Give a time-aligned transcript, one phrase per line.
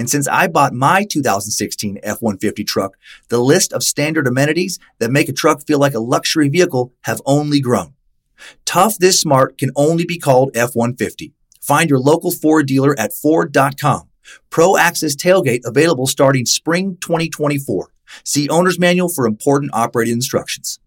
[0.00, 2.96] And since I bought my 2016 F-150 truck,
[3.28, 7.20] the list of standard amenities that make a truck feel like a luxury vehicle have
[7.26, 7.92] only grown.
[8.64, 11.32] Tough this smart can only be called F-150.
[11.60, 14.08] Find your local Ford dealer at Ford.com.
[14.48, 17.92] Pro Access Tailgate available starting spring 2024.
[18.24, 20.80] See owner's manual for important operating instructions.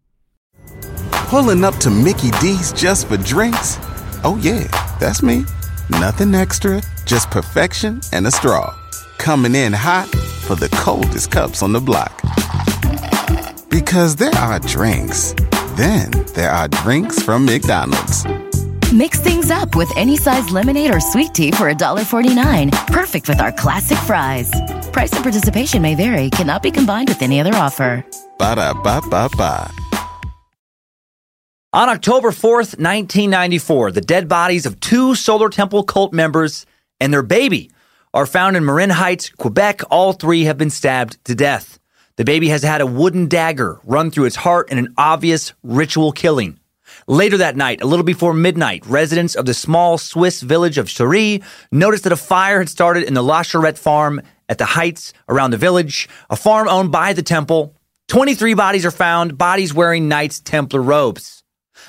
[1.12, 3.78] Pulling up to Mickey D's just for drinks?
[4.24, 4.68] Oh, yeah,
[5.00, 5.46] that's me.
[5.92, 8.76] Nothing extra, just perfection and a straw.
[9.24, 10.10] Coming in hot
[10.44, 12.12] for the coldest cups on the block.
[13.70, 15.34] Because there are drinks,
[15.78, 18.26] then there are drinks from McDonald's.
[18.92, 22.70] Mix things up with any size lemonade or sweet tea for $1.49.
[22.88, 24.52] Perfect with our classic fries.
[24.92, 28.06] Price and participation may vary, cannot be combined with any other offer.
[28.38, 29.72] Ba da ba ba ba.
[31.72, 36.66] On October 4th, 1994, the dead bodies of two Solar Temple cult members
[37.00, 37.70] and their baby
[38.14, 39.82] are found in Morin Heights, Quebec.
[39.90, 41.80] All three have been stabbed to death.
[42.16, 46.12] The baby has had a wooden dagger run through its heart in an obvious ritual
[46.12, 46.60] killing.
[47.08, 51.44] Later that night, a little before midnight, residents of the small Swiss village of Cheiry
[51.72, 55.52] noticed that a fire had started in the La Charrette farm at the heights around
[55.52, 57.76] the village, a farm owned by the temple.
[58.10, 61.43] 23 bodies are found, bodies wearing Knights Templar robes.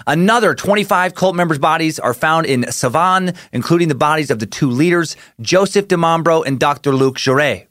[0.07, 4.71] Another 25 cult members' bodies are found in Salvan, including the bodies of the two
[4.71, 6.95] leaders, Joseph Di Mambro and Dr.
[6.95, 7.67] Luc Jouret.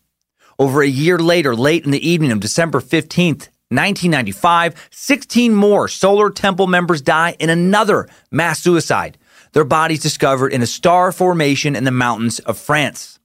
[0.59, 6.29] Over a year later, late in the evening of December 15th, 1995, 16 more Solar
[6.29, 9.17] Temple members die in another mass suicide.
[9.53, 13.19] Their bodies discovered in a star formation in the mountains of France.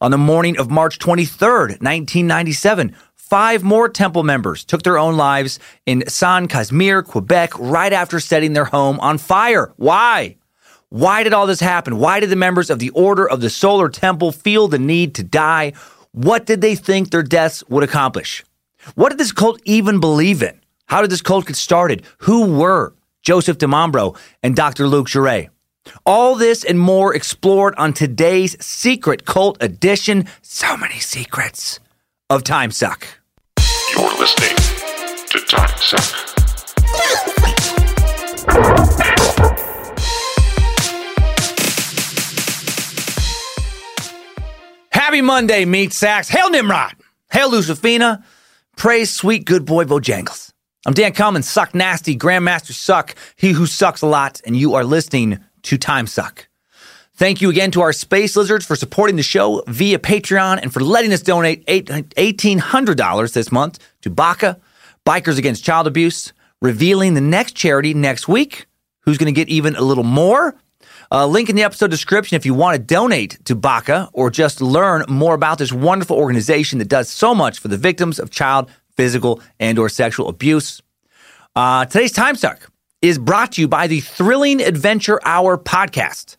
[0.00, 2.94] On the morning of March 23rd, 1997,
[3.30, 8.54] Five more temple members took their own lives in San Casimir, Quebec, right after setting
[8.54, 9.72] their home on fire.
[9.76, 10.34] Why?
[10.88, 11.98] Why did all this happen?
[11.98, 15.22] Why did the members of the Order of the Solar Temple feel the need to
[15.22, 15.74] die?
[16.10, 18.44] What did they think their deaths would accomplish?
[18.96, 20.58] What did this cult even believe in?
[20.86, 22.02] How did this cult get started?
[22.22, 24.88] Who were Joseph Di Mambro and Dr.
[24.88, 25.50] Luc Jouret?
[26.04, 30.26] All this and more explored on today's Secret Cult Edition.
[30.42, 31.78] So many secrets
[32.28, 33.19] of Time Suck.
[34.00, 34.56] You're listening
[35.28, 35.38] to
[35.78, 36.00] Suck.
[44.90, 46.30] Happy Monday, meat sacks.
[46.30, 46.94] Hail Nimrod.
[47.30, 48.24] Hail Lucifina.
[48.74, 50.50] Praise sweet good boy Bojangles.
[50.86, 54.84] I'm Dan Cummins, Suck Nasty, Grandmaster Suck, he who sucks a lot, and you are
[54.84, 56.48] listening to Time Suck.
[57.20, 60.80] Thank you again to our Space Lizards for supporting the show via Patreon and for
[60.80, 64.58] letting us donate $1,800 this month to BACA,
[65.04, 66.32] Bikers Against Child Abuse,
[66.62, 68.64] revealing the next charity next week.
[69.00, 70.56] Who's going to get even a little more?
[71.12, 74.62] Uh, link in the episode description if you want to donate to BACA or just
[74.62, 78.70] learn more about this wonderful organization that does so much for the victims of child
[78.96, 80.80] physical and or sexual abuse.
[81.54, 82.72] Uh, today's Time Suck
[83.02, 86.38] is brought to you by the Thrilling Adventure Hour podcast.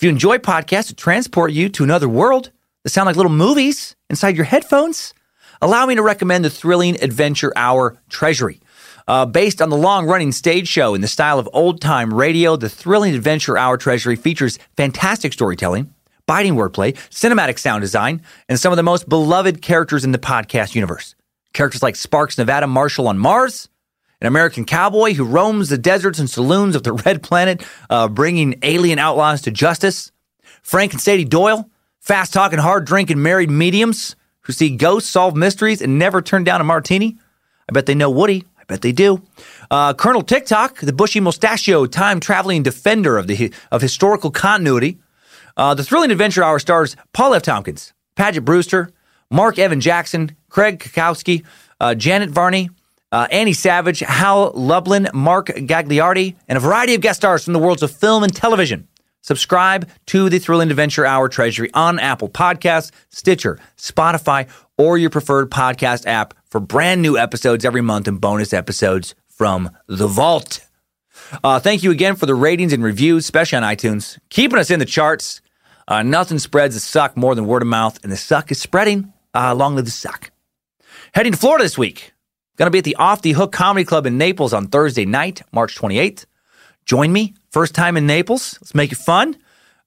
[0.00, 2.52] If you enjoy podcasts that transport you to another world,
[2.84, 5.12] that sound like little movies inside your headphones,
[5.60, 8.62] allow me to recommend the thrilling Adventure Hour Treasury.
[9.06, 12.56] Uh, based on the long running stage show in the style of old time radio,
[12.56, 15.92] the thrilling Adventure Hour Treasury features fantastic storytelling,
[16.24, 20.74] biting wordplay, cinematic sound design, and some of the most beloved characters in the podcast
[20.74, 21.14] universe.
[21.52, 23.68] Characters like Sparks Nevada Marshall on Mars,
[24.20, 28.58] an American cowboy who roams the deserts and saloons of the Red Planet, uh, bringing
[28.62, 30.12] alien outlaws to justice.
[30.62, 31.68] Frank and Sadie Doyle,
[32.00, 36.60] fast talking, hard drinking married mediums who see ghosts, solve mysteries, and never turn down
[36.60, 37.18] a martini.
[37.68, 38.44] I bet they know Woody.
[38.58, 39.22] I bet they do.
[39.70, 44.98] Uh, Colonel Tick-Tock, the bushy mustachio, time traveling defender of the of historical continuity.
[45.56, 47.42] Uh, the thrilling adventure hour stars Paul F.
[47.42, 48.92] Tompkins, Paget Brewster,
[49.30, 51.44] Mark Evan Jackson, Craig Cackowski,
[51.80, 52.70] uh, Janet Varney,
[53.12, 57.58] uh, Annie Savage, Hal Lublin, Mark Gagliardi, and a variety of guest stars from the
[57.58, 58.88] worlds of film and television.
[59.22, 64.48] Subscribe to the Thrilling Adventure Hour Treasury on Apple Podcasts, Stitcher, Spotify,
[64.78, 69.70] or your preferred podcast app for brand new episodes every month and bonus episodes from
[69.86, 70.66] the vault.
[71.44, 74.78] Uh, thank you again for the ratings and reviews, especially on iTunes, keeping us in
[74.78, 75.42] the charts.
[75.86, 79.12] Uh, nothing spreads the suck more than word of mouth, and the suck is spreading
[79.34, 80.30] uh, along with the suck.
[81.12, 82.12] Heading to Florida this week.
[82.60, 85.40] Going to be at the Off the Hook Comedy Club in Naples on Thursday night,
[85.50, 86.26] March 28th.
[86.84, 88.58] Join me, first time in Naples.
[88.60, 89.34] Let's make it fun.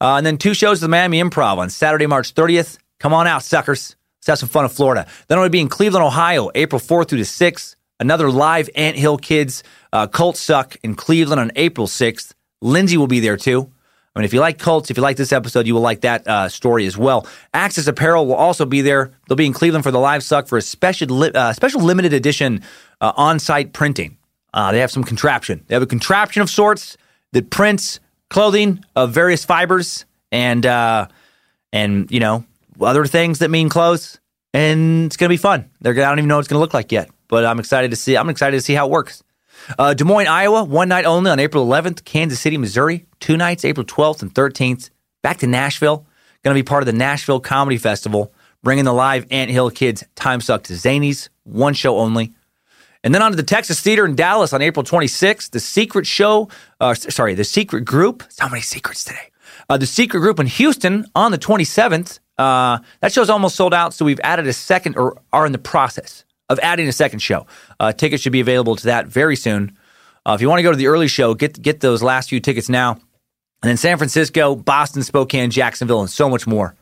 [0.01, 2.79] Uh, and then two shows at the Miami Improv on Saturday, March 30th.
[2.99, 3.95] Come on out, suckers.
[4.17, 5.05] Let's have some fun in Florida.
[5.27, 7.75] Then I'm going to be in Cleveland, Ohio, April 4th through the 6th.
[7.99, 9.61] Another live Ant Hill Kids
[9.91, 12.33] uh, Cult Suck in Cleveland on April 6th.
[12.63, 13.71] Lindsay will be there too.
[14.15, 16.27] I mean, if you like cults, if you like this episode, you will like that
[16.27, 17.27] uh, story as well.
[17.53, 19.11] Access Apparel will also be there.
[19.27, 22.13] They'll be in Cleveland for the live suck for a special, li- uh, special limited
[22.13, 22.61] edition
[23.01, 24.17] uh, on site printing.
[24.53, 25.63] Uh, they have some contraption.
[25.67, 26.95] They have a contraption of sorts
[27.31, 27.99] that prints
[28.29, 31.07] clothing of various fibers and uh,
[31.71, 32.45] and you know
[32.79, 34.19] other things that mean clothes.
[34.53, 35.71] And it's gonna be fun.
[35.81, 37.97] They're, I don't even know what it's gonna look like yet, but I'm excited to
[37.97, 38.15] see.
[38.15, 39.23] I'm excited to see how it works.
[39.77, 42.03] Uh, Des Moines, Iowa, one night only on April 11th.
[42.03, 44.89] Kansas City, Missouri, two nights, April 12th and 13th.
[45.21, 46.05] Back to Nashville.
[46.43, 48.33] Going to be part of the Nashville Comedy Festival,
[48.63, 52.33] bringing the live Ant Hill Kids Time Suck to Zanies, one show only.
[53.03, 55.51] And then on to the Texas Theater in Dallas on April 26th.
[55.51, 56.49] The Secret Show,
[56.79, 58.23] uh, sorry, the Secret Group.
[58.29, 59.29] So many secrets today.
[59.69, 62.19] Uh, the Secret Group in Houston on the 27th.
[62.37, 65.57] Uh, that show's almost sold out, so we've added a second or are in the
[65.57, 67.47] process of adding a second show.
[67.79, 69.77] Uh, tickets should be available to that very soon.
[70.25, 72.39] Uh, if you want to go to the early show, get get those last few
[72.39, 72.91] tickets now.
[72.91, 76.75] And then San Francisco, Boston, Spokane, Jacksonville, and so much more.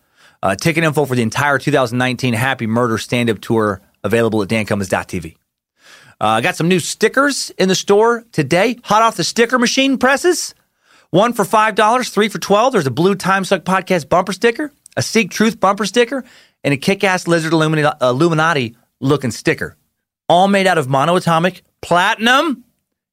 [0.44, 5.36] Uh, ticket info for the entire 2019 Happy Murder stand up tour available at dancummins.tv.
[6.20, 9.98] Uh, I got some new stickers in the store today, hot off the sticker machine
[9.98, 10.56] presses.
[11.12, 15.02] One for $5, three for 12 There's a blue Time Suck podcast bumper sticker, a
[15.02, 16.24] Seek Truth bumper sticker,
[16.64, 19.76] and a kick ass Lizard Illuminati looking sticker.
[20.30, 22.64] All made out of monoatomic platinum,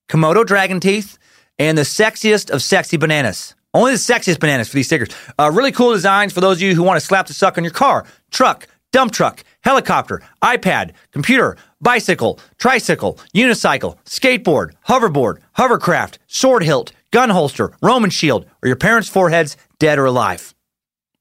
[0.08, 1.18] Komodo dragon teeth,
[1.58, 3.54] and the sexiest of sexy bananas.
[3.74, 5.08] Only the sexiest bananas for these stickers.
[5.38, 7.64] Uh, really cool designs for those of you who want to slap the suck on
[7.64, 16.62] your car, truck, dump truck, helicopter, iPad, computer, bicycle, tricycle, unicycle, skateboard, hoverboard, hovercraft, sword
[16.62, 20.54] hilt, gun holster, Roman shield, or your parents' foreheads, dead or alive.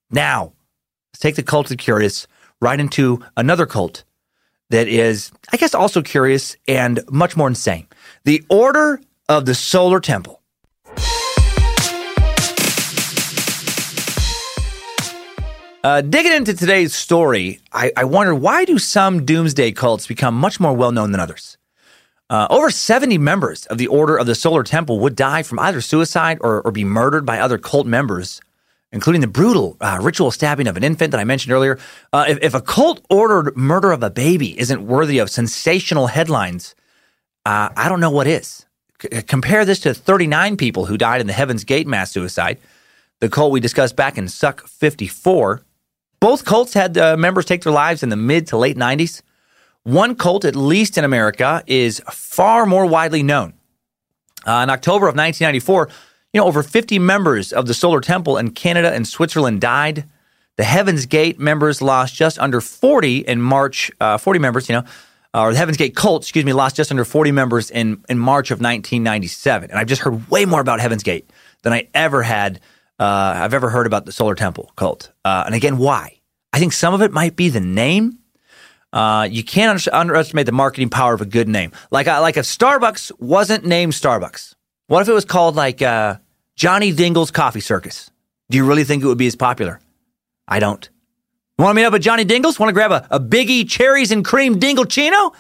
[0.10, 0.54] Now,
[1.12, 2.28] let's take the cult of the curious
[2.62, 4.04] right into another cult
[4.70, 7.88] that is, I guess, also curious and much more insane.
[8.26, 10.42] The Order of the Solar Temple.
[15.84, 20.60] Uh, digging into today's story, I, I wonder why do some doomsday cults become much
[20.60, 21.58] more well known than others?
[22.30, 25.80] Uh, over 70 members of the Order of the Solar Temple would die from either
[25.80, 28.42] suicide or, or be murdered by other cult members,
[28.98, 31.78] including the brutal uh, ritual stabbing of an infant that I mentioned earlier.
[32.12, 36.74] Uh, if, if, a cult ordered murder of a baby isn't worthy of sensational headlines,
[37.46, 38.66] uh, I don't know what is.
[39.00, 42.58] C- compare this to 39 people who died in the Heaven's Gate mass suicide,
[43.20, 45.62] the cult we discussed back in Suck 54.
[46.20, 49.22] Both cults had uh, members take their lives in the mid to late 90s.
[49.84, 53.54] One cult, at least in America, is far more widely known.
[54.48, 55.88] Uh, in October of 1994,
[56.34, 60.06] you know, over 50 members of the Solar Temple in Canada and Switzerland died.
[60.58, 63.92] The Heaven's Gate members lost just under 40 in March.
[64.02, 64.84] Uh, 40 members, you know,
[65.34, 68.52] or the Heaven's Gate cult, excuse me, lost just under 40 members in, in March
[68.52, 69.70] of 1997.
[69.70, 71.30] And I've just heard way more about Heaven's Gate
[71.64, 72.60] than I ever had.
[73.00, 75.12] Uh, I've ever heard about the Solar Temple cult.
[75.24, 76.20] Uh, and again, why?
[76.54, 78.20] I think some of it might be the name.
[78.92, 81.72] Uh, you can't under- underestimate the marketing power of a good name.
[81.92, 84.56] Like, uh, like if Starbucks wasn't named Starbucks,
[84.88, 86.18] what if it was called like uh,
[86.56, 88.10] Johnny Dingle's Coffee Circus?
[88.50, 89.80] Do you really think it would be as popular?
[90.48, 90.90] I don't.
[91.60, 92.60] Want to meet up at Johnny Dingle's?
[92.60, 95.34] Want to grab a, a Biggie cherries and cream dingle chino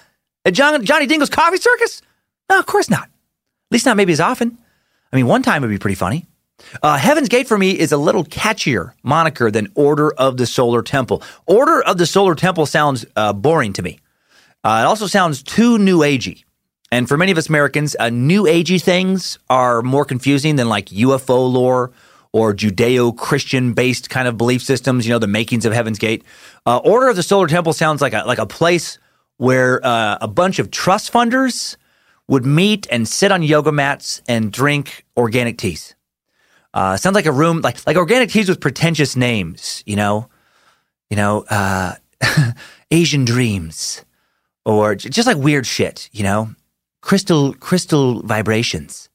[0.46, 2.02] at John, Johnny Dingle's Coffee Circus?
[2.50, 3.04] No, of course not.
[3.04, 4.58] At least not maybe as often.
[5.12, 6.26] I mean, one time would be pretty funny.
[6.82, 10.82] Uh, Heaven's Gate for me is a little catchier moniker than Order of the Solar
[10.82, 11.22] Temple.
[11.46, 14.00] Order of the Solar Temple sounds uh, boring to me.
[14.64, 16.44] Uh, it also sounds too new agey.
[16.92, 20.88] And for many of us Americans, uh, new agey things are more confusing than like
[20.88, 21.92] UFO lore
[22.32, 26.24] or Judeo Christian based kind of belief systems, you know, the makings of Heaven's Gate.
[26.66, 29.00] Uh, Order of the Solar Temple sounds like a, like a place
[29.38, 31.76] where uh, a bunch of trust funders
[32.28, 35.96] would meet and sit on yoga mats and drink organic teas.
[36.74, 40.30] Uh, sounds like a room like like organic teas with pretentious names, you know,
[41.10, 41.96] you know, uh,
[42.92, 44.06] Asian dreams
[44.66, 46.50] or just like weird shit, you know,
[47.08, 49.08] crystal crystal vibrations.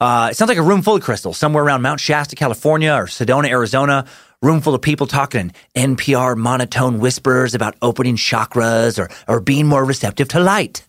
[0.00, 3.06] Uh, it sounds like a room full of crystals somewhere around Mount Shasta, California, or
[3.06, 4.06] Sedona, Arizona.
[4.42, 9.66] Room full of people talking in NPR monotone whispers about opening chakras or or being
[9.66, 10.86] more receptive to light.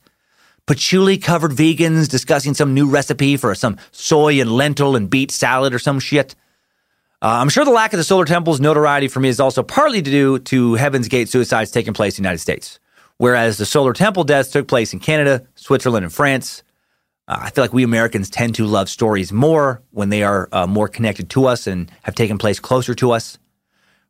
[0.67, 5.73] Patchouli covered vegans discussing some new recipe for some soy and lentil and beet salad
[5.73, 6.35] or some shit.
[7.19, 10.01] Uh, I'm sure the lack of the solar temple's notoriety for me is also partly
[10.01, 12.79] due to Heaven's Gate suicides taking place in the United States,
[13.17, 16.63] whereas the solar temple deaths took place in Canada, Switzerland, and France.
[17.27, 20.67] Uh, I feel like we Americans tend to love stories more when they are uh,
[20.67, 23.37] more connected to us and have taken place closer to us.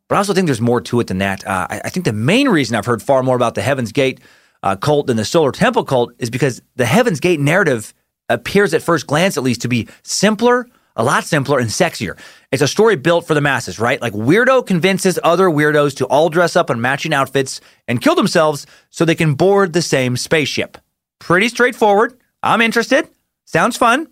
[0.08, 1.46] But I also think there's more to it than that.
[1.46, 4.20] Uh, I, I think the main reason I've heard far more about the Heaven's Gate
[4.62, 7.94] uh, cult than the Solar Temple cult is because the Heaven's Gate narrative
[8.28, 12.18] appears at first glance, at least, to be simpler, a lot simpler, and sexier.
[12.52, 14.00] It's a story built for the masses, right?
[14.00, 18.66] Like weirdo convinces other weirdos to all dress up in matching outfits and kill themselves
[18.90, 20.78] so they can board the same spaceship.
[21.18, 22.18] Pretty straightforward.
[22.42, 23.08] I'm interested.
[23.44, 24.08] Sounds fun.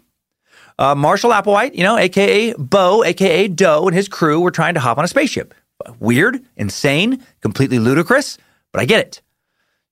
[0.79, 4.81] Uh, Marshall Applewhite, you know, aka Bo, aka Doe, and his crew were trying to
[4.81, 5.55] hop on a spaceship.
[6.01, 8.39] Weird, insane, completely ludicrous,
[8.73, 9.23] but I get it.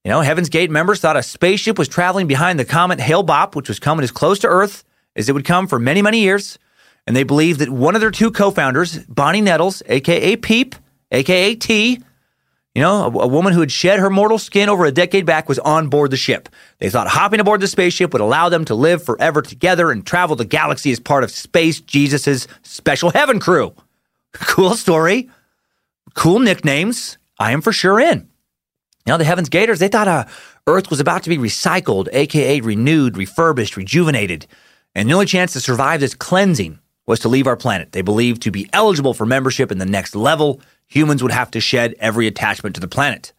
[0.04, 3.68] You know, Heaven's Gate members thought a spaceship was traveling behind the comet Hale-Bopp, which
[3.68, 6.59] was coming as close to Earth as it would come for many, many years.
[7.07, 10.75] And they believed that one of their two co-founders, Bonnie Nettles, aka Peep,
[11.11, 12.00] aka T,
[12.75, 15.49] you know, a, a woman who had shed her mortal skin over a decade back
[15.49, 16.49] was on board the ship.
[16.78, 20.37] They thought hopping aboard the spaceship would allow them to live forever together and travel
[20.37, 23.75] the galaxy as part of Space Jesus' special heaven crew.
[24.33, 25.28] Cool story.
[26.14, 27.19] Cool nicknames.
[27.40, 28.30] I am for sure in.
[29.07, 30.26] Know, the Heavens Gators, they thought uh,
[30.69, 34.47] Earth was about to be recycled, aka renewed, refurbished, rejuvenated.
[34.95, 36.78] And the only chance to survive this cleansing
[37.11, 37.90] was to leave our planet.
[37.90, 41.61] They believed to be eligible for membership in the next level, humans would have to
[41.61, 43.33] shed every attachment to the planet.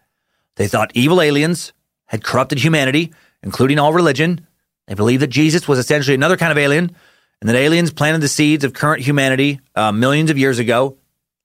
[0.57, 1.71] They thought evil aliens
[2.07, 4.45] had corrupted humanity, including all religion.
[4.87, 6.93] They believed that Jesus was essentially another kind of alien,
[7.39, 10.97] and that aliens planted the seeds of current humanity uh, millions of years ago,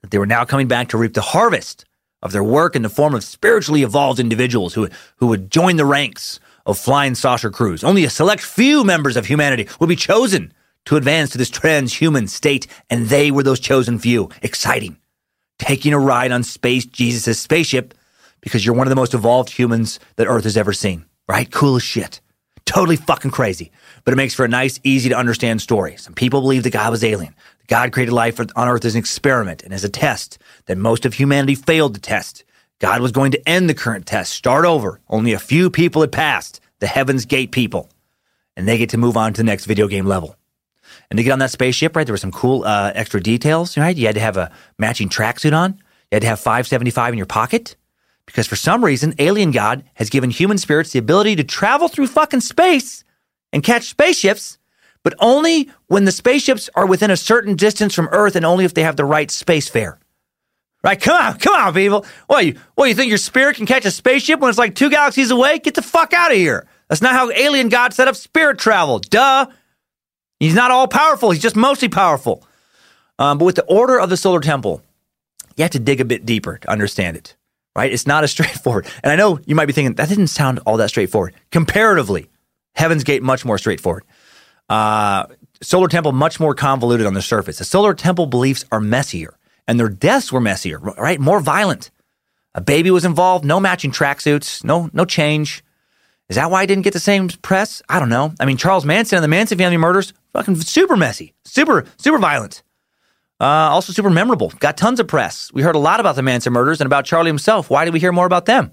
[0.02, 1.84] that they were now coming back to reap the harvest
[2.22, 5.86] of their work in the form of spiritually evolved individuals who, who would join the
[5.86, 7.84] ranks of flying saucer crews.
[7.84, 10.52] Only a select few members of humanity would be chosen
[10.86, 14.30] to advance to this transhuman state, and they were those chosen few.
[14.42, 14.96] Exciting.
[15.58, 17.94] Taking a ride on Space Jesus' spaceship
[18.40, 21.50] because you're one of the most evolved humans that Earth has ever seen, right?
[21.50, 22.20] Cool as shit.
[22.64, 23.70] Totally fucking crazy.
[24.04, 25.96] But it makes for a nice, easy to understand story.
[25.96, 27.34] Some people believe that God was alien.
[27.68, 31.14] God created life on Earth as an experiment and as a test that most of
[31.14, 32.44] humanity failed to test.
[32.78, 35.00] God was going to end the current test, start over.
[35.08, 37.88] Only a few people had passed, the Heaven's Gate people.
[38.56, 40.36] And they get to move on to the next video game level.
[41.10, 43.96] And to get on that spaceship, right, there were some cool uh, extra details, right?
[43.96, 45.74] You had to have a matching tracksuit on.
[46.10, 47.76] You had to have 575 in your pocket.
[48.26, 52.08] Because for some reason, Alien God has given human spirits the ability to travel through
[52.08, 53.04] fucking space
[53.52, 54.58] and catch spaceships,
[55.04, 58.74] but only when the spaceships are within a certain distance from Earth and only if
[58.74, 59.98] they have the right space fare.
[60.82, 61.00] Right?
[61.00, 62.04] Come on, come on, people.
[62.26, 64.90] What you what you think your spirit can catch a spaceship when it's like two
[64.90, 65.58] galaxies away?
[65.58, 66.66] Get the fuck out of here.
[66.88, 68.98] That's not how Alien God set up spirit travel.
[68.98, 69.46] Duh.
[70.38, 71.30] He's not all powerful.
[71.30, 72.46] He's just mostly powerful.
[73.18, 74.82] Um, but with the order of the solar temple,
[75.56, 77.34] you have to dig a bit deeper to understand it,
[77.74, 77.92] right?
[77.92, 78.86] It's not as straightforward.
[79.02, 81.34] And I know you might be thinking that didn't sound all that straightforward.
[81.50, 82.28] Comparatively,
[82.74, 84.04] Heaven's Gate much more straightforward.
[84.68, 85.26] Uh,
[85.62, 87.58] solar temple much more convoluted on the surface.
[87.58, 91.18] The solar temple beliefs are messier, and their deaths were messier, right?
[91.18, 91.90] More violent.
[92.54, 93.44] A baby was involved.
[93.44, 94.64] No matching tracksuits.
[94.64, 95.62] No, no change.
[96.28, 97.82] Is that why I didn't get the same press?
[97.88, 98.34] I don't know.
[98.40, 102.62] I mean, Charles Manson and the Manson family murders, fucking super messy, super, super violent.
[103.40, 104.52] Uh, also super memorable.
[104.58, 105.52] Got tons of press.
[105.52, 107.70] We heard a lot about the Manson murders and about Charlie himself.
[107.70, 108.72] Why did we hear more about them?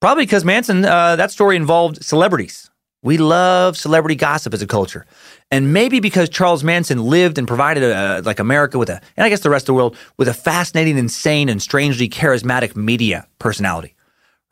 [0.00, 2.70] Probably because Manson, uh, that story involved celebrities.
[3.02, 5.06] We love celebrity gossip as a culture.
[5.50, 9.28] And maybe because Charles Manson lived and provided a, like America with a, and I
[9.28, 13.95] guess the rest of the world, with a fascinating, insane, and strangely charismatic media personality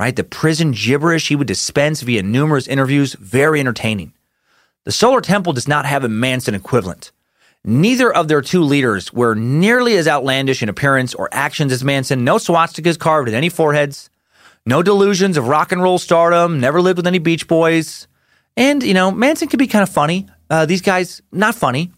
[0.05, 0.17] right?
[0.17, 4.13] The prison gibberish he would dispense via numerous interviews, very entertaining.
[4.85, 7.11] The Solar Temple does not have a Manson equivalent.
[7.65, 12.23] Neither of their two leaders were nearly as outlandish in appearance or actions as Manson.
[12.23, 14.11] No swastikas carved in any foreheads.
[14.67, 16.61] No delusions of rock and roll stardom.
[16.61, 18.07] Never lived with any Beach Boys.
[18.59, 20.27] And, you know, Manson could be kind of funny.
[20.51, 21.93] Uh, these guys, not funny.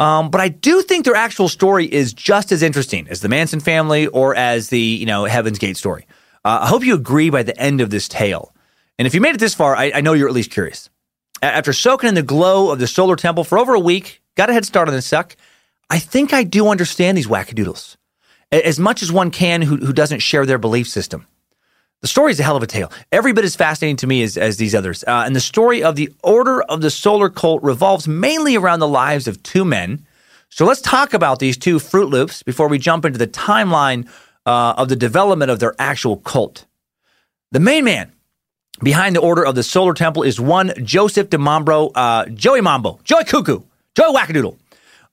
[0.00, 3.60] Um, but I do think their actual story is just as interesting as the Manson
[3.60, 6.06] family or as the, you know, Heaven's Gate story.
[6.44, 8.54] Uh, I hope you agree by the end of this tale.
[8.98, 10.90] And if you made it this far, I, I know you're at least curious.
[11.42, 14.50] A- after soaking in the glow of the solar temple for over a week, got
[14.50, 15.36] a head start on this suck,
[15.90, 17.96] I think I do understand these wackadoodles.
[18.52, 21.26] A- as much as one can who, who doesn't share their belief system.
[22.00, 22.92] The story is a hell of a tale.
[23.10, 25.02] Every bit as fascinating to me as, as these others.
[25.04, 28.86] Uh, and the story of the Order of the Solar Cult revolves mainly around the
[28.86, 30.06] lives of two men.
[30.48, 34.08] So let's talk about these two Fruit Loops before we jump into the timeline
[34.48, 36.64] uh, of the development of their actual cult.
[37.52, 38.12] The main man
[38.82, 42.98] behind the Order of the Solar Temple is one Joseph Di Mambro, uh, Joey Mambo,
[43.04, 43.60] Joey Cuckoo,
[43.94, 44.56] Joey Wackadoodle.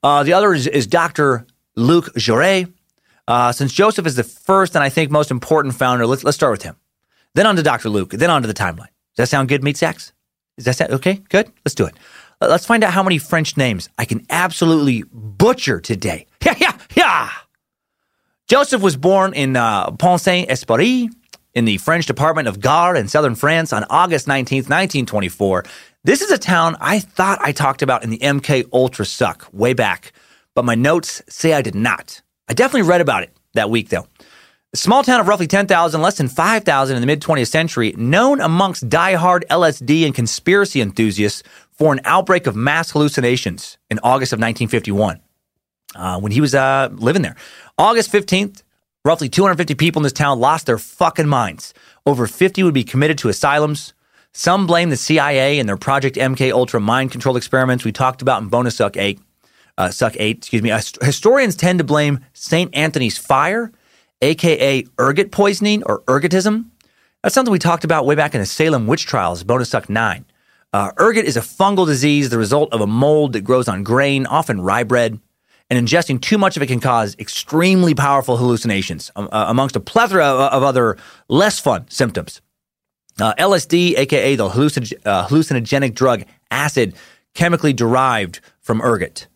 [0.02, 1.46] Uh, the other is, is Dr.
[1.74, 2.72] Luc Jouret.
[3.28, 6.52] Uh, since Joseph is the first and I think most important founder, let's, let's start
[6.52, 6.76] with him.
[7.34, 7.90] Then on to Dr.
[7.90, 8.88] Luc, then on to the timeline.
[9.16, 10.14] Does that sound good, Meat Sacks?
[10.56, 11.20] Is that sound, okay?
[11.28, 11.52] Good?
[11.62, 11.94] Let's do it.
[12.40, 16.26] Let's find out how many French names I can absolutely butcher today.
[16.46, 17.30] Yeah, yeah, yeah.
[18.46, 21.08] Joseph was born in uh, Pont Saint Esprit
[21.54, 25.64] in the French department of Gard in southern France on August 19th, 1924.
[26.04, 29.72] This is a town I thought I talked about in the MK Ultra Suck way
[29.72, 30.12] back,
[30.54, 32.22] but my notes say I did not.
[32.46, 34.06] I definitely read about it that week, though.
[34.72, 38.40] A small town of roughly 10,000, less than 5,000 in the mid 20th century, known
[38.40, 44.36] amongst die-hard LSD and conspiracy enthusiasts for an outbreak of mass hallucinations in August of
[44.36, 45.20] 1951
[45.96, 47.36] uh, when he was uh, living there.
[47.78, 48.62] August 15th,
[49.04, 51.74] roughly 250 people in this town lost their fucking minds.
[52.06, 53.92] Over 50 would be committed to asylums.
[54.32, 58.42] Some blame the CIA and their Project MK Ultra mind control experiments we talked about
[58.42, 59.20] in Bonus Suck 8
[59.78, 60.70] uh, Suck 8, excuse me.
[61.02, 62.74] Historians tend to blame St.
[62.74, 63.72] Anthony's fire,
[64.22, 66.66] aka ergot poisoning or ergotism.
[67.22, 70.24] That's something we talked about way back in the Salem witch trials, bonus suck 9.
[70.72, 74.26] Uh, ergot is a fungal disease, the result of a mold that grows on grain,
[74.26, 75.20] often rye bread.
[75.68, 79.80] And ingesting too much of it can cause extremely powerful hallucinations, um, uh, amongst a
[79.80, 80.96] plethora of, of, other
[81.28, 82.40] less fun symptoms.
[83.20, 86.94] Uh, LSD, aka the uh, hallucinogenic drug acid,
[87.34, 89.26] chemically derived from ergot.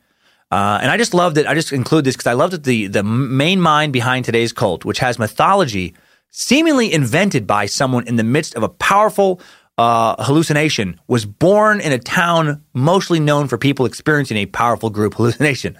[0.50, 1.48] Uh, and I just love that.
[1.48, 4.84] I just include this because I love that the the main mind behind today's cult,
[4.84, 5.94] which has mythology
[6.30, 9.40] seemingly invented by someone in the midst of a powerful
[9.78, 15.14] uh, hallucination, was born in a town mostly known for people experiencing a powerful group
[15.16, 15.78] hallucination.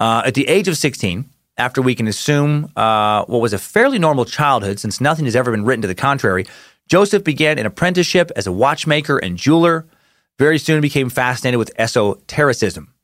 [0.00, 3.98] Uh, at the age of 16, after we can assume uh, what was a fairly
[3.98, 6.46] normal childhood, since nothing has ever been written to the contrary,
[6.88, 9.86] Joseph began an apprenticeship as a watchmaker and jeweler.
[10.38, 12.94] Very soon became fascinated with esotericism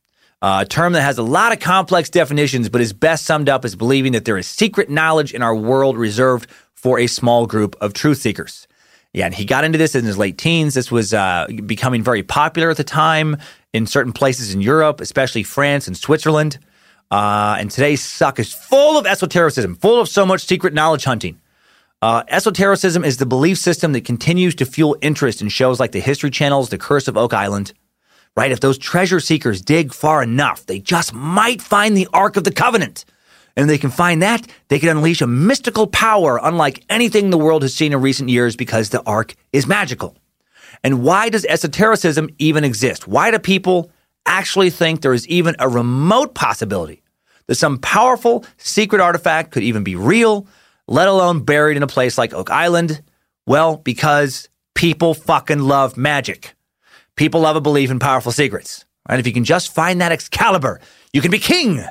[0.41, 3.75] a term that has a lot of complex definitions, but is best summed up as
[3.75, 7.93] believing that there is secret knowledge in our world reserved for a small group of
[7.93, 8.67] truth seekers.
[9.13, 10.75] Yeah, and he got into this in his late teens.
[10.75, 13.37] This was uh, becoming very popular at the time
[13.73, 16.59] in certain places in Europe, especially France and Switzerland.
[17.09, 21.39] Uh, and today's suck is full of esotericism, full of so much secret knowledge hunting.
[22.01, 25.99] Uh, esotericism is the belief system that continues to fuel interest in shows like the
[25.99, 27.73] History Channel's The Curse of Oak Island,
[28.35, 28.51] right?
[28.51, 32.51] If those treasure seekers dig far enough, they just might find the Ark of the
[32.51, 33.05] Covenant.
[33.55, 37.63] And they can find that, they can unleash a mystical power unlike anything the world
[37.63, 40.15] has seen in recent years because the Ark is magical.
[40.83, 43.07] And why does esotericism even exist?
[43.07, 43.89] Why do people
[44.27, 47.01] actually think there is even a remote possibility
[47.47, 50.47] that some powerful secret artifact could even be real,
[50.87, 53.01] let alone buried in a place like Oak Island?
[53.45, 56.53] Well, because people fucking love magic.
[57.15, 58.85] People love a belief in powerful secrets.
[59.09, 59.19] Right?
[59.19, 60.79] If you can just find that Excalibur,
[61.13, 61.83] you can be king.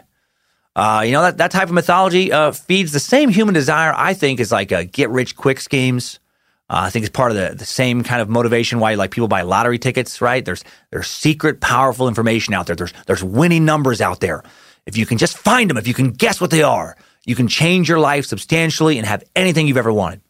[0.77, 4.12] Uh, you know, that, that type of mythology uh, feeds the same human desire, I
[4.12, 6.20] think, as like a get rich quick schemes.
[6.68, 9.29] Uh, I think it's part of the, the same kind of motivation why like people
[9.29, 10.44] buy lottery tickets, right?
[10.44, 12.76] There's there's secret, powerful information out there.
[12.76, 14.42] There's there's winning numbers out there.
[14.85, 17.48] If you can just find them, if you can guess what they are, you can
[17.48, 20.20] change your life substantially and have anything you've ever wanted.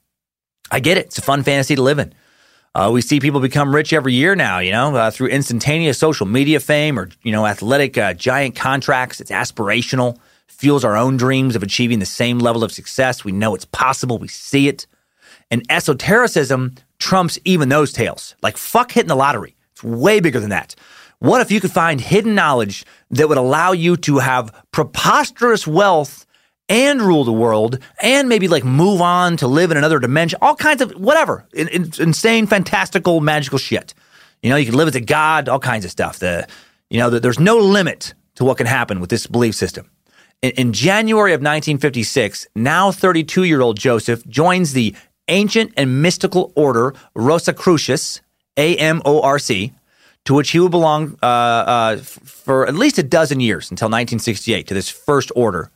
[0.70, 1.07] I get it.
[1.07, 2.12] It's a fun fantasy to live in.
[2.75, 6.27] Uh, we see people become rich every year now, you know, uh, through instantaneous social
[6.27, 9.20] media fame or, you know, athletic uh, giant contracts.
[9.20, 13.25] It's aspirational, fuels our own dreams of achieving the same level of success.
[13.25, 14.87] We know it's possible, we see it.
[15.50, 18.35] And esotericism trumps even those tales.
[18.42, 19.56] Like, fuck hitting the lottery.
[19.72, 20.74] It's way bigger than that.
[21.18, 26.26] What if you could find hidden knowledge that would allow you to have preposterous wealth
[26.68, 30.56] and rule the world and maybe like move on to live in another dimension, all
[30.56, 33.94] kinds of whatever, in, in, insane, fantastical, magical shit.
[34.42, 36.18] You know, you can live as a god, all kinds of stuff.
[36.18, 36.46] The,
[36.90, 39.90] you know, the, there's no limit to what can happen with this belief system.
[40.42, 44.94] In, in January of 1956, now 32 year old Joseph joins the
[45.28, 48.20] ancient and mystical order Rosicrucians,
[48.56, 49.72] A M O R C,
[50.24, 54.66] to which he would belong uh, uh, for at least a dozen years until 1968
[54.68, 55.70] to this first order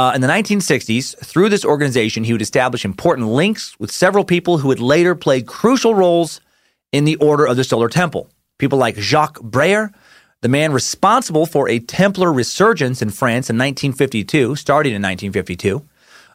[0.00, 4.56] uh, in the 1960s, through this organization, he would establish important links with several people
[4.58, 6.40] who would later play crucial roles
[6.90, 8.30] in the Order of the Solar Temple.
[8.58, 9.92] People like Jacques Breyer,
[10.40, 15.86] the man responsible for a Templar resurgence in France in 1952, starting in 1952.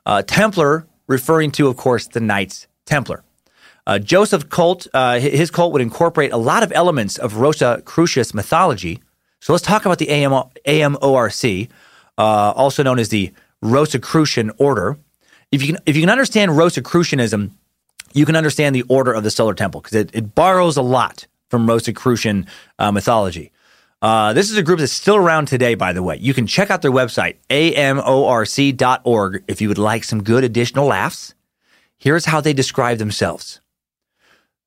[0.05, 3.23] Uh, Templar, referring to, of course, the Knights Templar.
[3.87, 8.99] Uh, Joseph cult, uh, his cult would incorporate a lot of elements of Rosicrucius mythology.
[9.39, 10.31] So let's talk about the AM,
[10.65, 11.69] AMORC,
[12.17, 14.97] uh, also known as the Rosicrucian Order.
[15.51, 17.51] If you can, if you can understand Rosicrucianism,
[18.13, 21.27] you can understand the Order of the Solar Temple because it, it borrows a lot
[21.49, 22.47] from Rosicrucian
[22.79, 23.51] uh, mythology.
[24.01, 26.17] Uh, this is a group that's still around today, by the way.
[26.17, 31.33] You can check out their website, amorc.org, if you would like some good additional laughs.
[31.97, 33.61] Here's how they describe themselves.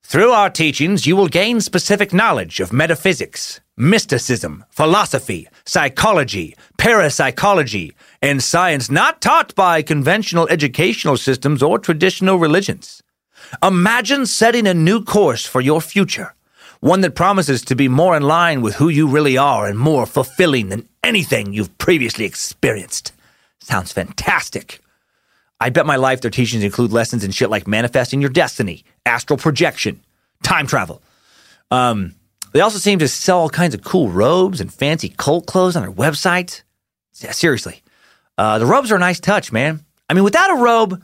[0.02, 8.42] Through our teachings, you will gain specific knowledge of metaphysics, mysticism, philosophy, psychology, parapsychology, and
[8.42, 13.02] science not taught by conventional educational systems or traditional religions.
[13.62, 16.34] Imagine setting a new course for your future
[16.80, 20.06] one that promises to be more in line with who you really are and more
[20.06, 23.12] fulfilling than anything you've previously experienced.
[23.60, 24.80] Sounds fantastic.
[25.60, 29.38] I bet my life their teachings include lessons in shit like manifesting your destiny, astral
[29.38, 30.00] projection,
[30.42, 31.02] time travel.
[31.70, 32.14] Um,
[32.52, 35.82] they also seem to sell all kinds of cool robes and fancy cult clothes on
[35.82, 36.62] their website.
[37.20, 37.82] Yeah, seriously.
[38.38, 39.84] Uh, the robes are a nice touch, man.
[40.08, 41.02] I mean, without a robe,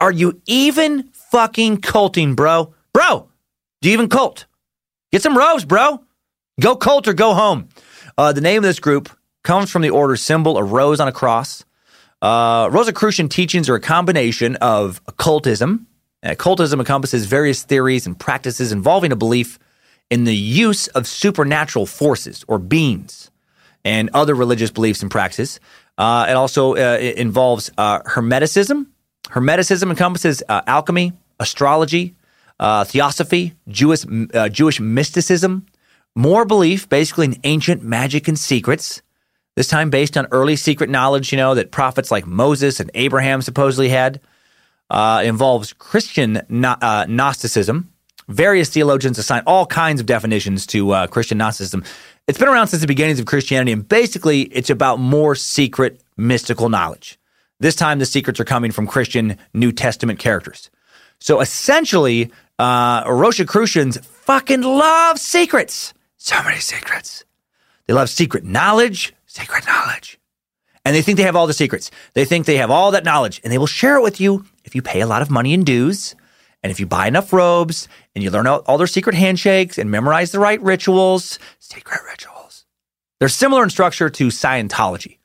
[0.00, 2.72] are you even fucking culting, bro?
[2.92, 3.28] Bro,
[3.82, 4.46] do you even cult?
[5.16, 6.04] Get some robes, bro.
[6.60, 7.70] Go cult or go home.
[8.18, 9.08] Uh, the name of this group
[9.44, 11.64] comes from the order symbol, a rose on a cross.
[12.20, 15.86] Uh, Rosicrucian teachings are a combination of occultism.
[16.22, 19.58] Uh, occultism encompasses various theories and practices involving a belief
[20.10, 23.30] in the use of supernatural forces or beings
[23.86, 25.60] and other religious beliefs and practices.
[25.96, 28.84] Uh, it also uh, it involves uh, Hermeticism.
[29.28, 32.14] Hermeticism encompasses uh, alchemy, astrology,
[32.58, 35.66] uh, theosophy, Jewish, uh, Jewish mysticism,
[36.14, 39.02] more belief basically in ancient magic and secrets.
[39.54, 43.42] This time based on early secret knowledge, you know, that prophets like Moses and Abraham
[43.42, 44.20] supposedly had.
[44.88, 47.90] Uh, involves Christian uh, Gnosticism.
[48.28, 51.82] Various theologians assign all kinds of definitions to uh, Christian Gnosticism.
[52.28, 56.68] It's been around since the beginnings of Christianity, and basically, it's about more secret, mystical
[56.68, 57.18] knowledge.
[57.58, 60.70] This time, the secrets are coming from Christian New Testament characters.
[61.18, 65.94] So essentially, uh, Rosicrucians fucking love secrets.
[66.16, 67.24] So many secrets.
[67.86, 70.18] They love secret knowledge, secret knowledge.
[70.84, 71.90] And they think they have all the secrets.
[72.14, 74.74] They think they have all that knowledge, and they will share it with you if
[74.74, 76.14] you pay a lot of money in dues.
[76.62, 79.90] And if you buy enough robes and you learn all, all their secret handshakes and
[79.90, 82.64] memorize the right rituals, secret rituals.
[83.18, 85.18] They're similar in structure to Scientology.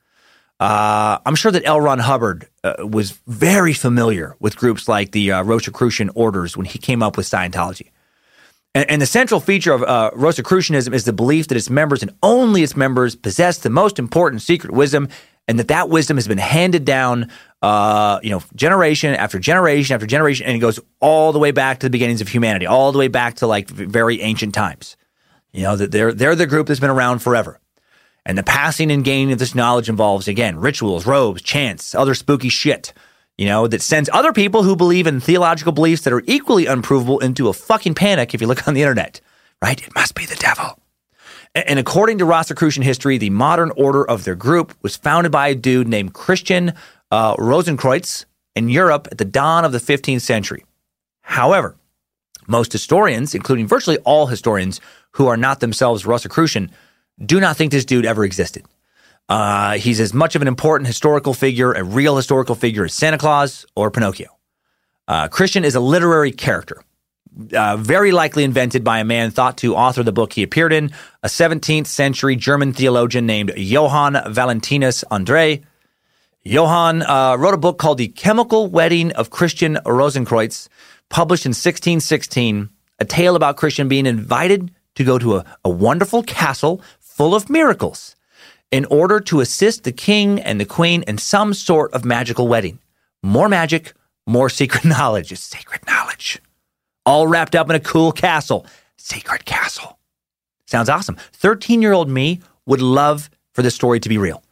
[0.62, 1.80] Uh, I'm sure that L.
[1.80, 6.78] Ron Hubbard uh, was very familiar with groups like the uh, Rosicrucian orders when he
[6.78, 7.90] came up with Scientology.
[8.72, 12.12] And, and the central feature of uh, Rosicrucianism is the belief that its members and
[12.22, 15.08] only its members possess the most important secret wisdom,
[15.48, 17.28] and that that wisdom has been handed down,
[17.60, 21.80] uh, you know, generation after generation after generation, and it goes all the way back
[21.80, 24.96] to the beginnings of humanity, all the way back to like very ancient times.
[25.52, 27.58] You know that they're they're the group that's been around forever.
[28.24, 32.48] And the passing and gaining of this knowledge involves, again, rituals, robes, chants, other spooky
[32.48, 32.92] shit,
[33.36, 37.18] you know, that sends other people who believe in theological beliefs that are equally unprovable
[37.18, 39.20] into a fucking panic if you look on the internet,
[39.60, 39.82] right?
[39.82, 40.78] It must be the devil.
[41.54, 45.54] And according to Rosicrucian history, the modern order of their group was founded by a
[45.54, 46.72] dude named Christian
[47.10, 50.64] uh, Rosenkreutz in Europe at the dawn of the 15th century.
[51.22, 51.76] However,
[52.46, 54.80] most historians, including virtually all historians
[55.12, 56.70] who are not themselves Rosicrucian,
[57.24, 58.64] do not think this dude ever existed.
[59.28, 63.18] Uh, he's as much of an important historical figure, a real historical figure, as Santa
[63.18, 64.28] Claus or Pinocchio.
[65.08, 66.82] Uh, Christian is a literary character,
[67.54, 70.90] uh, very likely invented by a man thought to author the book he appeared in,
[71.22, 75.62] a 17th century German theologian named Johann Valentinus Andre.
[76.44, 80.68] Johann uh, wrote a book called The Chemical Wedding of Christian Rosenkreutz,
[81.08, 86.22] published in 1616, a tale about Christian being invited to go to a, a wonderful
[86.22, 86.82] castle
[87.22, 88.16] full of miracles
[88.72, 92.80] in order to assist the king and the queen in some sort of magical wedding.
[93.22, 93.92] More magic,
[94.26, 95.30] more secret knowledge.
[95.30, 96.42] It's sacred knowledge.
[97.06, 98.66] All wrapped up in a cool castle.
[98.96, 100.00] Sacred castle.
[100.66, 101.16] Sounds awesome.
[101.34, 104.42] 13 year old me would love for this story to be real.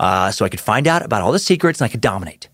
[0.00, 2.48] Uh, so I could find out about all the secrets and I could dominate.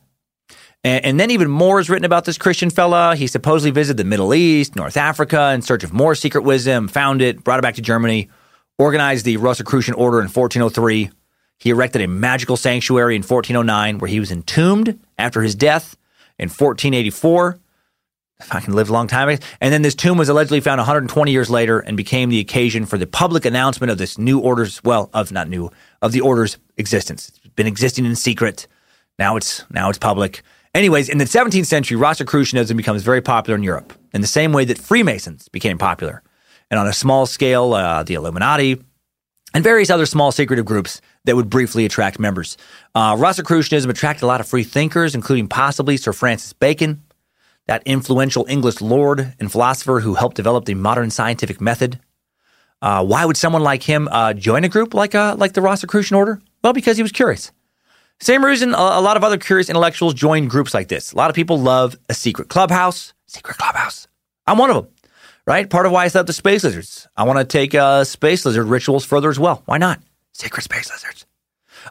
[0.83, 3.15] And, and, then even more is written about this Christian fella.
[3.15, 7.23] He supposedly visited the Middle East, North Africa in search of more secret wisdom, found
[7.23, 8.29] it, brought it back to Germany,
[8.81, 11.11] organized the Rosicrucian Order in 1403.
[11.59, 15.97] He erected a magical sanctuary in 1409 where he was entombed after his death
[16.39, 17.59] in 1484.
[18.41, 19.39] If I can live a long time.
[19.61, 22.97] And then this tomb was allegedly found 120 years later and became the occasion for
[22.97, 27.29] the public announcement of this new order's, well, of not new, of the order's existence.
[27.29, 28.67] It's been existing in secret.
[29.19, 30.41] Now it's now it's public.
[30.75, 34.65] Anyways, in the 17th century, Rosicrucianism becomes very popular in Europe in the same way
[34.65, 36.23] that Freemasons became popular.
[36.71, 38.83] And on a small scale, uh, the Illuminati
[39.55, 42.57] and various other small secretive groups that would briefly attract members.
[42.95, 47.03] Uh, Rosicrucianism attracted a lot of free thinkers, including possibly Sir Francis Bacon,
[47.67, 51.99] that influential English lord and philosopher who helped develop the modern scientific method.
[52.83, 56.17] Uh, why would someone like him uh, join a group like uh, like the Rosicrucian
[56.17, 56.41] Order?
[56.63, 57.53] Well, because he was curious.
[58.21, 61.13] Same reason a, a lot of other curious intellectuals join groups like this.
[61.13, 63.13] A lot of people love a secret clubhouse.
[63.27, 64.09] Secret clubhouse.
[64.47, 64.89] I'm one of them,
[65.47, 65.69] right?
[65.69, 67.09] Part of why I set up the space lizards.
[67.17, 69.63] I want to take uh, space lizard rituals further as well.
[69.67, 70.01] Why not?
[70.33, 71.27] Secret space lizards.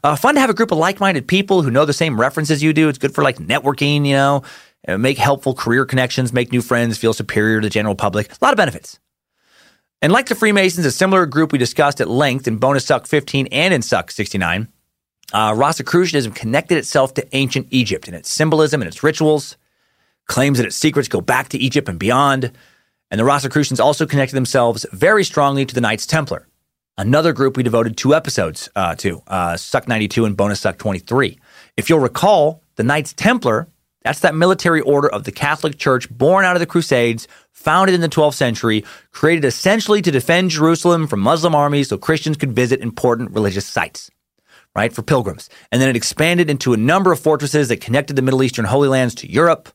[0.03, 2.73] Uh, fun to have a group of like-minded people who know the same references you
[2.73, 2.89] do.
[2.89, 4.43] It's good for like networking, you know,
[4.87, 8.31] make helpful career connections, make new friends, feel superior to the general public.
[8.31, 8.99] A lot of benefits.
[10.01, 13.47] And like the Freemasons, a similar group we discussed at length in Bonus Suck 15
[13.47, 14.69] and in Suck 69,
[15.33, 19.57] uh, Rosicrucianism connected itself to ancient Egypt and its symbolism and its rituals,
[20.27, 22.51] claims that its secrets go back to Egypt and beyond.
[23.11, 26.47] And the Rosicrucians also connected themselves very strongly to the Knights Templar,
[26.97, 31.39] another group we devoted two episodes uh, to, uh, Suck 92 and Bonus Suck 23.
[31.77, 33.67] If you'll recall, the Knights Templar,
[34.03, 38.01] that's that military order of the Catholic Church born out of the Crusades, founded in
[38.01, 42.79] the 12th century, created essentially to defend Jerusalem from Muslim armies so Christians could visit
[42.79, 44.09] important religious sites
[44.75, 45.49] right, for pilgrims.
[45.71, 48.87] And then it expanded into a number of fortresses that connected the Middle Eastern Holy
[48.87, 49.69] Lands to Europe.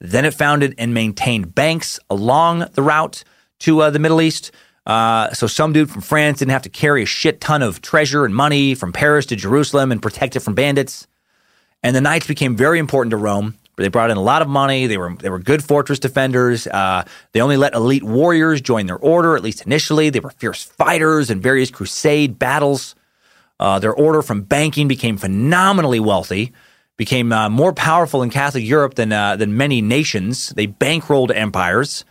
[0.00, 3.22] Then it founded and maintained banks along the route
[3.60, 4.50] to uh, the Middle East.
[4.86, 8.24] Uh, so some dude from France didn't have to carry a shit ton of treasure
[8.24, 11.06] and money from Paris to Jerusalem and protect it from bandits.
[11.82, 13.54] And the knights became very important to Rome.
[13.76, 14.86] They brought in a lot of money.
[14.86, 16.66] They were they were good fortress defenders.
[16.66, 20.10] Uh, they only let elite warriors join their order, at least initially.
[20.10, 22.94] They were fierce fighters in various crusade battles.
[23.58, 26.52] Uh, their order from banking became phenomenally wealthy,
[27.00, 30.50] became uh, more powerful in Catholic Europe than uh, than many nations.
[30.50, 32.04] They bankrolled empires,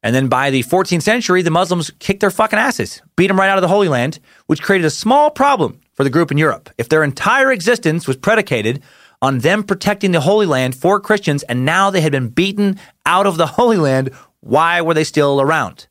[0.00, 3.48] and then by the 14th century, the Muslims kicked their fucking asses, beat them right
[3.48, 6.70] out of the Holy Land, which created a small problem for the group in Europe.
[6.78, 8.80] If their entire existence was predicated
[9.20, 13.26] on them protecting the Holy Land for Christians, and now they had been beaten out
[13.26, 15.88] of the Holy Land, why were they still around?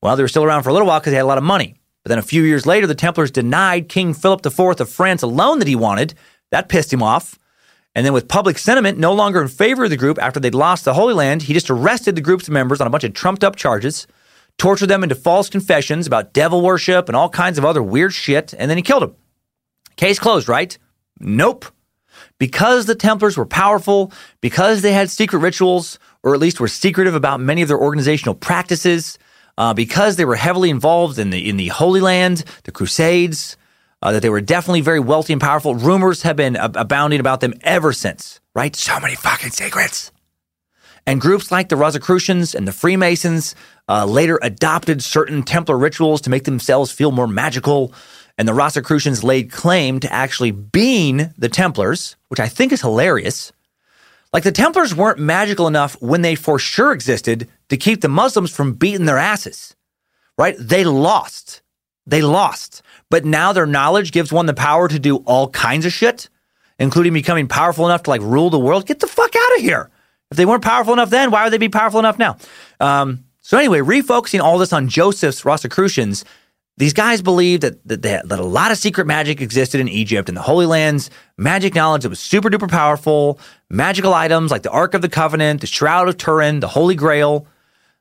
[0.00, 1.44] Well, they were still around for a little while because they had a lot of
[1.44, 1.74] money.
[2.02, 5.26] But then a few years later, the Templars denied King Philip IV of France a
[5.26, 6.14] loan that he wanted.
[6.50, 7.38] That pissed him off.
[7.94, 10.84] And then, with public sentiment no longer in favor of the group after they'd lost
[10.84, 13.54] the Holy Land, he just arrested the group's members on a bunch of trumped up
[13.54, 14.06] charges,
[14.58, 18.52] tortured them into false confessions about devil worship and all kinds of other weird shit,
[18.58, 19.14] and then he killed them.
[19.96, 20.76] Case closed, right?
[21.20, 21.66] Nope.
[22.38, 27.14] Because the Templars were powerful, because they had secret rituals, or at least were secretive
[27.14, 29.18] about many of their organizational practices,
[29.56, 33.56] uh, because they were heavily involved in the in the Holy Land, the Crusades,
[34.04, 35.74] uh, that they were definitely very wealthy and powerful.
[35.74, 38.38] Rumors have been abounding about them ever since.
[38.54, 38.76] Right?
[38.76, 40.12] So many fucking secrets.
[41.06, 43.54] And groups like the Rosicrucians and the Freemasons
[43.88, 47.92] uh, later adopted certain Templar rituals to make themselves feel more magical.
[48.38, 53.52] And the Rosicrucians laid claim to actually being the Templars, which I think is hilarious.
[54.32, 58.54] Like the Templars weren't magical enough when they for sure existed to keep the Muslims
[58.54, 59.76] from beating their asses,
[60.38, 60.56] right?
[60.58, 61.62] They lost.
[62.06, 62.82] They lost.
[63.10, 66.28] But now their knowledge gives one the power to do all kinds of shit,
[66.78, 68.86] including becoming powerful enough to like rule the world.
[68.86, 69.90] Get the fuck out of here.
[70.30, 72.36] If they weren't powerful enough then, why would they be powerful enough now?
[72.80, 76.24] Um, so anyway, refocusing all this on Joseph's Rosicrucians
[76.76, 80.36] these guys believed that, that, that, a lot of secret magic existed in Egypt and
[80.36, 83.38] the Holy Lands, magic knowledge that was super duper powerful,
[83.70, 87.46] magical items like the Ark of the Covenant, the Shroud of Turin, the Holy Grail.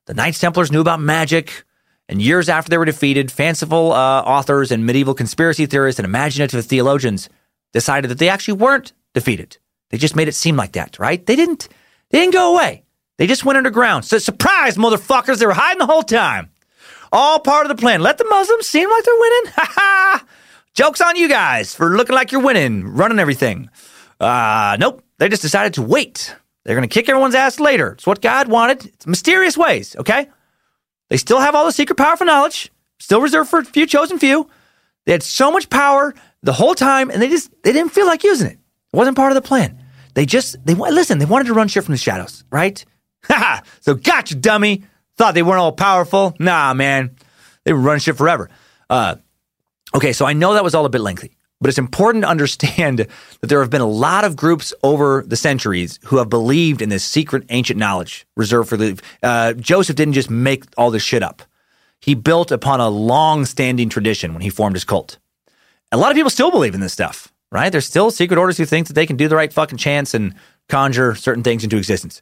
[0.05, 1.63] The Knights Templars knew about magic,
[2.09, 6.65] and years after they were defeated, fanciful uh, authors and medieval conspiracy theorists and imaginative
[6.65, 7.29] theologians
[7.71, 9.57] decided that they actually weren't defeated.
[9.89, 11.23] They just made it seem like that, right?
[11.25, 11.69] They didn't.
[12.09, 12.83] They didn't go away.
[13.17, 14.05] They just went underground.
[14.05, 15.39] So surprise, motherfuckers!
[15.39, 16.49] They were hiding the whole time.
[17.11, 18.01] All part of the plan.
[18.01, 19.51] Let the Muslims seem like they're winning.
[19.55, 20.25] Ha ha!
[20.73, 23.69] Joke's on you guys for looking like you're winning, running everything.
[24.19, 25.03] Uh, nope.
[25.19, 26.35] They just decided to wait.
[26.63, 27.91] They're going to kick everyone's ass later.
[27.91, 28.85] It's what God wanted.
[28.87, 30.29] It's mysterious ways, okay?
[31.09, 34.49] They still have all the secret powerful knowledge, still reserved for a few chosen few.
[35.05, 38.23] They had so much power the whole time, and they just they didn't feel like
[38.23, 38.53] using it.
[38.93, 39.79] It wasn't part of the plan.
[40.13, 41.17] They just they listen.
[41.17, 42.83] They wanted to run shit from the shadows, right?
[43.25, 44.83] Ha So gotcha, dummy.
[45.17, 46.35] Thought they weren't all powerful.
[46.39, 47.15] Nah, man.
[47.63, 48.49] They were running shit forever.
[48.89, 49.15] Uh,
[49.95, 52.99] okay, so I know that was all a bit lengthy, but it's important to understand
[52.99, 53.09] that
[53.41, 57.05] there have been a lot of groups over the centuries who have believed in this
[57.05, 59.01] secret ancient knowledge reserved for the.
[59.23, 61.41] Uh, Joseph didn't just make all this shit up.
[62.01, 65.19] He built upon a long standing tradition when he formed his cult.
[65.93, 67.71] A lot of people still believe in this stuff, right?
[67.71, 70.35] There's still secret orders who think that they can do the right fucking chance and
[70.67, 72.21] conjure certain things into existence.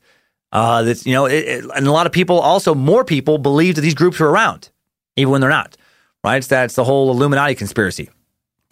[0.51, 3.73] Uh, that's you know, it, it, and a lot of people, also more people, believe
[3.73, 4.69] that these groups are around,
[5.15, 5.77] even when they're not.
[6.23, 6.37] Right?
[6.37, 8.11] It's that's the whole Illuminati conspiracy.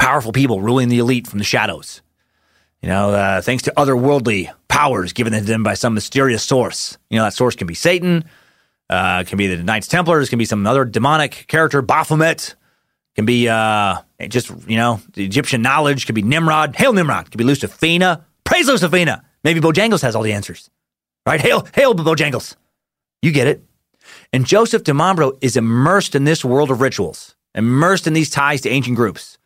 [0.09, 2.01] Powerful people ruling the elite from the shadows.
[2.81, 6.97] You know, uh, thanks to otherworldly powers given to them by some mysterious source.
[7.11, 8.25] You know, that source can be Satan,
[8.89, 12.55] uh, can be the Knights Templars, can be some other demonic character, Baphomet,
[13.13, 13.97] can be uh,
[14.29, 16.75] just, you know, the Egyptian knowledge, could be Nimrod.
[16.75, 17.29] Hail Nimrod.
[17.29, 18.23] Could be Lucifina.
[18.45, 19.21] Praise Lucifina.
[19.43, 20.71] Maybe Bojangles has all the answers.
[21.27, 21.39] Right?
[21.39, 22.55] Hail, hail Bojangles.
[23.21, 23.63] You get it.
[24.33, 28.61] And Joseph Di Mambro is immersed in this world of rituals, immersed in these ties
[28.61, 29.38] to ancient groups.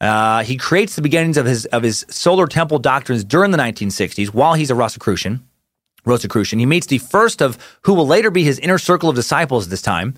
[0.00, 4.28] Uh, he creates the beginnings of his of his solar temple doctrines during the 1960s
[4.32, 5.44] while he's a Rosicrucian.
[6.04, 6.58] Rosicrucian.
[6.58, 9.70] He meets the first of who will later be his inner circle of disciples at
[9.70, 10.14] this time.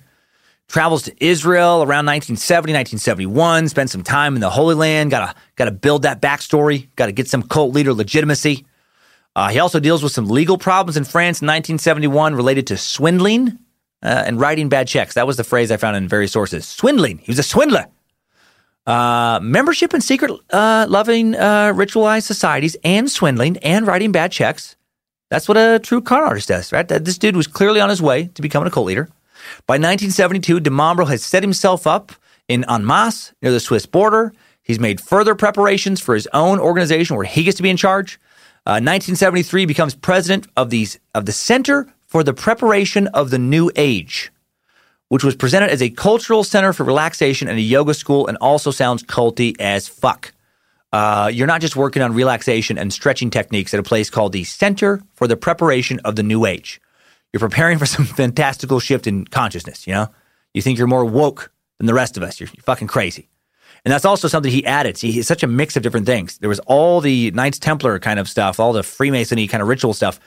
[0.68, 3.68] Travels to Israel around 1970, 1971.
[3.68, 5.10] Spends some time in the Holy Land.
[5.10, 6.88] Got to got to build that backstory.
[6.94, 8.66] Got to get some cult leader legitimacy.
[9.34, 13.58] Uh, he also deals with some legal problems in France in 1971 related to swindling
[14.02, 15.14] uh, and writing bad checks.
[15.14, 16.66] That was the phrase I found in various sources.
[16.66, 17.18] Swindling.
[17.18, 17.86] He was a swindler.
[18.86, 24.76] Uh, membership in secret uh, loving uh, ritualized societies and swindling and writing bad checks.
[25.30, 26.88] That's what a true con artist does, right?
[26.88, 29.08] That this dude was clearly on his way to becoming a cult leader.
[29.66, 32.12] By 1972, Di Mambro has set himself up
[32.48, 34.32] in Annemasse near the Swiss border.
[34.62, 38.18] He's made further preparations for his own organization where he gets to be in charge.
[38.66, 43.70] Uh, 1973 becomes president of the, of the Center for the Preparation of the New
[43.76, 44.30] Age
[45.10, 48.70] which was presented as a cultural center for relaxation and a yoga school and also
[48.70, 50.32] sounds culty as fuck.
[50.92, 54.44] Uh, you're not just working on relaxation and stretching techniques at a place called the
[54.44, 56.80] Center for the Preparation of the New Age.
[57.32, 60.08] You're preparing for some fantastical shift in consciousness, you know?
[60.54, 62.38] You think you're more woke than the rest of us.
[62.38, 63.28] You're, you're fucking crazy.
[63.84, 64.96] And that's also something he added.
[64.96, 66.38] See, he's such a mix of different things.
[66.38, 69.92] There was all the Knights Templar kind of stuff, all the Freemasony kind of ritual
[69.92, 70.20] stuff.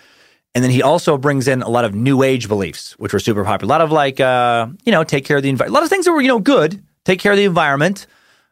[0.55, 3.43] And then he also brings in a lot of new age beliefs, which were super
[3.43, 3.67] popular.
[3.67, 5.71] A lot of like, uh, you know, take care of the environment.
[5.71, 6.83] A lot of things that were, you know, good.
[7.05, 8.05] Take care of the environment.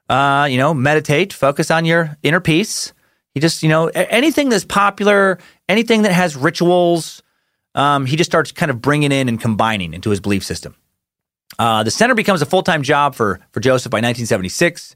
[0.10, 2.92] Uh, you know, meditate, focus on your inner peace.
[3.34, 5.38] He just, you know, anything that's popular,
[5.70, 7.24] anything that has rituals,
[7.76, 10.76] um, he just starts kind of bringing in and combining into his belief system.
[11.58, 14.96] Uh, the center becomes a full time job for, for Joseph by 1976.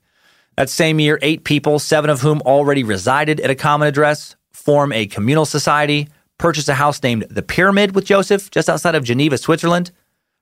[0.57, 4.91] That same year, eight people, seven of whom already resided at a common address, form
[4.91, 9.37] a communal society purchased a house named the Pyramid with Joseph just outside of Geneva,
[9.37, 9.91] Switzerland.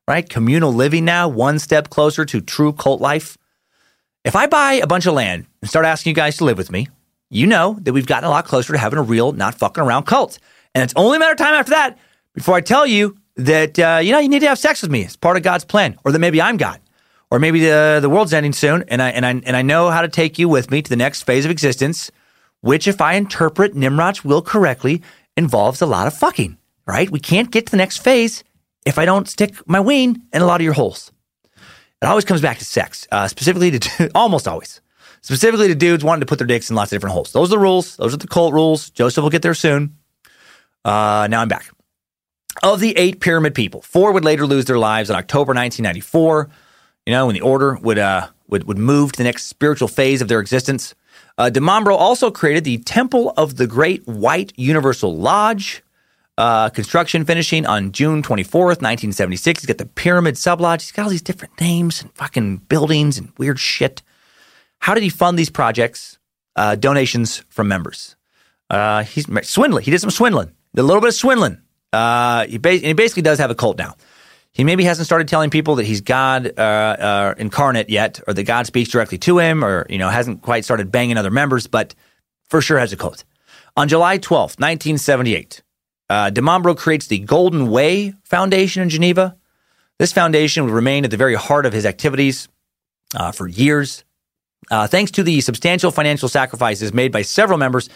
[0.06, 0.28] Right?
[0.28, 3.38] Communal living now, one step closer to true cult life.
[4.26, 6.72] If I buy a bunch of land and start asking you guys to live with
[6.72, 6.90] me,
[7.30, 10.04] you know that we've gotten a lot closer to having a real, not fucking around
[10.04, 10.40] cult.
[10.76, 11.98] And it's only a matter of time after that
[12.34, 15.04] before I tell you that, uh, you know, you need to have sex with me.
[15.04, 15.98] It's part of God's plan.
[16.04, 16.80] Or that maybe I'm God.
[17.32, 20.02] Or maybe the, the world's ending soon and I, and, I, and I know how
[20.02, 22.12] to take you with me to the next phase of existence,
[22.62, 25.02] which, if I interpret Nimrod's will correctly,
[25.38, 27.10] involves a lot of fucking, right?
[27.10, 28.44] We can't get to the next phase
[28.86, 31.12] if I don't stick my ween in a lot of your holes.
[32.02, 34.82] It always comes back to sex, uh, specifically to almost always,
[35.22, 37.32] specifically to dudes wanting to put their dicks in lots of different holes.
[37.32, 37.96] Those are the rules.
[37.96, 38.90] Those are the cult rules.
[38.90, 39.98] Joseph will get there soon.
[40.84, 41.70] Uh, now I'm back.
[42.62, 46.50] Of the eight pyramid people, four would later lose their lives in October 1994.
[47.06, 50.22] You know, when the order would uh, would would move to the next spiritual phase
[50.22, 50.94] of their existence.
[51.38, 55.82] Uh, Di Mambro also created the Temple of the Great White Universal Lodge.
[56.36, 59.62] Uh, construction finishing on June 24th, 1976.
[59.62, 60.82] He's got the Pyramid Sublodge.
[60.82, 64.02] He's got all these different names and fucking buildings and weird shit.
[64.80, 66.18] How did he fund these projects?
[66.56, 68.16] Uh, donations from members.
[68.70, 69.84] Uh, he's swindling.
[69.84, 70.52] He did some swindling.
[70.76, 71.60] A little bit of swindling.
[71.92, 73.96] Uh, he, ba- he basically does have a cult now.
[74.54, 78.44] He maybe hasn't started telling people that he's God uh, uh, incarnate yet, or that
[78.44, 81.96] God speaks directly to him, or you know hasn't quite started banging other members, but
[82.50, 83.24] for sure has a cult.
[83.76, 85.64] On July 12th, 1978,
[86.10, 89.36] uh, Di Mambro creates the Golden Way Foundation in Geneva.
[89.98, 92.48] This foundation would remain at the very heart of his activities
[93.16, 94.04] uh, for years.
[94.70, 97.90] Uh, thanks to the substantial financial sacrifices made by several members,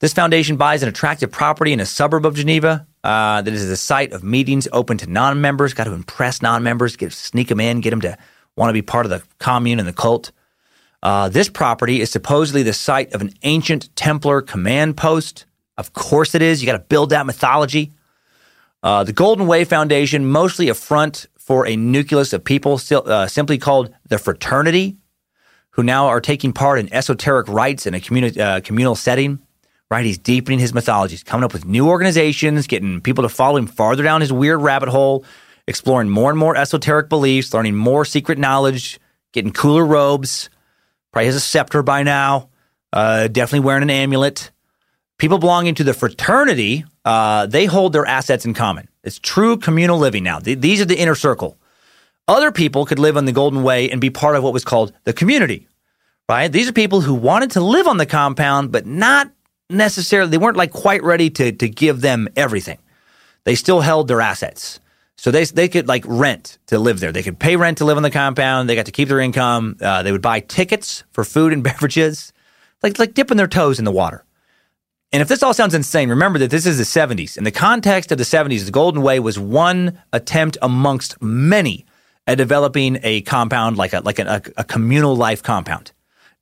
[0.00, 3.76] this foundation buys an attractive property in a suburb of Geneva uh, that is the
[3.76, 5.74] site of meetings open to non-members.
[5.74, 8.16] Got to impress non-members, get sneak them in, get them to
[8.56, 10.30] want to be part of the commune and the cult.
[11.02, 15.46] Uh, this property is supposedly the site of an ancient Templar command post.
[15.76, 16.62] Of course, it is.
[16.62, 17.92] You got to build that mythology.
[18.82, 23.58] Uh, the Golden Way Foundation, mostly a front for a nucleus of people uh, simply
[23.58, 24.96] called the Fraternity,
[25.70, 29.40] who now are taking part in esoteric rites in a communi- uh, communal setting
[29.92, 30.06] right?
[30.06, 31.12] He's deepening his mythology.
[31.12, 34.62] He's coming up with new organizations, getting people to follow him farther down his weird
[34.62, 35.22] rabbit hole,
[35.66, 38.98] exploring more and more esoteric beliefs, learning more secret knowledge,
[39.32, 40.48] getting cooler robes.
[41.12, 42.48] Probably has a scepter by now.
[42.90, 44.50] Uh, definitely wearing an amulet.
[45.18, 48.88] People belonging to the fraternity, uh, they hold their assets in common.
[49.04, 50.38] It's true communal living now.
[50.38, 51.58] Th- these are the inner circle.
[52.26, 54.94] Other people could live on the Golden Way and be part of what was called
[55.04, 55.68] the community,
[56.30, 56.50] right?
[56.50, 59.30] These are people who wanted to live on the compound, but not
[59.72, 62.78] necessarily, they weren't like quite ready to, to give them everything.
[63.44, 64.80] They still held their assets.
[65.16, 67.12] So they, they could like rent to live there.
[67.12, 68.68] They could pay rent to live on the compound.
[68.68, 69.76] They got to keep their income.
[69.80, 72.32] Uh, they would buy tickets for food and beverages,
[72.82, 74.24] like, like dipping their toes in the water.
[75.12, 77.36] And if this all sounds insane, remember that this is the 70s.
[77.36, 81.84] In the context of the 70s, the Golden Way was one attempt amongst many
[82.26, 85.92] at developing a compound like a like a, a, communal life compound.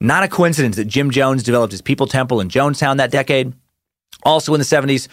[0.01, 3.53] Not a coincidence that Jim Jones developed his People Temple in Jonestown that decade.
[4.23, 5.09] Also in the 70s,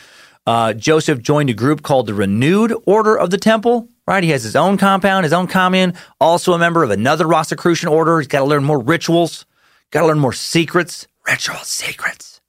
[0.46, 3.90] uh, Joseph joined a group called the Renewed Order of the Temple.
[4.08, 5.94] Right, he has his own compound, his own commune.
[6.22, 8.20] Also a member of another Rosicrucian order.
[8.20, 9.46] He's got to learn more rituals.
[9.92, 11.08] Got to learn more secrets.
[11.28, 12.40] Ritual secrets.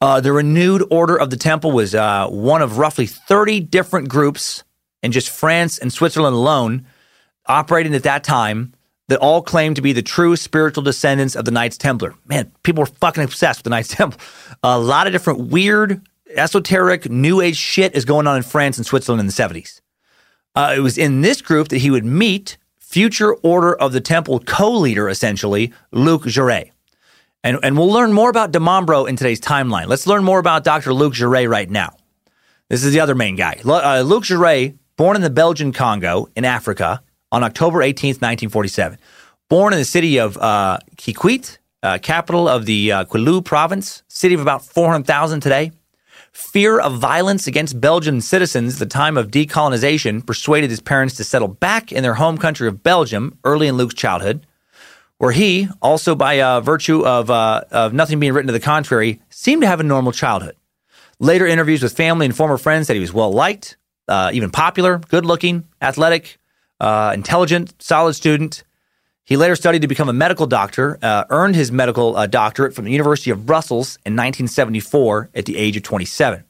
[0.00, 4.62] Uh, the renewed order of the temple was uh, one of roughly 30 different groups
[5.02, 6.86] in just France and Switzerland alone,
[7.46, 8.74] operating at that time,
[9.08, 12.14] that all claim to be the true spiritual descendants of the Knights Templar.
[12.26, 14.20] Man, people were fucking obsessed with the Knights Templar.
[14.62, 16.00] A lot of different weird,
[16.34, 19.80] esoteric, new age shit is going on in France and Switzerland in the 70s.
[20.54, 24.40] Uh, it was in this group that he would meet future Order of the Temple
[24.40, 26.70] co leader, essentially, Luc Jouret.
[27.44, 29.86] And, and we'll learn more about Di Mambro in today's timeline.
[29.86, 30.92] Let's learn more about Dr.
[30.92, 31.96] Luc Jouret right now.
[32.68, 33.60] This is the other main guy.
[33.64, 37.02] Uh, Luc Jouret, born in the Belgian Congo in Africa
[37.32, 38.98] on October 18th, 1947.
[39.48, 44.40] Born in the city of uh, Kikwit, uh, capital of the uh, province, city of
[44.40, 45.72] about 400,000 today.
[46.32, 51.24] Fear of violence against Belgian citizens at the time of decolonization persuaded his parents to
[51.24, 54.46] settle back in their home country of Belgium early in Luc's childhood
[55.18, 59.20] where he, also by uh, virtue of, uh, of nothing being written to the contrary,
[59.28, 60.56] seemed to have a normal childhood.
[61.18, 63.76] Later interviews with family and former friends said he was well liked,
[64.06, 66.38] uh, even popular, good looking, athletic,
[66.80, 68.64] uh, intelligent, solid student.
[69.24, 72.86] He later studied to become a medical doctor, uh, earned his medical uh, doctorate from
[72.86, 76.44] the University of Brussels in 1974 at the age of 27.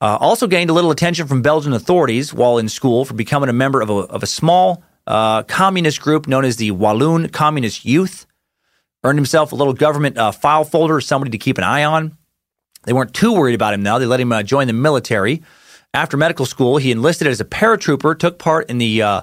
[0.00, 3.80] also gained a little attention from Belgian authorities while in school for becoming a member
[3.80, 8.26] of a, of a small uh, communist group known as the Walloon Communist Youth.
[9.04, 12.16] Earned himself a little government uh, file folder, somebody to keep an eye on.
[12.84, 13.98] They weren't too worried about him now.
[13.98, 15.42] They let him uh, join the military.
[15.94, 19.22] After medical school, he enlisted as a paratrooper, took part in the uh,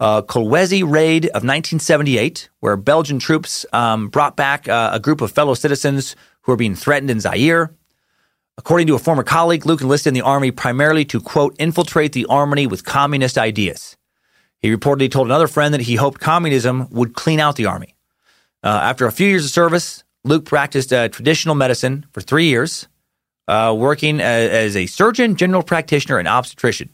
[0.00, 5.32] uh, Kolwezi raid of 1978, where Belgian troops um, brought back uh, a group of
[5.32, 7.74] fellow citizens who were being threatened in Zaire.
[8.56, 12.26] According to a former colleague, Luc enlisted in the army primarily to, quote, infiltrate the
[12.26, 13.96] army with communist ideas.
[14.60, 17.94] He reportedly told another friend that he hoped communism would clean out the army.
[18.62, 22.88] Uh, after a few years of service, Luc practiced uh, traditional medicine for three years,
[23.46, 26.90] uh, working as, as, a surgeon, general practitioner, and obstetrician.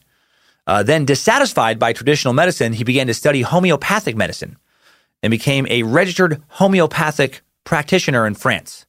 [0.66, 4.56] Uh, then, dissatisfied by traditional medicine, he began to study homeopathic medicine
[5.22, 8.86] and became a registered homeopathic practitioner in France.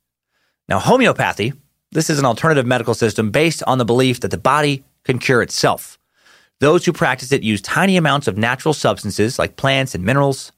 [0.67, 1.53] Now, homeopathy,
[1.91, 5.41] this is an alternative medical system based on the belief that the body can cure
[5.41, 5.97] itself.
[6.59, 10.51] Those who practice it use tiny amounts of natural substances like plants and minerals.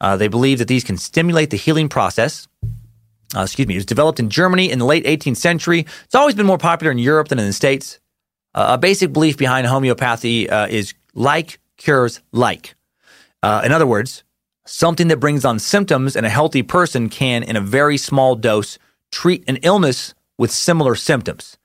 [0.00, 2.48] Uh, they believe that these can stimulate the healing process.
[3.34, 5.86] Uh, excuse me, it was developed in Germany in the late 18th century.
[6.04, 7.99] It's always been more popular in Europe than in the States.
[8.54, 12.74] Uh, a basic belief behind homeopathy uh, is like cures like.
[13.42, 14.24] Uh, in other words,
[14.66, 18.78] something that brings on symptoms in a healthy person can, in a very small dose,
[19.10, 21.58] treat an illness with similar symptoms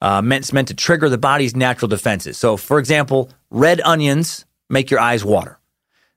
[0.00, 2.36] uh, meant, meant to trigger the body's natural defenses.
[2.36, 5.58] So, for example, red onions make your eyes water.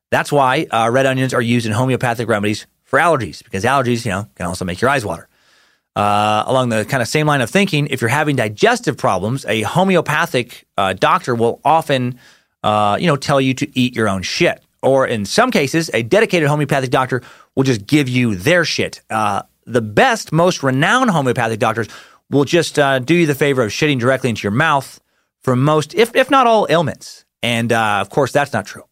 [0.10, 4.12] That's why uh, red onions are used in homeopathic remedies for allergies, because allergies, you
[4.12, 5.28] know, can also make your eyes water.
[5.98, 9.64] Uh, along the kind of same line of thinking, if you're having digestive problems, a
[9.64, 12.20] homeopathic uh, doctor will often,
[12.62, 14.62] uh, you know, tell you to eat your own shit.
[14.84, 17.24] Or in some cases, a dedicated homeopathic doctor
[17.56, 19.02] will just give you their shit.
[19.10, 21.88] Uh, the best, most renowned homeopathic doctors
[22.30, 25.02] will just uh, do you the favor of shitting directly into your mouth
[25.42, 27.26] for most, if, if not all, ailments.
[27.42, 28.84] And uh, of course, that's not true.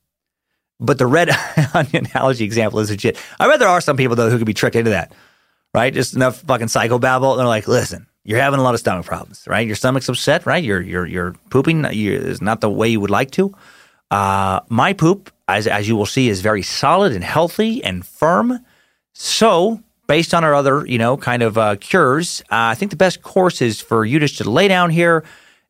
[0.80, 1.30] But the red
[1.76, 3.22] onion allergy example is legit.
[3.39, 5.14] I bet there are some people, though, who could be tricked into that,
[5.76, 5.93] right?
[5.93, 7.32] Just enough fucking psychobabble.
[7.32, 9.67] And they're like, listen, you're having a lot of stomach problems, right?
[9.67, 10.63] Your stomach's upset, right?
[10.63, 13.53] You're, you're, you're pooping is not the way you would like to.
[14.09, 18.59] Uh, my poop, as, as you will see, is very solid and healthy and firm.
[19.13, 22.97] So based on our other, you know, kind of uh, cures, uh, I think the
[22.97, 25.26] best course is for you just to lay down here,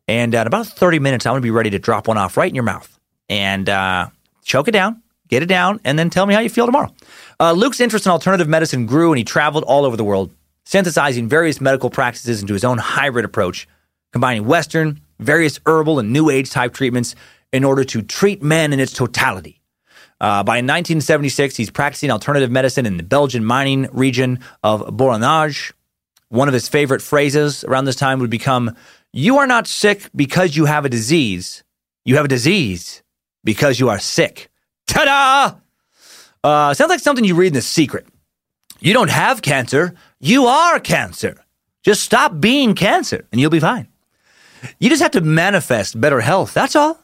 [0.08, 2.53] and in about 30 minutes, I'm to be ready to drop one off right in
[2.53, 4.10] your mouth and uh,
[4.43, 6.93] choke it down, get it down, and then tell me how you feel tomorrow.
[7.40, 10.34] Uh, Luc's interest in alternative medicine grew, and he traveled all over the world.
[10.68, 13.68] synthesizing various medical practices into his own hybrid approach,
[14.12, 17.14] combining Western, various herbal, and New Age type treatments
[17.54, 19.62] in order to treat men in its totality.
[20.20, 25.72] Uh, by 1976, he's practicing alternative medicine in the Belgian mining region of Borinage.
[26.30, 28.76] One of his favorite phrases around this time would become
[29.14, 31.64] You are not sick because you have a disease.
[32.06, 33.04] You have a disease
[33.44, 34.50] because you are sick.
[34.88, 35.60] Ta da!
[36.46, 38.06] Uh, sounds like something you read in The Secret.
[38.80, 41.38] You don't have cancer, you are cancer.
[41.82, 43.88] Just stop being cancer and you'll be fine.
[44.78, 46.54] You just have to manifest better health.
[46.54, 47.00] That's all.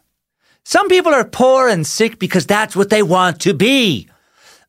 [0.64, 4.08] Some people are poor and sick because that's what they want to be.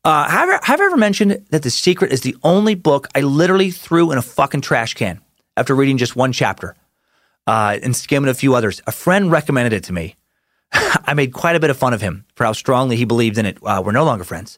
[0.03, 3.21] Uh, have, I, have I ever mentioned that The Secret is the only book I
[3.21, 5.21] literally threw in a fucking trash can
[5.55, 6.75] after reading just one chapter
[7.45, 8.81] uh, and skimming a few others?
[8.87, 10.15] A friend recommended it to me.
[10.73, 13.45] I made quite a bit of fun of him for how strongly he believed in
[13.45, 13.59] it.
[13.61, 14.57] Uh, we're no longer friends.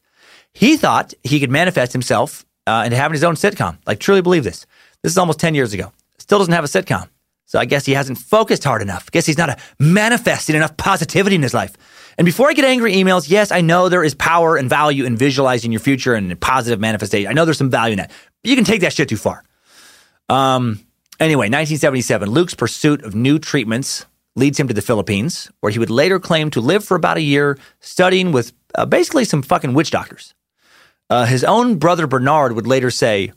[0.55, 3.77] He thought he could manifest himself uh, into having his own sitcom.
[3.85, 4.65] Like, truly believe this.
[5.03, 5.91] This is almost 10 years ago.
[6.17, 7.09] Still doesn't have a sitcom.
[7.45, 9.11] So I guess he hasn't focused hard enough.
[9.11, 11.73] Guess he's not manifesting enough positivity in his life.
[12.17, 15.17] And before I get angry emails, yes, I know there is power and value in
[15.17, 17.29] visualizing your future and positive manifestation.
[17.29, 18.11] I know there's some value in that.
[18.41, 19.43] But you can take that shit too far.
[20.29, 20.79] Um,
[21.19, 24.05] anyway, 1977, Luc's pursuit of new treatments
[24.37, 27.21] leads him to the Philippines, where he would later claim to live for about a
[27.21, 30.33] year studying with uh, basically some fucking witch doctors.
[31.09, 33.31] Uh, his own brother Bernard would later say,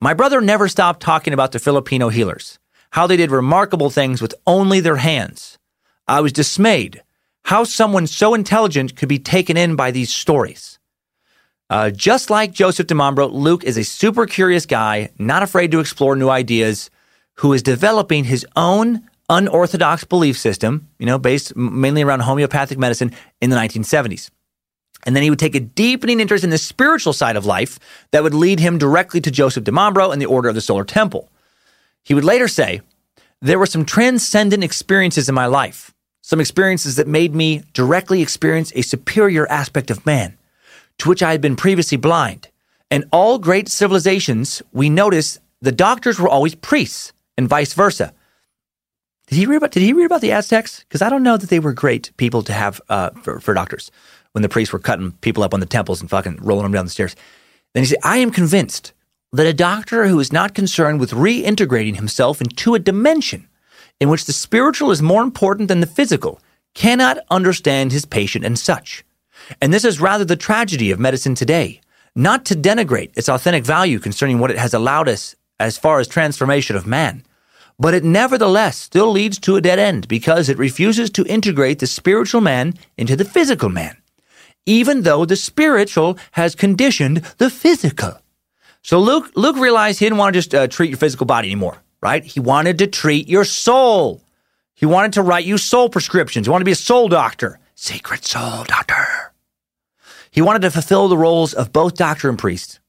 [0.00, 2.58] My brother never stopped talking about the Filipino healers
[2.94, 5.58] how they did remarkable things with only their hands.
[6.06, 7.02] I was dismayed
[7.42, 10.78] how someone so intelligent could be taken in by these stories.
[11.68, 16.14] Uh, just like Joseph DeMambro, Luc is a super curious guy, not afraid to explore
[16.14, 16.88] new ideas,
[17.38, 23.10] who is developing his own unorthodox belief system, you know, based mainly around homeopathic medicine
[23.40, 24.30] in the 1970s.
[25.04, 27.78] And then he would take a deepening interest in the spiritual side of life
[28.10, 30.84] that would lead him directly to Joseph Di Mambro and the Order of the Solar
[30.84, 31.30] Temple.
[32.02, 32.80] He would later say,
[33.40, 38.72] There were some transcendent experiences in my life, some experiences that made me directly experience
[38.74, 40.36] a superior aspect of man,
[40.98, 42.48] to which I had been previously blind.
[42.90, 48.14] In all great civilizations, we notice the doctors were always priests, and vice versa.
[49.26, 50.80] Did he read about, did he read about the Aztecs?
[50.80, 53.90] Because I don't know that they were great people to have uh, for, for doctors
[54.34, 56.84] when the priests were cutting people up on the temples and fucking rolling them down
[56.84, 57.14] the stairs.
[57.72, 58.92] Then he said, I am convinced
[59.32, 63.48] that a doctor who is not concerned with reintegrating himself into a dimension
[64.00, 66.40] in which the spiritual is more important than the physical
[66.74, 69.04] cannot understand his patient and such.
[69.60, 71.80] And this is rather the tragedy of medicine today,
[72.16, 76.08] not to denigrate its authentic value concerning what it has allowed us as far as
[76.08, 77.24] transformation of man,
[77.78, 81.86] but it nevertheless still leads to a dead end because it refuses to integrate the
[81.86, 83.96] spiritual man into the physical man,
[84.66, 88.20] even though the spiritual has conditioned the physical.
[88.82, 91.78] So Luc, Luc realized he didn't want to just uh, treat your physical body anymore,
[92.02, 92.22] right?
[92.22, 94.22] He wanted to treat your soul.
[94.74, 96.46] He wanted to write you soul prescriptions.
[96.46, 99.32] He wanted to be a soul doctor, secret soul doctor.
[100.30, 102.80] He wanted to fulfill the roles of both doctor and priest.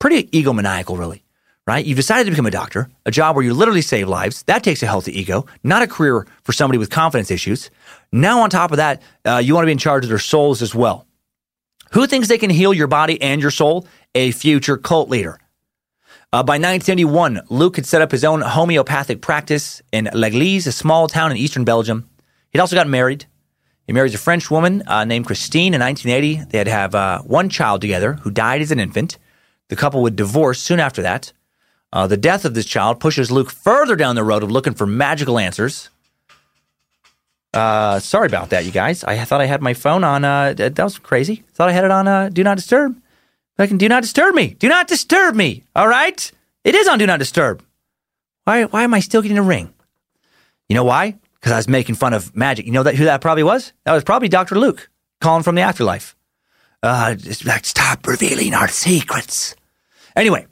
[0.00, 1.22] Pretty egomaniacal, really,
[1.66, 1.84] right?
[1.84, 4.42] You've decided to become a doctor, a job where you literally save lives.
[4.44, 7.70] That takes a healthy ego, not a career for somebody with confidence issues.
[8.10, 10.62] Now, on top of that, uh, you want to be in charge of their souls
[10.62, 11.06] as well.
[11.94, 13.86] Who thinks they can heal your body and your soul?
[14.16, 15.38] A future cult leader.
[16.32, 21.06] Uh, by 1971, Luc had set up his own homeopathic practice in L'Église, a small
[21.06, 22.10] town in eastern Belgium.
[22.50, 23.26] He'd also got married.
[23.86, 26.50] He marries a French woman uh, named Christine in 1980.
[26.50, 29.16] They'd have uh, one child together who died as an infant.
[29.68, 31.32] The couple would divorce soon after that.
[31.92, 34.84] Uh, the death of this child pushes Luc further down the road of looking for
[34.84, 35.90] magical answers.
[37.54, 39.04] Uh, sorry about that, you guys.
[39.04, 40.24] I thought I had my phone on.
[40.24, 41.44] Uh, that was crazy.
[41.54, 43.00] Thought I had it on Do Not Disturb.
[43.56, 44.48] Fucking do not disturb me.
[44.58, 45.62] Do not disturb me.
[45.76, 46.30] All right?
[46.64, 47.62] It is on do not disturb.
[48.44, 49.72] Why, why am I still getting a ring?
[50.68, 51.16] You know why?
[51.34, 52.66] Because I was making fun of magic.
[52.66, 53.72] You know that who that probably was?
[53.84, 54.58] That was probably Dr.
[54.58, 54.88] Luc
[55.20, 56.16] calling from the afterlife.
[56.82, 59.54] Uh, just like, stop revealing our secrets.
[60.16, 60.46] Anyway,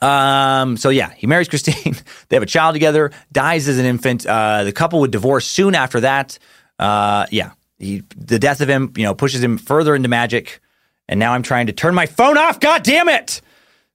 [0.00, 1.94] um, so yeah, he marries Christine.
[2.28, 4.26] they have a child together, dies as an infant.
[4.26, 6.38] Uh, the couple would divorce soon after that.
[6.78, 10.60] Uh, yeah, he, the death of him, you know, pushes him further into magic.
[11.08, 12.60] And now I'm trying to turn my phone off.
[12.60, 13.40] God damn it!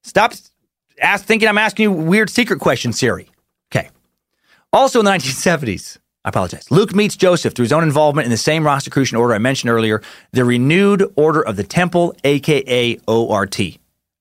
[0.04, 0.34] Stop
[1.02, 3.30] ask, thinking I'm asking you weird secret questions, Siri.
[3.74, 3.90] Okay.
[4.74, 6.70] Also in the 1970s, I apologize.
[6.72, 10.02] Luc meets Joseph through his own involvement in the same Rosicrucian order I mentioned earlier,
[10.32, 13.60] the Renewed Order of the Temple, aka ORT.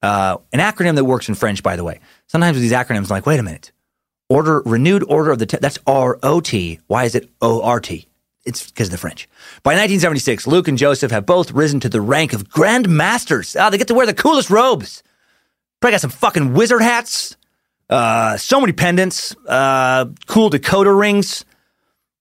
[0.04, 1.98] Uh, an acronym that works in French, by the way.
[2.26, 3.72] Sometimes with these acronyms, like, wait a minute.
[4.28, 6.78] Order, Renewed Order of the Temple, that's R O T.
[6.88, 8.06] Why is it O R T?
[8.44, 9.26] It's because of the French.
[9.62, 13.56] By 1976, Luc and Joseph have both risen to the rank of Grand Masters.
[13.56, 15.02] Ah, they get to wear the coolest robes.
[15.80, 17.38] Probably got some fucking wizard hats.
[17.88, 21.46] Uh, so many pendants, uh, cool Dakota rings.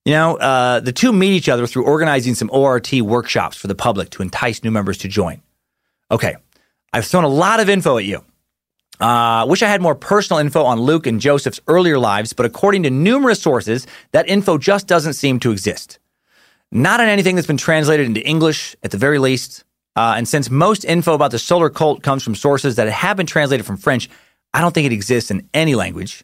[0.06, 3.76] You know, uh, the two meet each other through organizing some ORT workshops for the
[3.76, 5.42] public to entice new members to join.
[6.10, 6.36] Okay,
[6.94, 8.24] I've thrown a lot of info at you.
[9.00, 12.84] Uh, wish I had more personal info on Luc and Joseph's earlier lives, but according
[12.84, 15.98] to numerous sources, that info just doesn't seem to exist.
[16.72, 19.64] Not on anything that's been translated into English, at the very least.
[19.96, 23.26] Uh, and since most info about the solar cult comes from sources that have been
[23.26, 24.10] translated from French,
[24.54, 26.24] I don't think it exists in any language.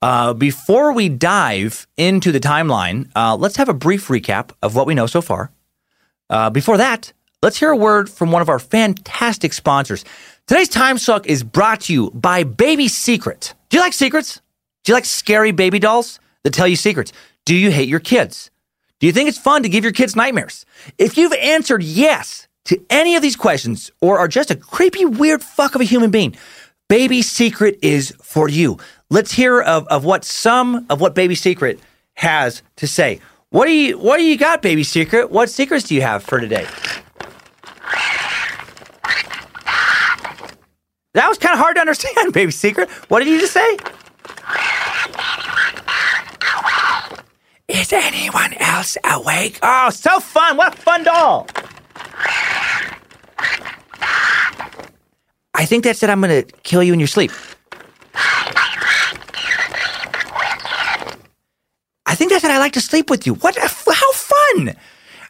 [0.00, 4.86] Uh, before we dive into the timeline, uh, let's have a brief recap of what
[4.86, 5.52] we know so far.
[6.28, 7.12] Uh, before that,
[7.42, 10.04] let's hear a word from one of our fantastic sponsors.
[10.46, 13.54] Today's Time Suck is brought to you by Baby Secret.
[13.68, 14.40] Do you like secrets?
[14.84, 17.12] Do you like scary baby dolls that tell you secrets?
[17.44, 18.50] Do you hate your kids?
[19.00, 20.64] Do you think it's fun to give your kids nightmares?
[20.98, 25.42] If you've answered yes to any of these questions or are just a creepy, weird
[25.42, 26.36] fuck of a human being,
[26.88, 28.78] Baby Secret is for you.
[29.10, 31.80] Let's hear of, of what some of what Baby Secret
[32.14, 33.20] has to say.
[33.50, 35.30] What do you what do you got, Baby Secret?
[35.30, 36.66] What secrets do you have for today?
[41.14, 42.88] That was kind of hard to understand, Baby Secret.
[43.08, 43.76] What did you just say?
[47.68, 49.58] Is anyone else awake?
[49.62, 50.56] Oh, so fun.
[50.56, 51.46] What a fun doll.
[55.54, 57.30] I think that said I'm going to kill you in your sleep.
[62.06, 63.34] I think that said I like to sleep with you.
[63.34, 63.56] What?
[63.56, 63.66] How
[64.12, 64.74] fun!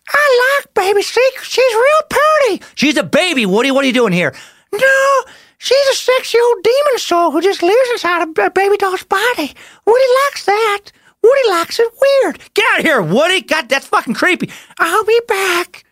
[0.08, 1.44] I like baby secret.
[1.44, 2.64] She's real pretty.
[2.74, 3.46] She's a baby.
[3.46, 4.34] Woody, what are you doing here?
[4.72, 5.24] No,
[5.62, 9.54] she's a sexy old demon soul who just lives inside a baby doll's body.
[9.86, 10.80] Woody likes that.
[11.22, 12.40] Woody likes it weird.
[12.54, 13.42] Get out of here, Woody.
[13.42, 14.50] God, that's fucking creepy.
[14.78, 15.84] I'll be back.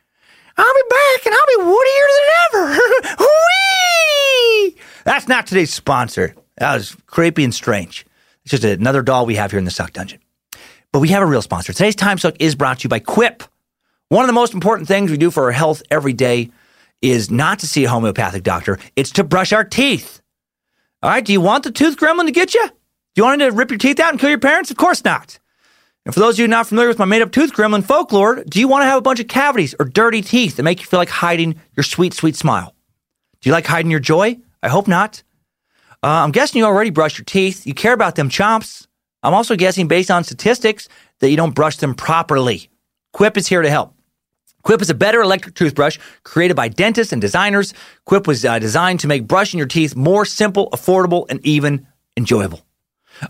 [0.56, 2.80] I'll be back and I'll be woodier than ever.
[3.24, 4.76] Whee!
[5.04, 6.34] That's not today's sponsor.
[6.58, 8.04] That was creepy and strange.
[8.44, 10.20] It's just another doll we have here in the Suck Dungeon.
[10.92, 11.72] But we have a real sponsor.
[11.72, 13.44] Today's Time Suck is brought to you by Quip.
[14.08, 16.50] One of the most important things we do for our health every day
[17.02, 20.20] is not to see a homeopathic doctor, it's to brush our teeth.
[21.02, 22.66] All right, do you want the tooth gremlin to get you?
[22.66, 22.74] Do
[23.16, 24.70] you want him to rip your teeth out and kill your parents?
[24.70, 25.38] Of course not.
[26.04, 28.60] And for those of you not familiar with my made up tooth gremlin folklore, do
[28.60, 30.98] you want to have a bunch of cavities or dirty teeth that make you feel
[30.98, 32.74] like hiding your sweet, sweet smile?
[33.40, 34.38] Do you like hiding your joy?
[34.62, 35.22] I hope not.
[36.02, 37.66] Uh, I'm guessing you already brush your teeth.
[37.66, 38.86] You care about them chomps.
[39.22, 40.88] I'm also guessing, based on statistics,
[41.18, 42.70] that you don't brush them properly.
[43.12, 43.94] Quip is here to help.
[44.62, 47.74] Quip is a better electric toothbrush created by dentists and designers.
[48.04, 51.86] Quip was uh, designed to make brushing your teeth more simple, affordable, and even
[52.16, 52.60] enjoyable.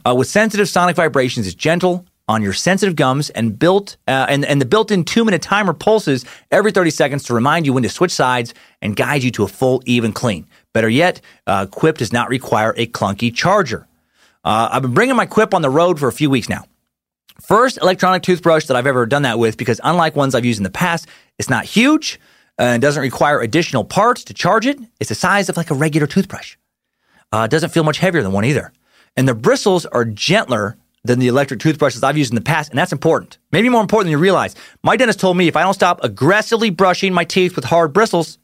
[0.06, 4.44] Uh, with sensitive sonic vibrations, it's gentle on your sensitive gums and built uh, and,
[4.44, 8.12] and the built-in two-minute timer pulses every 30 seconds to remind you when to switch
[8.12, 10.46] sides and guide you to a full, even clean.
[10.72, 13.88] Better yet, uh, Quip does not require a clunky charger.
[14.44, 16.64] Uh, I've been bringing my Quip on the road for a few weeks now.
[17.43, 20.64] First electronic toothbrush that I've ever done that with because unlike ones I've used in
[20.64, 22.20] the past, it's not huge
[22.59, 24.78] and doesn't require additional parts to charge it.
[25.01, 26.57] It's the size of like a regular toothbrush.
[27.32, 28.72] Uh, doesn't feel much heavier than one either.
[29.16, 32.78] And the bristles are gentler than the electric toothbrushes I've used in the past, and
[32.78, 33.38] that's important.
[33.53, 34.55] Maybe more important than you realize.
[34.82, 38.38] My dentist told me if I don't stop aggressively brushing my teeth with hard bristles,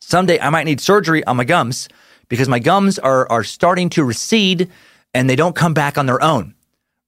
[0.00, 1.88] someday I might need surgery on my gums
[2.28, 4.70] because my gums are, are starting to recede
[5.14, 6.54] and they don't come back on their own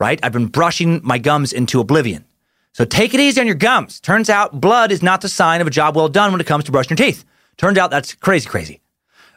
[0.01, 0.21] right?
[0.23, 2.25] I've been brushing my gums into oblivion.
[2.73, 4.01] So take it easy on your gums.
[4.01, 6.65] Turns out blood is not the sign of a job well done when it comes
[6.65, 7.25] to brushing your teeth.
[7.57, 8.81] Turns out that's crazy, crazy.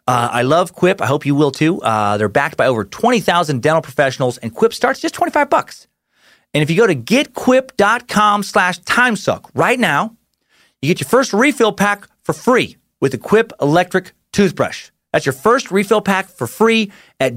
[0.08, 1.02] Uh, I love Quip.
[1.02, 1.82] I hope you will too.
[1.82, 5.88] Uh, they're backed by over 20,000 dental professionals, and Quip starts just 25 bucks.
[6.54, 10.16] And if you go to getquip.com slash timesuck right now,
[10.82, 14.90] you get your first refill pack for free with the Quip electric toothbrush.
[15.12, 17.36] That's your first refill pack for free at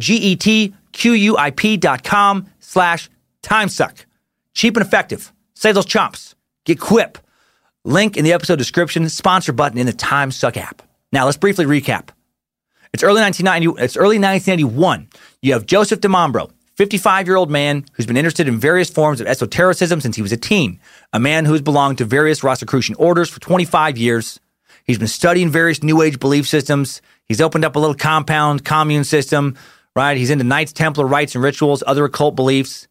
[0.92, 3.10] getquip.com slash
[3.42, 4.04] timesuck.
[4.54, 5.32] Cheap and effective.
[5.54, 6.34] Save those chomps.
[6.64, 7.18] Get Quip.
[7.84, 10.82] Link in the episode description, sponsor button in the Timesuck app.
[11.12, 12.10] Now let's briefly recap.
[12.92, 15.08] It's early 1990, it's early 1991.
[15.40, 19.20] You have Joseph Di Mambro, 55 year old man who's been interested in various forms
[19.20, 20.78] of esotericism since he was a teen,
[21.12, 24.40] a man who's belonged to various Rosicrucian orders for 25 years.
[24.84, 27.00] He's been studying various New Age belief systems.
[27.26, 29.56] He's opened up a little compound commune system
[30.00, 30.16] right?
[30.16, 32.88] He's into Knights Templar rites and rituals, other occult beliefs,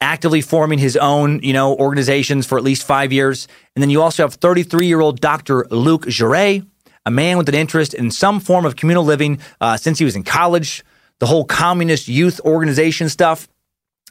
[0.00, 3.46] actively forming his own, you know, organizations for at least five years.
[3.74, 5.66] And then you also have 33 year old Dr.
[5.70, 6.66] Luc Jouret,
[7.06, 10.16] a man with an interest in some form of communal living uh, since he was
[10.16, 10.84] in college,
[11.20, 13.48] the whole communist youth organization stuff.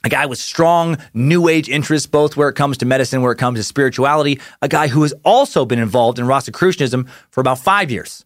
[0.06, 3.38] A guy with strong new age interests, both where it comes to medicine, where it
[3.38, 4.40] comes to spirituality.
[4.62, 8.26] A guy who has also been involved in Rosicrucianism for about five years.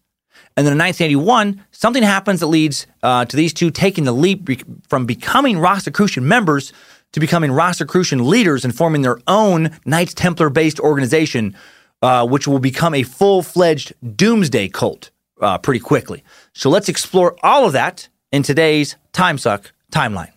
[0.56, 4.44] And then in 1981, something happens that leads uh, to these two taking the leap
[4.44, 6.72] be- from becoming Rosicrucian members
[7.12, 11.56] to becoming Rosicrucian leaders and forming their own Knights Templar based organization,
[12.02, 16.22] uh, which will become a full fledged doomsday cult uh, pretty quickly.
[16.52, 20.32] So let's explore all of that in today's Time Suck timeline.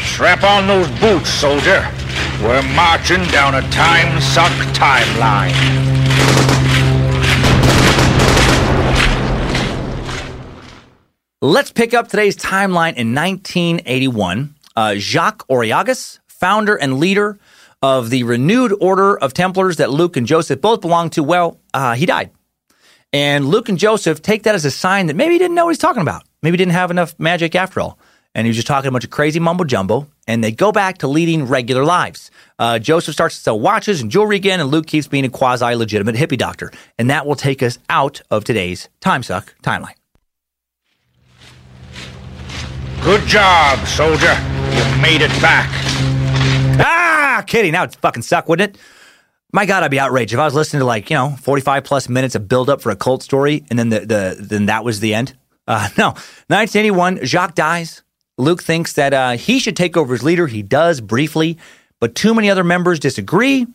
[0.00, 1.86] Strap on those boots, soldier.
[2.42, 5.99] We're marching down a time suck timeline.
[11.42, 14.54] Let's pick up today's timeline in 1981.
[14.76, 17.38] Uh, Jacques Origas, founder and leader
[17.80, 21.94] of the renewed order of Templars that Luc and Joseph both belonged to, well, uh,
[21.94, 22.28] he died.
[23.14, 25.70] And Luc and Joseph take that as a sign that maybe he didn't know what
[25.70, 26.24] he's talking about.
[26.42, 27.98] Maybe he didn't have enough magic after all.
[28.34, 30.08] And he was just talking a bunch of crazy mumbo jumbo.
[30.26, 32.30] And they go back to leading regular lives.
[32.58, 35.74] Uh, Joseph starts to sell watches and jewelry again, and Luc keeps being a quasi
[35.74, 36.70] legitimate hippie doctor.
[36.98, 39.94] And that will take us out of today's Time Suck timeline.
[43.02, 44.34] Good job, soldier.
[44.72, 45.68] You made it back.
[46.78, 47.72] Ah, kidding.
[47.72, 48.82] Now it's fucking suck, wouldn't it?
[49.52, 51.82] My God, I'd be outraged if I was listening to like you know forty five
[51.84, 54.84] plus minutes of build up for a cult story, and then the, the then that
[54.84, 55.34] was the end.
[55.66, 56.08] Uh, no,
[56.48, 58.02] 1981, Jacques dies.
[58.36, 60.46] Luc thinks that uh, he should take over as leader.
[60.46, 61.58] He does briefly,
[62.00, 63.66] but too many other members disagree.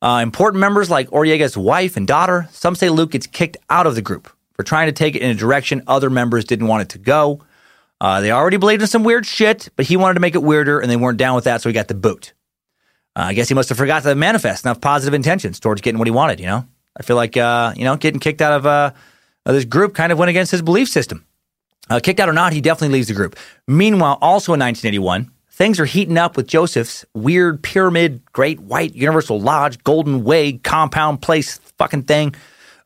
[0.00, 3.96] Uh, important members like Oriega's wife and daughter, some say Luc gets kicked out of
[3.96, 6.88] the group for trying to take it in a direction other members didn't want it
[6.90, 7.40] to go.
[8.02, 10.80] Uh, they already believed in some weird shit, but he wanted to make it weirder,
[10.80, 12.32] and they weren't down with that, so he got the boot.
[13.14, 16.08] Uh, I guess he must have forgot to manifest enough positive intentions towards getting what
[16.08, 16.40] he wanted.
[16.40, 16.66] You know,
[16.98, 18.90] I feel like uh, you know getting kicked out of, uh,
[19.44, 21.24] this group kind of went against his belief system.
[21.88, 23.36] Uh, kicked out or not, he definitely leaves the group.
[23.68, 29.40] Meanwhile, also in 1981, things are heating up with Joseph's weird pyramid, Great White Universal
[29.40, 32.34] Lodge, Golden Way compound place fucking thing.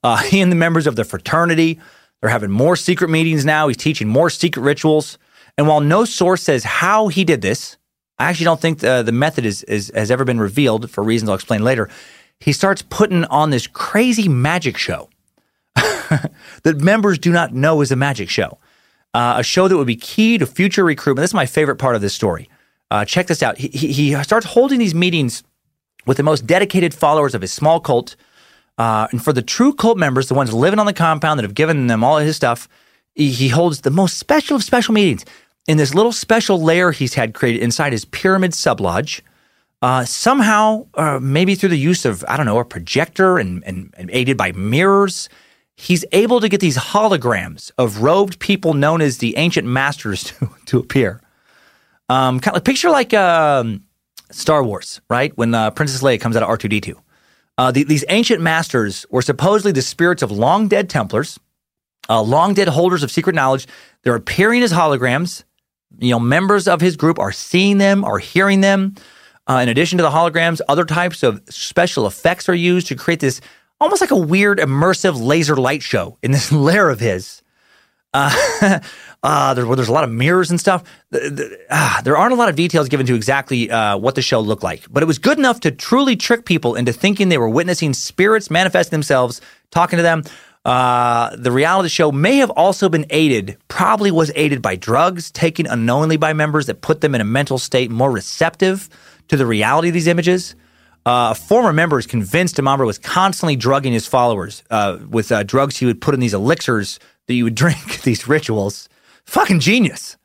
[0.03, 1.81] Uh, he and the members of the fraternity
[2.21, 3.69] they're having more secret meetings now.
[3.69, 5.19] He's teaching more secret rituals.
[5.59, 7.77] And while no source says how he did this,
[8.19, 11.29] I actually don't think the, the method is, is, has ever been revealed for reasons
[11.29, 11.91] I'll explain later.
[12.41, 15.09] He starts putting on this crazy magic show
[15.75, 18.59] that members do not know is a magic show.
[19.15, 21.23] Uh, a show that would be key to future recruitment.
[21.23, 22.51] This is my favorite part of this story.
[22.91, 23.59] Uh, check this out.
[23.59, 25.43] He, he, he starts holding these meetings
[26.07, 28.15] with the most dedicated followers of his small cult
[28.79, 31.55] uh, and for the true cult members, the ones living on the compound that have
[31.55, 32.69] given them all his stuff,
[33.15, 35.25] he, he holds the most special of special meetings
[35.67, 39.21] in this little special lair he's had created inside his pyramid sublodge.
[39.83, 43.95] Uh, somehow, uh, maybe through the use of, I don't know, a projector and, and,
[43.97, 45.29] and, aided by mirrors,
[45.77, 50.51] he's able to get these holograms of robed people known as the ancient masters to,
[50.67, 51.21] to appear.
[52.09, 53.83] Um, kind of like, picture like um,
[54.31, 55.37] Star Wars, right?
[55.37, 56.97] When uh, Princess Leia comes out of R2D2.
[57.59, 61.39] Uh, the, these ancient masters were supposedly the spirits of long dead Templars,
[62.09, 63.67] uh, long dead holders of secret knowledge.
[64.03, 65.45] They're appearing as holograms.
[65.99, 68.95] You know, members of his group are seeing them, are hearing them.
[69.49, 73.21] Uh, in addition to the holograms, other types of special effects are used to create
[73.21, 73.41] this
[73.81, 77.43] almost like a weird immersive laser light show in this lair of his.
[78.13, 78.81] Uh,
[79.27, 80.85] uh, there, there's a lot of mirrors and stuff.
[81.11, 84.23] The, the, uh, there aren't a lot of details given to exactly uh, what the
[84.23, 87.39] show looked like, but it was good enough to truly trick people into thinking they
[87.39, 89.41] were witnessing spirits manifesting themselves,
[89.73, 90.23] talking to them.
[90.65, 95.67] Uh, the reality show may have also been aided, probably was aided by drugs taken
[95.67, 98.89] unknowingly by members that put them in a mental state more receptive
[99.27, 100.55] to the reality of these images.
[101.05, 105.33] Uh, a former member is convinced Di Mambro was constantly drugging his followers uh, with
[105.33, 108.89] uh, drugs he would put in these elixirs that you would drink, these rituals.
[109.27, 110.17] Fucking genius.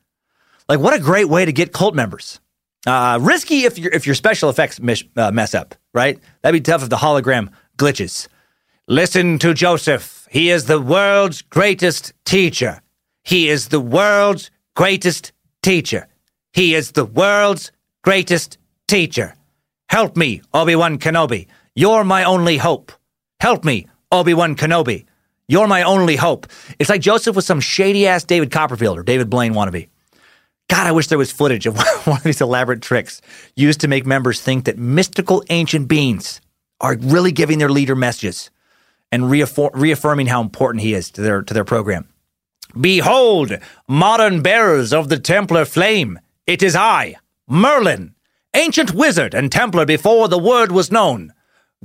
[0.68, 2.40] Like, what a great way to get cult members.
[2.86, 4.80] Uh, risky if your if your special effects
[5.16, 6.18] uh, mess up, right?
[6.42, 8.26] That'd be tough if the hologram glitches.
[8.88, 10.26] Listen to Joseph.
[10.30, 12.82] He is the world's greatest teacher.
[13.22, 15.32] He is the world's greatest
[15.62, 16.08] teacher.
[16.52, 17.70] He is the world's
[18.02, 19.34] greatest teacher.
[19.88, 21.46] Help me, Obi Wan Kenobi.
[21.74, 22.90] You're my only hope.
[23.38, 25.04] Help me, Obi Wan Kenobi.
[25.48, 26.46] You're my only hope.
[26.78, 29.88] It's like Joseph was some shady ass David Copperfield or David Blaine wannabe.
[30.68, 33.20] God, I wish there was footage of one of these elaborate tricks
[33.56, 36.40] used to make members think that mystical ancient beings
[36.80, 38.50] are really giving their leader messages
[39.10, 42.08] and reaffirming how important he is to their to their program.
[42.80, 46.18] Behold, modern bearers of the Templar flame.
[46.46, 47.16] It is I,
[47.46, 48.14] Merlin,
[48.54, 51.34] ancient wizard and Templar before the word was known,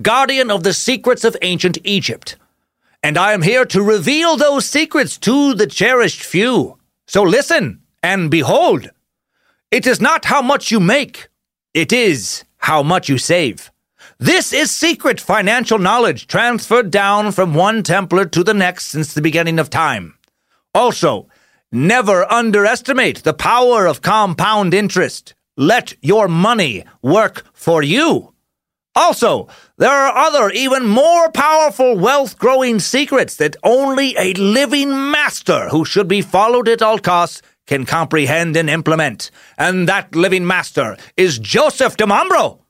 [0.02, 2.38] guardian of the secrets of ancient Egypt
[3.04, 6.78] and I am here to reveal those secrets to the cherished few.
[7.08, 8.90] So listen and behold.
[9.72, 11.30] It is not how much you make,
[11.74, 13.72] it is how much you save.
[14.20, 19.22] This is secret financial knowledge transferred down from one Templar to the next since the
[19.22, 20.18] beginning of time.
[20.74, 21.28] Also,
[21.72, 25.36] never underestimate the power of compound interest.
[25.56, 28.34] Let your money work for you.
[28.98, 35.70] Also, there are other, even more powerful wealth growing secrets that only a living master
[35.70, 39.30] who should be followed at all costs can comprehend and implement.
[39.56, 42.62] And that living master is Joseph Di Mambro,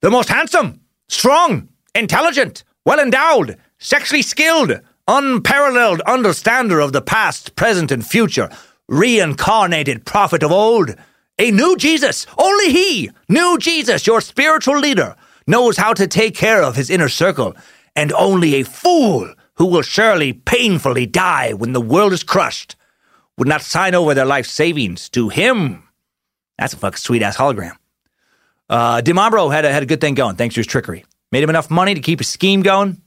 [0.00, 7.92] the most handsome, strong, intelligent, well endowed, sexually skilled, unparalleled understander of the past, present,
[7.92, 8.48] and future,
[8.88, 10.94] reincarnated prophet of old.
[11.38, 15.14] A new Jesus, only he, new Jesus, your spiritual leader
[15.46, 17.54] knows how to take care of his inner circle,
[17.94, 22.76] and only a fool who will surely painfully die when the world is crushed
[23.38, 25.82] would not sign over their life savings to him.
[26.58, 27.76] That's a fucking sweet ass hologram.
[28.68, 31.04] Uh, Di Mambro had a, had a good thing going thanks to his trickery.
[31.32, 33.00] Made him enough money to keep his scheme going.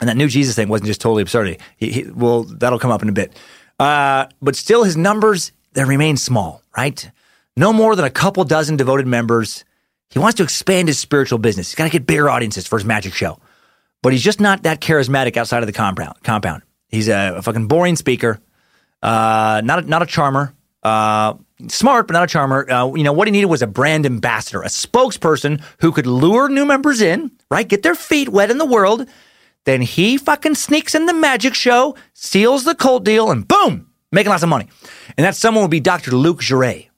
[0.00, 1.60] And that new Jesus thing wasn't just totally absurdity.
[1.76, 3.32] He, he, well, that'll come up in a bit.
[3.78, 7.10] Uh, but still, his numbers, they remain small, right?
[7.56, 9.64] No more than a couple dozen devoted members
[10.14, 11.70] he wants to expand his spiritual business.
[11.70, 13.40] He's got to get bigger audiences for his magic show.
[14.00, 16.22] But he's just not that charismatic outside of the compound.
[16.22, 16.62] Compound.
[16.88, 18.38] He's a, a fucking boring speaker.
[19.02, 20.54] Uh, not a, not a charmer.
[20.84, 21.34] Uh,
[21.66, 22.70] smart, but not a charmer.
[22.70, 26.48] Uh, you know what he needed was a brand ambassador, a spokesperson who could lure
[26.48, 27.66] new members in, right?
[27.66, 29.08] Get their feet wet in the world.
[29.64, 34.30] Then he fucking sneaks in the magic show, seals the cult deal, and boom, making
[34.30, 34.68] lots of money.
[35.16, 36.12] And that someone would be Dr.
[36.12, 36.88] Luc Jouret.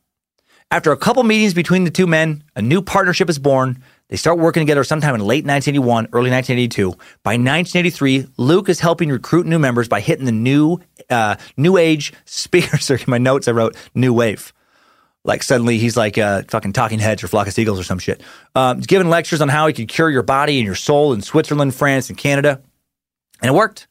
[0.72, 3.80] After a couple meetings between the two men, a new partnership is born.
[4.08, 6.90] They start working together sometime in late 1981, early 1982.
[7.22, 12.12] By 1983, Luc is helping recruit new members by hitting the new, uh, new age
[12.24, 13.06] speaker circuit.
[13.06, 14.52] My notes I wrote new wave.
[15.22, 18.20] Like suddenly he's like uh, fucking talking heads or flock of seagulls or some shit.
[18.56, 21.22] Um, he's giving lectures on how he could cure your body and your soul in
[21.22, 22.60] Switzerland, France, and Canada,
[23.40, 23.86] and it worked.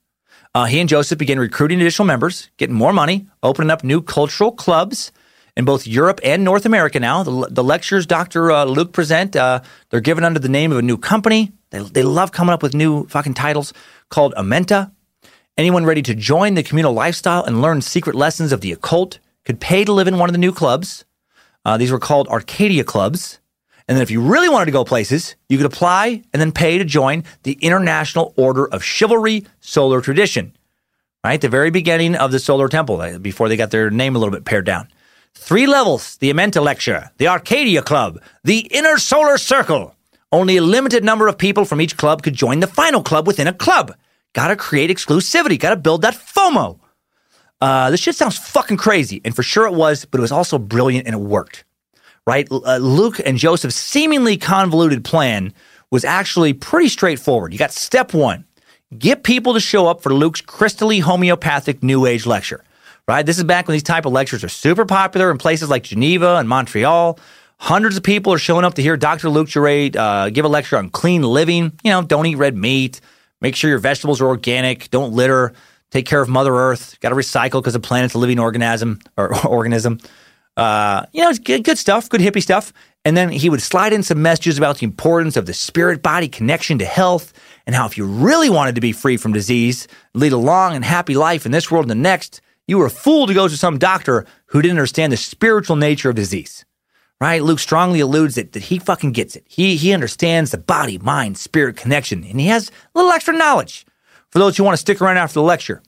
[0.53, 4.51] Uh, he and Joseph began recruiting additional members, getting more money, opening up new cultural
[4.51, 5.13] clubs
[5.55, 7.23] in both Europe and North America now.
[7.23, 8.51] The, the lectures Dr.
[8.51, 11.53] Uh, Luc present, uh, they're given under the name of a new company.
[11.69, 13.73] They, they love coming up with new fucking titles
[14.09, 14.91] called Amenta.
[15.57, 19.61] Anyone ready to join the communal lifestyle and learn secret lessons of the occult could
[19.61, 21.05] pay to live in one of the new clubs.
[21.63, 23.39] Uh, these were called Arcadia clubs.
[23.87, 26.77] And then if you really wanted to go places, you could apply and then pay
[26.77, 30.55] to join the International Order of Chivalry Solar Tradition,
[31.23, 31.39] right?
[31.39, 34.43] The very beginning of the Solar Temple, before they got their name a little bit
[34.43, 34.87] pared down.
[35.35, 39.95] Three levels the Amenta Lecture, the Arcadia Club, the Inner Solar Circle.
[40.31, 43.45] Only a limited number of people from each club could join the final club within
[43.45, 43.93] a club.
[44.33, 46.79] Gotta create exclusivity, gotta build that FOMO.
[47.61, 50.57] Uh, this shit sounds fucking crazy, and for sure it was, but it was also
[50.57, 51.63] brilliant and it worked.
[52.25, 52.47] Right?
[52.51, 55.53] Uh, Luc and Joseph's seemingly convoluted plan
[55.91, 57.53] was actually pretty straightforward.
[57.53, 58.45] You got step one
[58.97, 62.63] get people to show up for Luc's crystally homeopathic New Age lecture
[63.07, 63.25] right?
[63.25, 66.35] This is back when these type of lectures are super popular in places like Geneva
[66.35, 67.19] and Montreal.
[67.57, 69.29] Hundreds of people are showing up to hear Dr.
[69.29, 71.71] Luc Jouret uh, give a lecture on clean living.
[71.83, 72.99] You know, don't eat red meat.
[73.41, 74.89] Make sure your vegetables are organic.
[74.89, 75.53] Don't litter.
[75.91, 76.99] Take care of Mother Earth.
[76.99, 79.99] Got to recycle because the planet's a living organism or organism.
[80.57, 82.73] Uh, you know, it's good, good stuff, good hippie stuff.
[83.03, 86.27] And then he would slide in some messages about the importance of the spirit body
[86.27, 87.33] connection to health
[87.67, 90.83] and how if you really wanted to be free from disease, lead a long and
[90.83, 93.57] happy life in this world and the next, you were a fool to go to
[93.57, 96.65] some doctor who didn't understand the spiritual nature of disease.
[97.21, 97.41] Right?
[97.41, 99.45] Luc strongly alludes that, that he fucking gets it.
[99.47, 103.85] He, he understands the body, mind, spirit connection, and he has a little extra knowledge
[104.29, 105.81] for those who want to stick around after the lecture.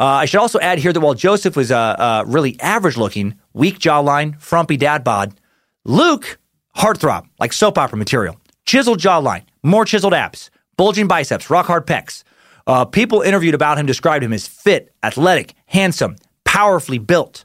[0.00, 3.38] Uh, I should also add here that while Joseph was uh, uh, really average looking,
[3.52, 5.38] weak jawline, frumpy dad bod,
[5.84, 6.38] Luc,
[6.76, 12.24] heartthrob, like soap opera material, chiseled jawline, more chiseled abs, bulging biceps, rock hard pecs.
[12.66, 17.44] Uh, people interviewed about him described him as fit, athletic, handsome, powerfully built.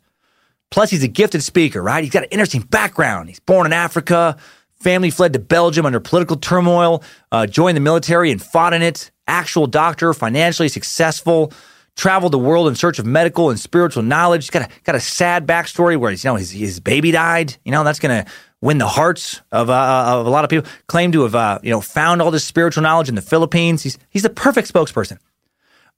[0.71, 2.03] Plus, he's a gifted speaker, right?
[2.03, 3.27] He's got an interesting background.
[3.29, 4.37] He's born in Africa.
[4.75, 9.11] Family fled to Belgium under political turmoil, uh, joined the military and fought in it.
[9.27, 11.51] Actual doctor, financially successful,
[11.97, 14.43] traveled the world in search of medical and spiritual knowledge.
[14.43, 17.57] He's got a, got a sad backstory where he's, you know, his, his baby died.
[17.65, 18.31] You know, that's to
[18.61, 20.69] win the hearts of, uh, of a lot of people.
[20.87, 23.83] Claim to have uh, you know found all this spiritual knowledge in the Philippines.
[23.83, 25.19] He's he's the perfect spokesperson.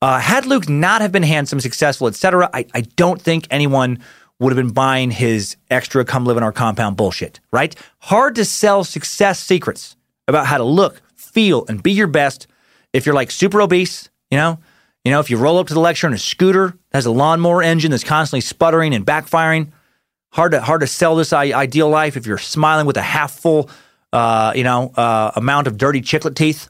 [0.02, 4.00] Uh, had Luc not have been handsome, successful, etc., I, I don't think anyone
[4.40, 7.76] would have been buying his extra come live in our compound bullshit, right?
[8.00, 9.96] Hard to sell success secrets
[10.28, 12.48] about how to look, feel, and be your best
[12.94, 14.58] if you're like super obese, you know?
[15.06, 17.12] You know, if you roll up to the lecture in a scooter that has a
[17.12, 19.72] lawnmower engine that's constantly sputtering and backfiring,
[20.32, 23.70] Hard to hard to sell this ideal life if you're smiling with a half full
[24.14, 26.70] uh, you know, uh, amount of dirty chiclet teeth,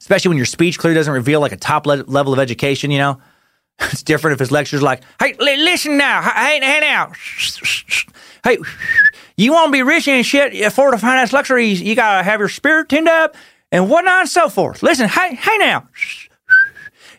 [0.00, 2.90] especially when your speech clearly doesn't reveal like a top le- level of education.
[2.90, 3.20] You know,
[3.80, 7.12] it's different if his lecture's like, "Hey, li- listen now, hey, hey now,
[8.44, 8.58] hey."
[9.40, 12.48] You want to be rich and shit for to finance luxuries, you gotta have your
[12.48, 13.36] spirit tinned up
[13.70, 14.82] and whatnot and so forth.
[14.82, 15.86] Listen, hey, hey now.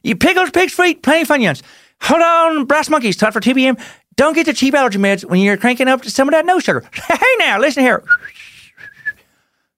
[0.03, 1.61] You pickles, pig's feet, plenty of funyuns.
[2.01, 3.81] Hold on, brass monkeys, time for TBM.
[4.19, 6.83] Don't get the cheap allergy meds when you're cranking up some of that no sugar.
[7.07, 8.03] Hey now, listen here.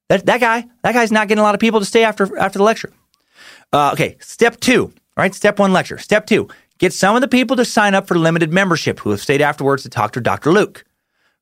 [0.10, 2.58] That, that guy, that guy's not getting a lot of people to stay after after
[2.58, 2.92] the lecture.
[3.72, 5.36] Uh, okay, step two, right?
[5.36, 6.00] Step one lecture.
[6.00, 9.22] Step two, get some of the people to sign up for limited membership who have
[9.22, 10.52] stayed afterwards to talk to Dr.
[10.52, 10.86] Luc,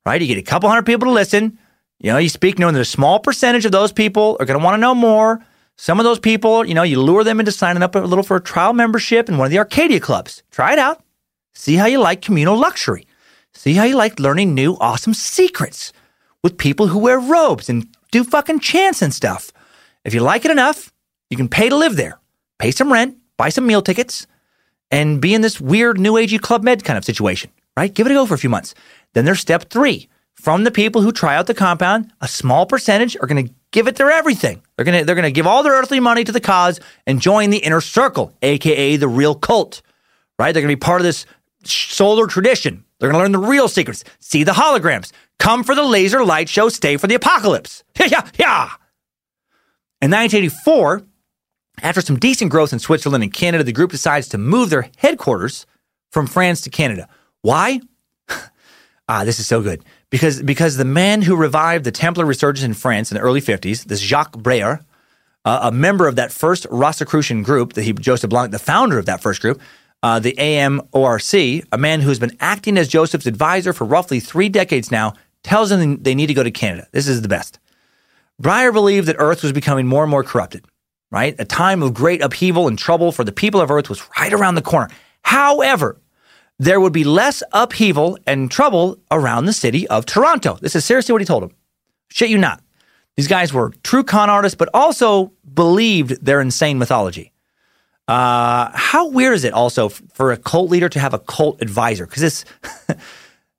[0.05, 0.19] right?
[0.21, 1.57] You get a couple hundred people to listen.
[1.99, 4.65] You know, you speak knowing that a small percentage of those people are going to
[4.65, 5.41] want to know more.
[5.77, 8.35] Some of those people, you know, you lure them into signing up a little for
[8.35, 10.43] a trial membership in one of the Arcadia clubs.
[10.51, 11.01] Try it out.
[11.53, 13.05] See how you like communal luxury.
[13.53, 15.91] See how you like learning new awesome secrets
[16.43, 19.51] with people who wear robes and do fucking chants and stuff.
[20.05, 20.91] If you like it enough,
[21.29, 22.19] you can pay to live there.
[22.57, 24.27] Pay some rent, buy some meal tickets,
[24.91, 27.93] and be in this weird new agey club med kind of situation, right?
[27.93, 28.73] Give it a go for a few months.
[29.13, 30.09] Then there's step three.
[30.33, 33.87] From the people who try out the compound, a small percentage are going to give
[33.87, 34.61] it their everything.
[34.75, 37.21] They're going to they're going to give all their earthly money to the cause and
[37.21, 39.81] join the inner circle, aka the real cult.
[40.37, 40.53] Right?
[40.53, 41.25] They're going to be part of this
[41.63, 42.83] solar tradition.
[42.99, 46.49] They're going to learn the real secrets, see the holograms, come for the laser light
[46.49, 47.83] show, stay for the apocalypse.
[47.99, 48.69] Yeah, yeah, yeah.
[50.01, 51.03] In 1984,
[51.81, 55.65] after some decent growth in Switzerland and Canada, the group decides to move their headquarters
[56.11, 57.09] from France to Canada.
[57.41, 57.81] Why?
[59.09, 59.83] ah, this is so good.
[60.09, 63.83] Because, because the man who revived the Templar resurgence in France in the early 50s,
[63.83, 64.83] this Jacques Breyer,
[65.45, 69.05] uh, a member of that first Rosicrucian group, that he, Joseph Blanc, the founder of
[69.05, 69.61] that first group,
[70.01, 74.91] uh, the AMORC, a man who's been acting as Joseph's advisor for roughly three decades
[74.91, 76.87] now, tells them they need to go to Canada.
[76.91, 77.59] This is the best.
[78.41, 80.65] Breyer believed that Earth was becoming more and more corrupted,
[81.11, 81.35] right?
[81.39, 84.55] A time of great upheaval and trouble for the people of Earth was right around
[84.55, 84.89] the corner.
[85.23, 85.99] However,
[86.57, 90.57] there would be less upheaval and trouble around the city of Toronto.
[90.61, 91.51] This is seriously what he told him.
[92.09, 92.61] Shit you not.
[93.15, 97.33] These guys were true con artists, but also believed their insane mythology.
[98.09, 102.05] Uh, how weird is it also for a cult leader to have a cult advisor?
[102.05, 102.45] Because this,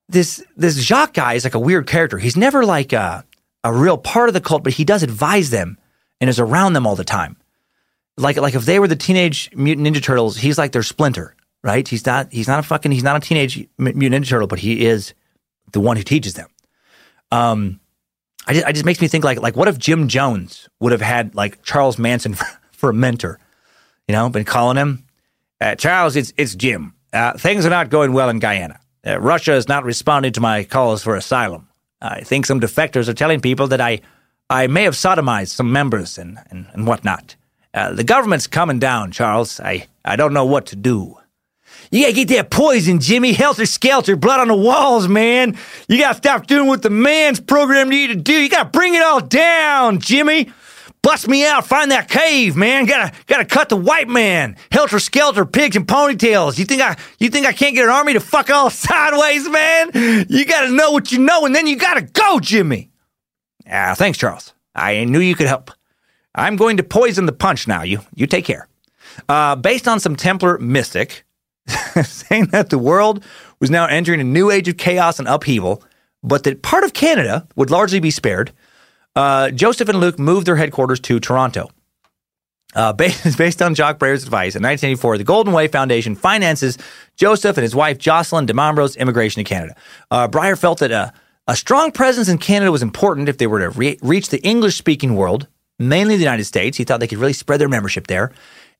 [0.08, 2.18] this, this Jacques guy is like a weird character.
[2.18, 3.24] He's never like a,
[3.62, 5.78] a real part of the cult, but he does advise them
[6.20, 7.36] and is around them all the time.
[8.16, 11.86] Like, like if they were the teenage mutant ninja turtles, he's like their splinter right?
[11.86, 14.86] He's not he's not a fucking he's not a teenage mutant ninja turtle, but he
[14.86, 15.14] is
[15.72, 16.48] the one who teaches them.
[17.30, 17.80] Um,
[18.46, 21.00] I just, it just makes me think like like what if Jim Jones would have
[21.00, 23.38] had like Charles Manson for, for a mentor,
[24.10, 25.04] you know, been calling him
[25.60, 26.16] uh, Charles.
[26.16, 26.94] It's it's Jim.
[27.12, 28.80] Uh, things are not going well in Guyana.
[29.06, 31.68] Uh, Russia is not responding to my calls for asylum.
[32.02, 34.00] I think some defectors are telling people that I
[34.48, 37.36] I may have sodomized some members and and, and whatnot.
[37.72, 39.60] Uh, the government's coming down, Charles.
[39.60, 41.16] I I don't know what to do.
[41.92, 43.32] You gotta get that poison, Jimmy.
[43.32, 45.56] Helter skelter, blood on the walls, man.
[45.86, 48.32] You gotta stop doing what the man's programmed you to do.
[48.32, 50.50] You gotta bring it all down, Jimmy.
[51.02, 52.84] Bust me out, find that cave, man.
[52.84, 54.56] Gotta gotta cut the white man.
[54.70, 56.58] Helter skelter, pigs and ponytails.
[56.58, 59.90] You think I you think I can't get an army to fuck all sideways, man?
[60.28, 62.90] You gotta know what you know, and then you gotta go, Jimmy.
[63.70, 64.52] Ah, thanks, Charles.
[64.74, 65.70] I knew you could help.
[66.34, 67.82] I'm going to poison the punch now.
[67.82, 68.68] You you take care.
[69.28, 71.24] Uh, based on some Templar mystic,
[72.02, 73.24] saying that the world
[73.58, 75.82] was now entering a new age of chaos and upheaval,
[76.22, 78.52] but that part of Canada would largely be spared.
[79.16, 81.70] Uh, Joseph and Luc moved their headquarters to Toronto.
[82.74, 86.78] Uh, based, based on Jacques Breyer's advice, in 1984, the Golden Way Foundation finances
[87.16, 89.74] Joseph and his wife Jocelyn Di Mambro's immigration to Canada.
[90.10, 91.12] Uh, Breyer felt that a,
[91.48, 94.76] a strong presence in Canada was important if they were to re- reach the English
[94.76, 95.48] speaking world,
[95.78, 96.76] mainly the United States.
[96.76, 98.32] He thought they could really spread their membership there.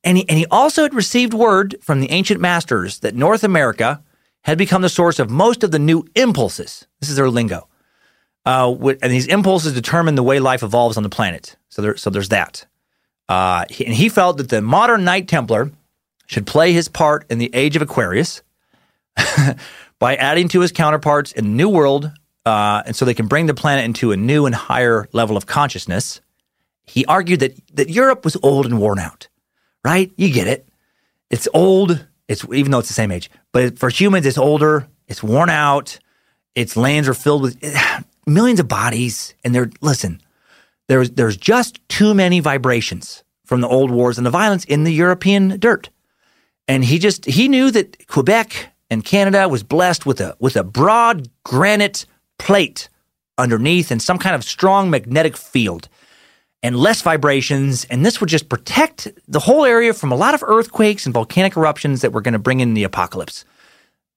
[0.04, 4.02] And he, and he also had received word from the ancient masters that North America
[4.44, 6.86] had become the source of most of the new impulses.
[7.00, 7.68] This is their lingo.
[8.46, 11.56] Uh, and these impulses determine the way life evolves on the planet.
[11.68, 12.66] So, there, so there's that.
[13.28, 15.70] Uh, and he felt that the modern Knight Templar
[16.26, 18.42] should play his part in the age of Aquarius
[19.98, 22.10] by adding to his counterparts in the New World,
[22.46, 25.46] uh, and so they can bring the planet into a new and higher level of
[25.46, 26.20] consciousness.
[26.86, 29.28] He argued that, that Europe was old and worn out
[29.84, 30.10] right?
[30.16, 30.68] You get it.
[31.30, 32.06] It's old.
[32.28, 34.88] It's even though it's the same age, but for humans, it's older.
[35.08, 35.98] It's worn out.
[36.54, 37.60] Its lands are filled with
[38.26, 40.20] millions of bodies, and they're listen.
[40.88, 44.92] There's there's just too many vibrations from the old wars and the violence in the
[44.92, 45.90] European dirt,
[46.68, 50.64] and he just he knew that Quebec and Canada was blessed with a with a
[50.64, 52.06] broad granite
[52.38, 52.88] plate
[53.38, 55.88] underneath and some kind of strong magnetic field
[56.62, 57.84] and less vibrations.
[57.84, 61.56] And this would just protect the whole area from a lot of earthquakes and volcanic
[61.56, 63.44] eruptions that were going to bring in the apocalypse.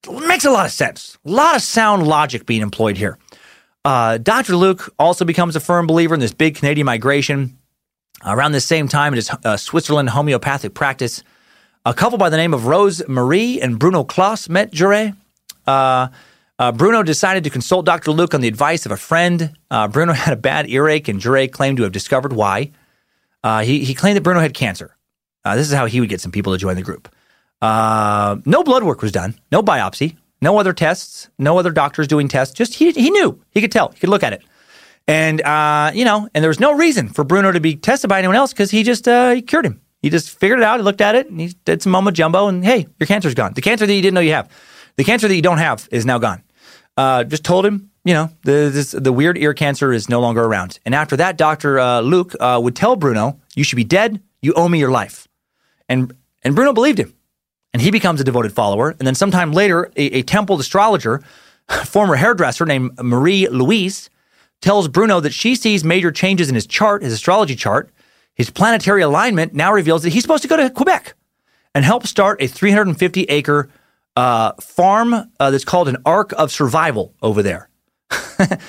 [0.07, 1.17] It makes a lot of sense.
[1.25, 3.17] A lot of sound logic being employed here.
[3.85, 4.55] Uh, Dr.
[4.55, 7.57] Luc also becomes a firm believer in this big Canadian migration.
[8.25, 11.23] Around the same time, it is uh, Switzerland homeopathic practice.
[11.85, 15.17] A couple by the name of Rose Marie and Bruno Klaus met Jouret.
[15.67, 16.07] Uh,
[16.57, 18.11] uh, Bruno decided to consult Dr.
[18.11, 19.57] Luc on the advice of a friend.
[19.69, 22.71] Uh, Bruno had a bad earache, and Jouret claimed to have discovered why.
[23.63, 24.95] He, he claimed that Bruno had cancer.
[25.43, 27.13] This is how he would get some people to join the group.
[27.61, 32.53] No blood work was done, no biopsy, no other tests, no other doctors doing tests.
[32.53, 34.43] Just he, he knew, he could tell, he could look at it.
[35.07, 38.19] And, uh, you know, and there was no reason for Bruno to be tested by
[38.19, 39.81] anyone else because he just he cured him.
[40.01, 42.47] He just figured it out, he looked at it, and he did some mumbo jumbo,
[42.47, 43.53] and hey, your cancer's gone.
[43.53, 44.49] The cancer that you didn't know you have.
[44.97, 46.43] The cancer that you don't have is now gone.
[46.97, 50.43] Uh, just told him, you know, the, this, the weird ear cancer is no longer
[50.43, 50.77] around.
[50.85, 51.79] And after that, Dr.
[51.79, 54.21] Uh, Luc uh, would tell Bruno, you should be dead.
[54.41, 55.27] You owe me your life.
[55.87, 56.13] And,
[56.43, 57.13] and Bruno believed him.
[57.73, 58.91] And he becomes a devoted follower.
[58.91, 61.21] And then sometime later, a, a temple astrologer,
[61.85, 64.09] former hairdresser named Marie Louise,
[64.61, 67.89] tells Bruno that she sees major changes in his chart, his astrology chart.
[68.35, 71.13] His planetary alignment now reveals that he's supposed to go to Quebec
[71.75, 73.69] and help start a 350 acre
[74.15, 77.69] uh, farm uh, that's called an Ark of Survival over there.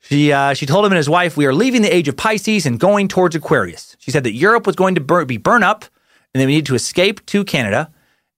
[0.00, 2.66] she uh, she told him and his wife, "We are leaving the age of Pisces
[2.66, 5.84] and going towards Aquarius." She said that Europe was going to bur- be burned up,
[6.32, 7.92] and that we needed to escape to Canada,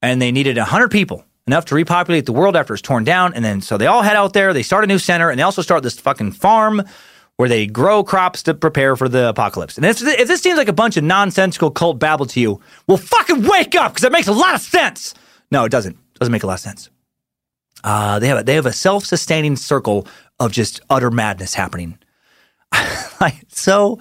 [0.05, 3.33] and they needed hundred people, enough to repopulate the world after it's torn down.
[3.35, 4.53] And then so they all head out there.
[4.53, 6.83] They start a new center, and they also start this fucking farm
[7.37, 9.77] where they grow crops to prepare for the apocalypse.
[9.77, 12.99] And if, if this seems like a bunch of nonsensical cult babble to you, well,
[12.99, 15.15] fucking wake up because it makes a lot of sense.
[15.51, 15.95] No, it doesn't.
[15.95, 16.91] It Doesn't make a lot of sense.
[17.83, 20.07] Uh, they have a, they have a self sustaining circle
[20.39, 21.99] of just utter madness happening.
[23.21, 23.99] like, so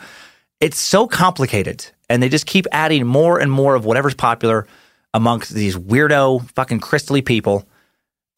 [0.60, 4.68] it's so complicated, and they just keep adding more and more of whatever's popular
[5.14, 7.68] amongst these weirdo fucking crystally people.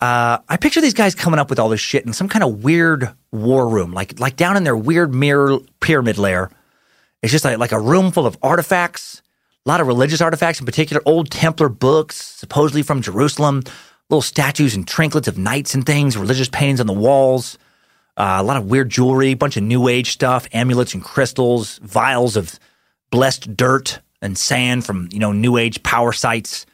[0.01, 2.63] Uh, I picture these guys coming up with all this shit in some kind of
[2.63, 6.51] weird war room, like like down in their weird mirror pyramid lair.
[7.21, 9.21] It's just like like a room full of artifacts
[9.65, 13.63] a lot of religious artifacts, in particular, old Templar books, supposedly from Jerusalem,
[14.11, 17.57] little statues and trinkets of knights and things, religious paintings on the walls,
[18.15, 21.79] uh, a lot of weird jewelry, a bunch of New Age stuff, amulets and crystals,
[21.79, 22.59] vials of
[23.09, 26.65] blessed dirt and sand from you know New Age power sites.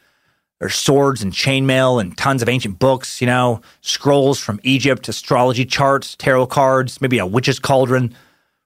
[0.58, 5.64] There's swords and chainmail and tons of ancient books, you know, scrolls from Egypt, astrology
[5.64, 8.14] charts, tarot cards, maybe a witch's cauldron,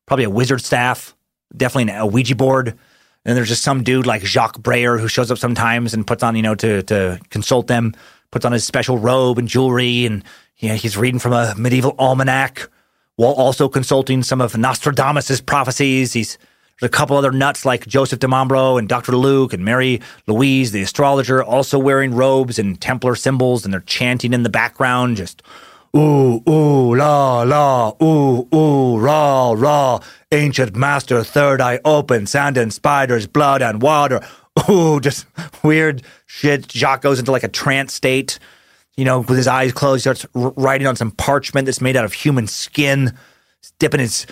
[0.05, 1.15] probably a wizard staff,
[1.57, 2.77] definitely a Ouija board.
[3.25, 6.37] And there's just some dude like Jacques Breyer who shows up sometimes and puts on,
[6.37, 7.95] you know, to to consult them,
[8.31, 10.23] puts on his special robe and jewelry, and
[10.59, 12.69] you know, he's reading from a medieval almanac
[13.17, 16.13] while also consulting some of Nostradamus' prophecies.
[16.13, 16.39] He's
[16.79, 19.17] there's a couple other nuts like Joseph Di Mambro and Dr.
[19.17, 24.33] Luc and Mary Louise, the astrologer, also wearing robes and Templar symbols, and they're chanting
[24.33, 25.43] in the background, just
[25.97, 30.01] Ooh, ooh, la, la, ooh, ooh, rah, rah.
[30.31, 34.21] Ancient master, third eye open, sand and spiders, blood and water.
[34.69, 35.27] Ooh, just
[35.65, 36.71] weird shit.
[36.71, 38.39] Jacques goes into like a trance state,
[38.99, 40.01] you know, with his eyes closed.
[40.05, 43.17] He starts writing on some parchment that's made out of human skin,
[43.79, 44.27] dipping his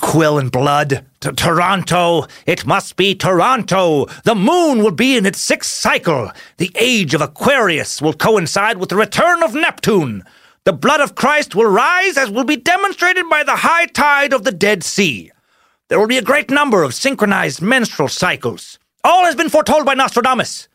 [0.00, 1.04] quill in blood.
[1.20, 4.06] T- Toronto, it must be Toronto.
[4.24, 6.30] The moon will be in its sixth cycle.
[6.58, 10.24] The age of Aquarius will coincide with the return of Neptune.
[10.64, 14.44] The blood of Christ will rise as will be demonstrated by the high tide of
[14.44, 15.32] the Dead Sea.
[15.88, 18.78] There will be a great number of synchronized menstrual cycles.
[19.02, 20.68] All has been foretold by Nostradamus.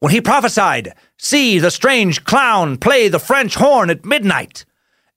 [0.00, 4.64] When he prophesied, See the strange clown play the French horn at midnight.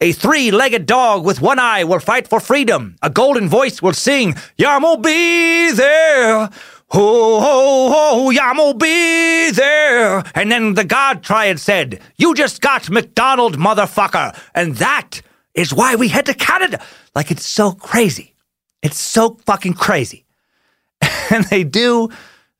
[0.03, 2.95] A three legged dog with one eye will fight for freedom.
[3.03, 6.49] A golden voice will sing, Yamo be there.
[6.89, 10.23] Ho, ho, ho, Yamo be there.
[10.33, 14.35] And then the God Triad said, You just got McDonald, motherfucker.
[14.55, 15.21] And that
[15.53, 16.83] is why we head to Canada.
[17.13, 18.35] Like, it's so crazy.
[18.81, 20.25] It's so fucking crazy.
[21.29, 22.09] and they do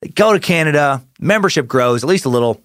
[0.02, 2.62] they go to Canada, membership grows at least a little.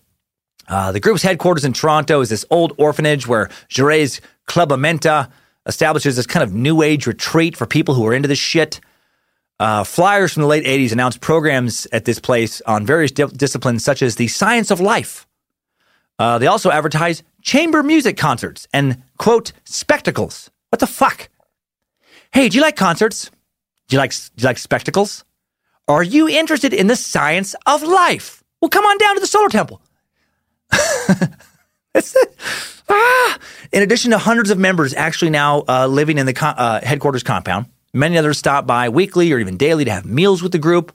[0.68, 5.30] Uh, the group's headquarters in Toronto is this old orphanage where Jouret's Club Amenta
[5.66, 8.80] establishes this kind of new age retreat for people who are into this shit.
[9.58, 13.82] Uh, flyers from the late 80s announced programs at this place on various di- disciplines
[13.84, 15.26] such as the science of life.
[16.18, 20.50] Uh, they also advertise chamber music concerts and, quote, spectacles.
[20.70, 21.28] What the fuck?
[22.32, 23.30] Hey, do you like concerts?
[23.88, 25.24] Do you like, do you like spectacles?
[25.88, 28.42] Are you interested in the science of life?
[28.60, 29.80] Well, come on down to the solar temple.
[32.88, 33.38] ah!
[33.72, 37.22] In addition to hundreds of members actually now uh, living in the co- uh, headquarters
[37.22, 40.92] compound, many others stop by weekly or even daily to have meals with the group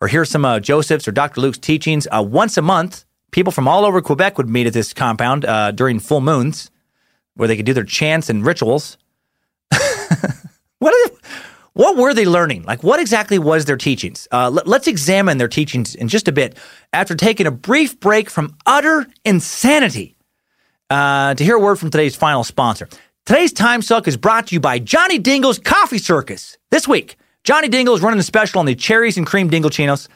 [0.00, 1.40] or hear some uh, Joseph's or Dr.
[1.40, 2.06] Luc's teachings.
[2.10, 5.70] Uh, once a month, people from all over Quebec would meet at this compound uh,
[5.70, 6.70] during full moons
[7.34, 8.98] where they could do their chants and rituals.
[10.78, 11.16] what, they,
[11.72, 12.64] what were they learning?
[12.64, 14.26] Like, what exactly was their teachings?
[14.32, 16.56] Uh, let, let's examine their teachings in just a bit
[16.92, 20.17] after taking a brief break from utter insanity
[20.90, 22.88] uh, to hear a word from today's final sponsor.
[23.26, 26.56] Today's Time Suck is brought to you by Johnny Dingle's Coffee Circus.
[26.70, 30.08] This week, Johnny Dingle is running a special on the cherries and cream Dingle Chinos.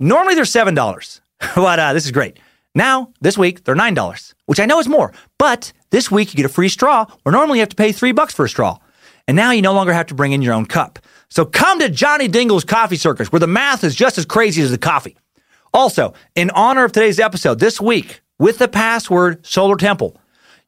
[0.00, 1.20] Normally they're $7,
[1.54, 2.38] but uh, this is great.
[2.74, 6.44] Now, this week, they're $9, which I know is more, but this week you get
[6.44, 8.78] a free straw where normally you have to pay 3 bucks for a straw.
[9.28, 10.98] And now you no longer have to bring in your own cup.
[11.28, 14.70] So come to Johnny Dingle's Coffee Circus where the math is just as crazy as
[14.70, 15.16] the coffee.
[15.72, 20.16] Also, in honor of today's episode, this week, with the password Solar Temple,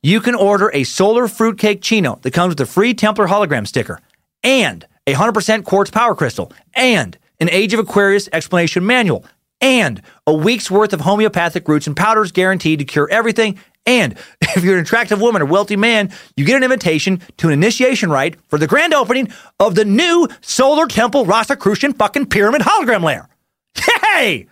[0.03, 4.01] you can order a solar fruitcake chino that comes with a free Templar hologram sticker
[4.43, 9.25] and a 100% quartz power crystal and an Age of Aquarius explanation manual
[9.61, 13.59] and a week's worth of homeopathic roots and powders guaranteed to cure everything.
[13.87, 17.53] And if you're an attractive woman or wealthy man, you get an invitation to an
[17.53, 23.03] initiation rite for the grand opening of the new Solar Temple Rosicrucian fucking pyramid hologram
[23.03, 23.29] lair.
[23.75, 24.47] Hey!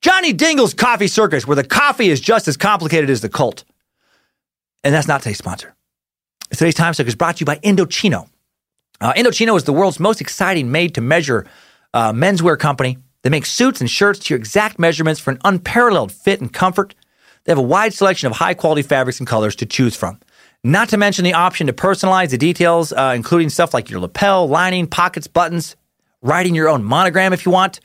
[0.00, 3.64] Johnny Dingle's Coffee Circus, where the coffee is just as complicated as the cult.
[4.84, 5.74] And that's not today's sponsor.
[6.50, 8.28] Today's time suck is brought to you by Indochino.
[9.00, 11.46] Uh, Indochino is the world's most exciting made to measure
[11.94, 12.98] uh, menswear company.
[13.22, 16.94] They make suits and shirts to your exact measurements for an unparalleled fit and comfort.
[17.44, 20.20] They have a wide selection of high quality fabrics and colors to choose from.
[20.64, 24.48] Not to mention the option to personalize the details, uh, including stuff like your lapel,
[24.48, 25.76] lining, pockets, buttons,
[26.22, 27.80] writing your own monogram if you want.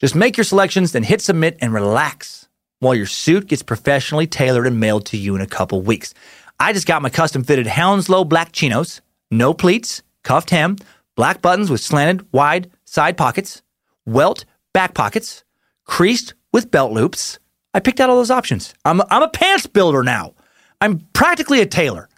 [0.00, 2.48] Just make your selections, then hit submit and relax
[2.80, 6.12] while your suit gets professionally tailored and mailed to you in a couple weeks.
[6.60, 9.00] I just got my custom fitted Hounslow black chinos,
[9.30, 10.76] no pleats, cuffed hem,
[11.16, 13.62] black buttons with slanted wide side pockets,
[14.06, 15.44] welt back pockets,
[15.84, 17.38] creased with belt loops.
[17.72, 18.74] I picked out all those options.
[18.84, 20.34] I'm, I'm a pants builder now.
[20.80, 22.08] I'm practically a tailor.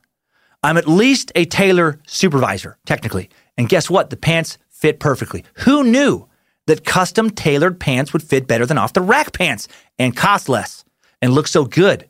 [0.63, 3.31] I'm at least a tailor supervisor, technically.
[3.57, 4.11] And guess what?
[4.11, 5.45] The pants fit perfectly.
[5.59, 6.29] Who knew
[6.67, 9.69] that custom tailored pants would fit better than off the rack pants
[9.99, 10.85] and cost less
[11.21, 12.09] and look so good?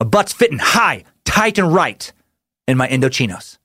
[0.00, 2.12] My butt's fitting high, tight, and right
[2.66, 3.58] in my Indochinos.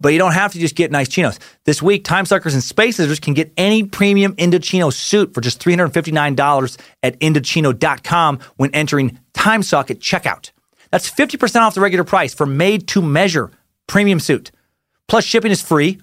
[0.00, 1.40] But you don't have to just get nice chinos.
[1.64, 5.60] This week, Time Suckers and Space Scissors can get any premium Indochino suit for just
[5.60, 10.52] $359 at Indochino.com when entering TimeSuck at checkout.
[10.90, 13.50] That's 50% off the regular price for made to measure
[13.86, 14.52] premium suit.
[15.08, 16.00] Plus, shipping is free.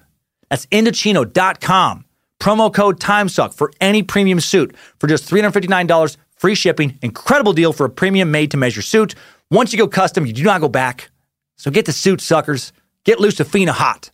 [0.50, 2.06] That's Indochino.com.
[2.40, 6.98] Promo code TimeSuck for any premium suit for just $359, free shipping.
[7.02, 9.16] Incredible deal for a premium made to measure suit.
[9.50, 11.10] Once you go custom, you do not go back.
[11.58, 12.74] So get the suit, suckers.
[13.04, 14.12] Get Lucifina hot.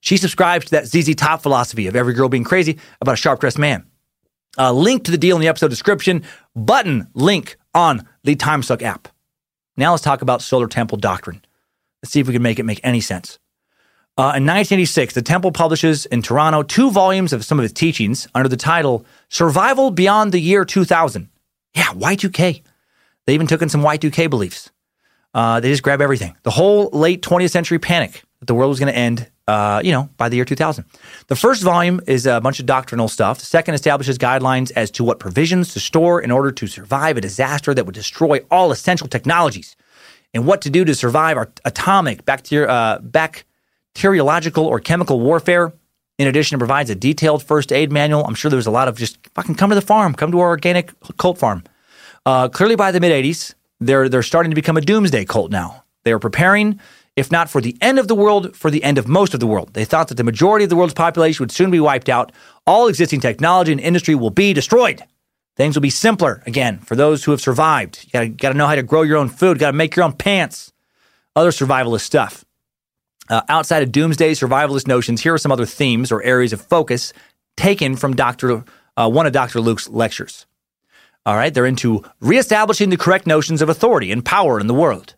[0.00, 3.40] She subscribes to that ZZ Top philosophy of every girl being crazy about a sharp
[3.40, 3.86] dressed man.
[4.58, 6.24] Uh, link to the deal in the episode description.
[6.56, 9.08] Button link on the TimeSuck app.
[9.76, 11.42] Now let's talk about Solar Temple doctrine.
[12.02, 13.38] Let's see if we can make it make any sense.
[14.18, 18.28] Uh, in 1986, the Temple publishes in Toronto two volumes of some of his teachings
[18.34, 21.28] under the title Survival Beyond the Year 2000.
[21.74, 22.62] Yeah, Y2K.
[23.26, 24.70] They even took in some Y2K beliefs.
[25.32, 26.36] Uh, they just grab everything.
[26.42, 29.92] The whole late 20th century panic that the world was going to end, uh, you
[29.92, 30.84] know, by the year 2000.
[31.28, 33.38] The first volume is a bunch of doctrinal stuff.
[33.38, 37.20] The second establishes guidelines as to what provisions to store in order to survive a
[37.20, 39.76] disaster that would destroy all essential technologies
[40.34, 42.98] and what to do to survive our atomic, bacteri- uh,
[43.94, 45.72] bacteriological, or chemical warfare.
[46.18, 48.24] In addition, it provides a detailed first aid manual.
[48.26, 50.40] I'm sure there was a lot of just fucking come to the farm, come to
[50.40, 51.64] our organic cult farm.
[52.26, 55.84] Uh, clearly, by the mid 80s, they're they're starting to become a doomsday cult now.
[56.04, 56.78] They are preparing,
[57.16, 59.46] if not for the end of the world, for the end of most of the
[59.46, 59.72] world.
[59.72, 62.32] They thought that the majority of the world's population would soon be wiped out.
[62.66, 65.02] All existing technology and industry will be destroyed.
[65.56, 68.06] Things will be simpler again for those who have survived.
[68.12, 69.58] You got to know how to grow your own food.
[69.58, 70.72] Got to make your own pants.
[71.34, 72.44] Other survivalist stuff.
[73.30, 77.12] Uh, outside of doomsday survivalist notions, here are some other themes or areas of focus
[77.56, 78.64] taken from Dr.
[78.96, 79.60] Uh, one of Dr.
[79.60, 80.46] Luc's lectures.
[81.24, 85.14] All right, they're into reestablishing the correct notions of authority and power in the world,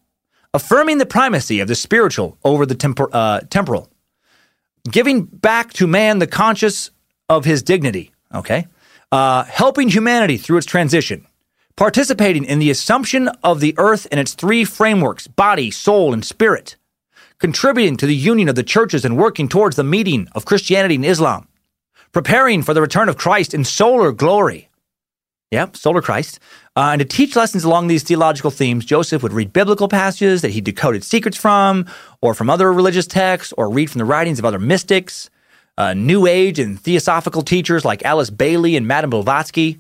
[0.52, 3.88] affirming the primacy of the spiritual over the tempor- uh, temporal,
[4.90, 6.90] giving back to man the conscious
[7.30, 8.12] of his dignity.
[8.34, 8.66] Okay,
[9.10, 11.26] uh, helping humanity through its transition,
[11.76, 16.76] participating in the assumption of the earth and its three frameworks body, soul, and spirit,
[17.42, 21.04] contributing to the union of the churches and working towards the meeting of Christianity and
[21.04, 21.46] Islam,
[22.12, 24.70] preparing for the return of Christ in solar glory
[25.52, 26.40] Yep, solar Christ.
[26.74, 30.52] Uh, and to teach lessons along these theological themes, Joseph would read biblical passages that
[30.52, 31.84] he decoded secrets from,
[32.22, 35.28] or from other religious texts, or read from the writings of other mystics,
[35.76, 39.78] uh, New Age and theosophical teachers like Alice Bailey and Madame Blavatsky.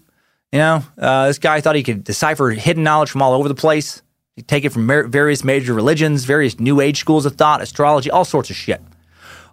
[0.52, 3.54] You know, uh, this guy thought he could decipher hidden knowledge from all over the
[3.54, 4.02] place.
[4.36, 8.24] He'd take it from various major religions, various New Age schools of thought, astrology, all
[8.24, 8.80] sorts of shit.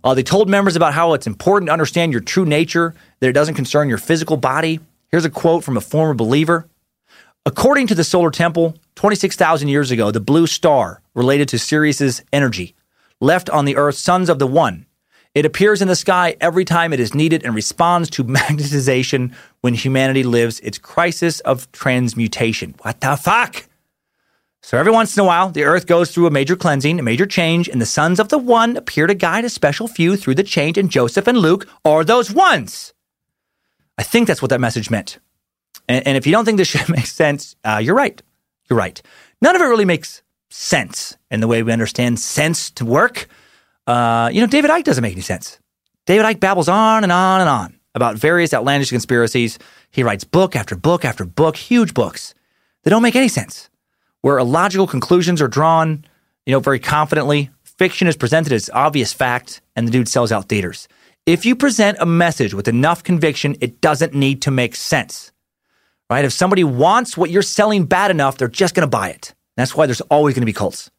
[0.04, 3.34] Uh, they told members about how it's important to understand your true nature, that it
[3.34, 4.80] doesn't concern your physical body.
[5.10, 6.70] Here's a quote from a former believer.
[7.46, 12.76] According to the solar temple, 26,000 years ago, the blue star related to Sirius's energy
[13.20, 14.86] left on the earth sons of the one.
[15.36, 19.74] It appears in the sky every time it is needed and responds to magnetization when
[19.74, 22.76] humanity lives its crisis of transmutation.
[22.82, 23.69] What the fuck?
[24.62, 27.26] So every once in a while, the earth goes through a major cleansing, a major
[27.26, 30.44] change, and the sons of the one appear to guide a special few through the
[30.44, 32.94] change, and Joseph and Luc are those ones.
[33.98, 35.20] I think that's what that message meant.
[35.88, 38.22] And, and if you don't think this shit makes sense, uh, you're right.
[38.70, 39.02] You're right.
[39.42, 43.28] None of it really makes sense in the way we understand sense to work.
[43.88, 45.60] Uh, you know, David Icke doesn't make any sense.
[46.06, 49.58] David Icke babbles on and on and on about various outlandish conspiracies.
[49.92, 52.34] He writes book after book after book, huge books
[52.84, 53.70] that don't make any sense,
[54.22, 56.06] where illogical conclusions are drawn,
[56.46, 57.50] you know, very confidently.
[57.64, 60.88] Fiction is presented as obvious fact, and the dude sells out theaters.
[61.26, 65.32] If you present a message with enough conviction, it doesn't need to make sense
[66.10, 66.26] right?
[66.26, 69.34] If somebody wants what you're selling bad enough, they're just going to buy it.
[69.56, 70.90] That's why there's always going to be cults.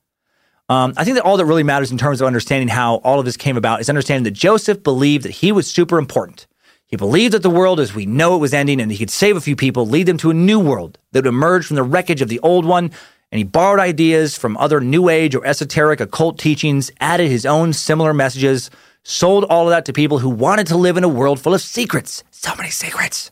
[0.68, 3.24] Um, I think that all that really matters in terms of understanding how all of
[3.24, 6.46] this came about is understanding that Joseph believed that he was super important.
[6.86, 9.36] He believed that the world as we know it was ending and he could save
[9.36, 12.22] a few people, lead them to a new world that would emerge from the wreckage
[12.22, 12.92] of the old one.
[13.32, 17.72] And he borrowed ideas from other new age or esoteric occult teachings, added his own
[17.72, 18.70] similar messages,
[19.04, 21.60] sold all of that to people who wanted to live in a world full of
[21.60, 22.24] secrets.
[22.30, 23.30] So many secrets.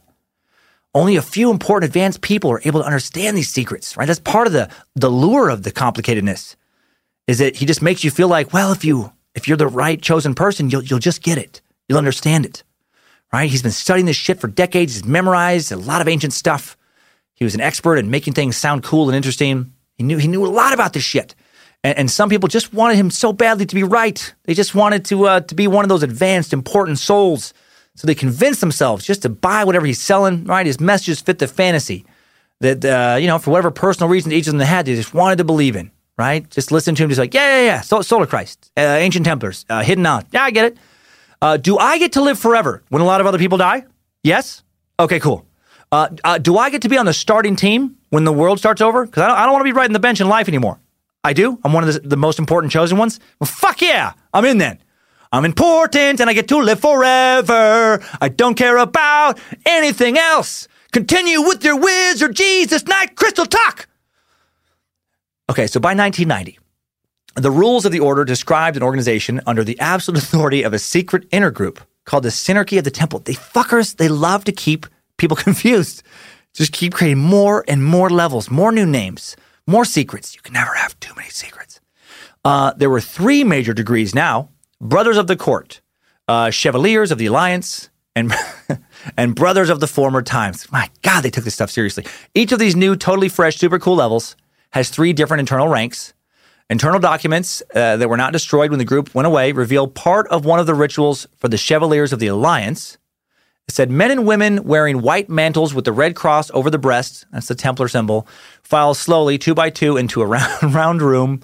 [0.95, 4.07] Only a few important advanced people are able to understand these secrets, right?
[4.07, 6.57] That's part of the the lure of the complicatedness.
[7.27, 10.01] Is that he just makes you feel like, well, if you if you're the right
[10.01, 11.61] chosen person, you'll you'll just get it.
[11.89, 12.63] You'll understand it.
[13.33, 13.51] Right?
[13.51, 14.95] He's been studying this shit for decades.
[14.95, 16.77] He's memorized a lot of ancient stuff.
[17.35, 19.73] He was an expert in making things sound cool and interesting.
[19.99, 21.35] He knew he knew a lot about this shit.
[21.85, 24.35] And, and some people just wanted him so badly to be right.
[24.45, 27.53] They just wanted to uh, to be one of those advanced, important souls
[27.99, 30.65] so they convinced themselves just to buy whatever he's selling, right?
[30.65, 32.07] His messages fit the fantasy
[32.61, 35.39] that, uh, you know, for whatever personal reason each of them had, they just wanted
[35.39, 36.49] to believe in, right?
[36.49, 39.83] Just listen to him, just like, yeah, yeah, yeah, Solar Christ, uh, Ancient Templars, uh,
[39.83, 40.27] Hidden Knowledge.
[40.31, 40.79] Yeah, I get it.
[41.43, 43.85] Uh, do I get to live forever when a lot of other people die?
[44.23, 44.63] Yes?
[45.01, 45.45] Okay, cool.
[45.91, 48.81] Uh, uh, do I get to be on the starting team when the world starts
[48.81, 49.07] over?
[49.07, 50.81] Because I don't, don't want to be riding the bench in life anymore.
[51.25, 51.59] I do.
[51.65, 53.21] I'm one of the, the most important chosen ones.
[53.41, 54.79] Well, fuck yeah, I'm in then.
[55.31, 58.03] I'm important and I get to live forever.
[58.21, 60.69] I don't care about anything else.
[60.93, 63.89] Continue with your wizard Jesus night crystal talk.
[65.51, 66.59] Okay, so by 1990,
[67.37, 71.27] the rules of the order described an organization under the absolute authority of a secret
[71.31, 73.19] inner group called the Synarchy of the Temple.
[73.21, 74.87] They fuckers, they love to keep
[75.19, 76.03] people confused.
[76.55, 80.35] Just keep creating more and more levels, more new names, more secrets.
[80.35, 81.81] You can never have too many secrets.
[82.45, 84.51] Uh, there were three major degrees now
[84.81, 85.81] brothers of the court,
[86.29, 88.33] uh, chevaliers of the alliance, and
[89.17, 90.71] and brothers of the former times.
[90.71, 92.05] My God, they took this stuff seriously.
[92.35, 94.37] Each of these new, totally fresh, super cool levels
[94.71, 96.15] has three different internal ranks.
[96.71, 100.45] Internal documents uh, that were not destroyed when the group went away reveal part of
[100.45, 102.99] one of the rituals for the Chevaliers of the Alliance.
[103.69, 107.27] It said men and women wearing white mantles with the red cross over the breast,
[107.31, 108.27] that's the Templar symbol,
[108.63, 111.43] file slowly, two by two, into a round, round room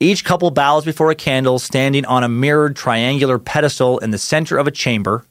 [0.00, 4.58] each couple bows before a candle standing on a mirrored triangular pedestal in the center
[4.58, 5.24] of a chamber,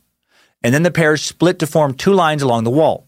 [0.64, 3.08] and then the pairs split to form two lines along the wall.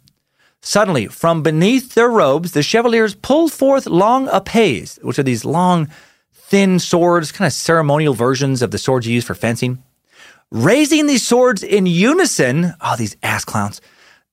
[0.62, 5.90] Suddenly, from beneath their robes, the chevaliers pull forth long épées, which are these long,
[6.34, 9.84] thin swords, kind of ceremonial versions of the swords you use for fencing.
[10.52, 13.82] Raising these swords in unison, oh, these ass clowns,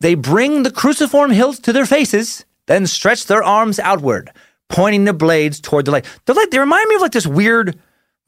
[0.01, 4.31] they bring the cruciform hilts to their faces, then stretch their arms outward,
[4.69, 6.07] pointing the blades toward the light.
[6.27, 7.79] They're like they remind me of like this weird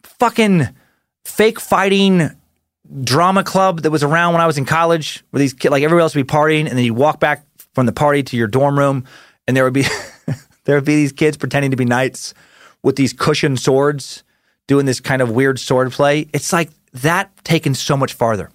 [0.02, 0.68] fucking
[1.24, 2.30] fake fighting
[3.02, 6.02] drama club that was around when I was in college, where these kids, like everybody
[6.02, 7.44] else would be partying, and then you'd walk back
[7.74, 9.04] from the party to your dorm room,
[9.46, 9.84] and there would be
[10.64, 12.34] there would be these kids pretending to be knights
[12.82, 14.22] with these cushioned swords,
[14.66, 16.28] doing this kind of weird sword play.
[16.32, 18.50] It's like that taken so much farther.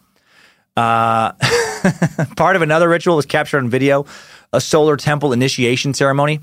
[0.76, 1.34] Uh,
[2.38, 4.06] part of another ritual was captured on video,
[4.54, 6.40] a solar temple initiation ceremony.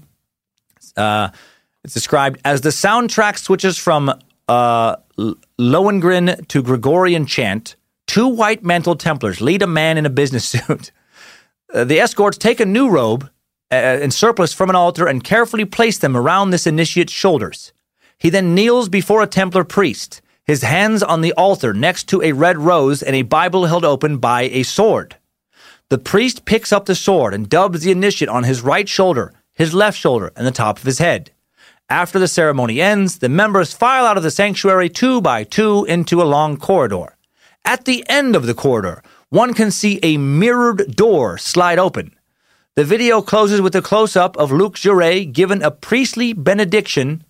[0.96, 1.28] Uh,
[1.84, 4.12] it's described as the soundtrack switches from
[4.48, 4.96] uh,
[5.58, 7.76] Lohengrin to Gregorian chant.
[8.06, 10.92] Two white mantled Templars lead a man in a business suit.
[11.72, 13.30] Uh, the escorts take a new robe
[13.72, 17.72] uh, in surplice from an altar and carefully place them around this initiate's shoulders.
[18.18, 22.32] He then kneels before a Templar priest, his hands on the altar next to a
[22.32, 25.16] red rose and a Bible held open by a sword.
[25.88, 29.74] The priest picks up the sword and dubs the initiate on his right shoulder, his
[29.74, 31.32] left shoulder, and the top of his head.
[31.88, 36.22] After the ceremony ends, the members file out of the sanctuary two by two into
[36.22, 37.16] a long corridor.
[37.64, 42.16] At the end of the corridor, one can see a mirrored door slide open.
[42.76, 47.24] The video closes with a close up of Luc Jouret given a priestly benediction,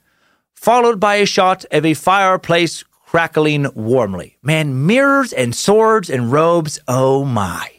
[0.54, 4.36] followed by a shot of a fireplace crackling warmly.
[4.42, 7.70] Man, mirrors and swords and robes, oh my.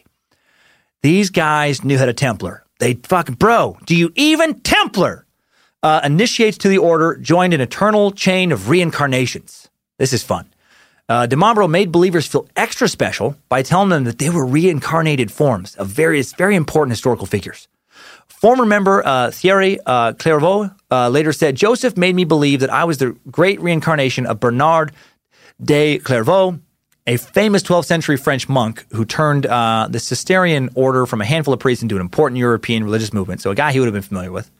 [1.02, 2.64] These guys knew how to Templar.
[2.80, 5.26] They fucking, bro, do you even Templar?
[5.82, 9.68] uh, initiates to the order, joined an eternal chain of reincarnations.
[9.98, 10.46] This is fun.
[11.08, 15.32] Uh, Di Mambro made believers feel extra special by telling them that they were reincarnated
[15.32, 17.68] forms of various very important historical figures.
[18.26, 22.84] Former member uh, Thierry uh, Clairvaux uh, later said, Joseph made me believe that I
[22.84, 24.92] was the great reincarnation of Bernard
[25.62, 26.58] de Clairvaux,
[27.06, 31.54] a famous 12th century French monk who turned uh, the Cistercian order from a handful
[31.54, 33.40] of priests into an important European religious movement.
[33.40, 34.50] So, a guy he would have been familiar with.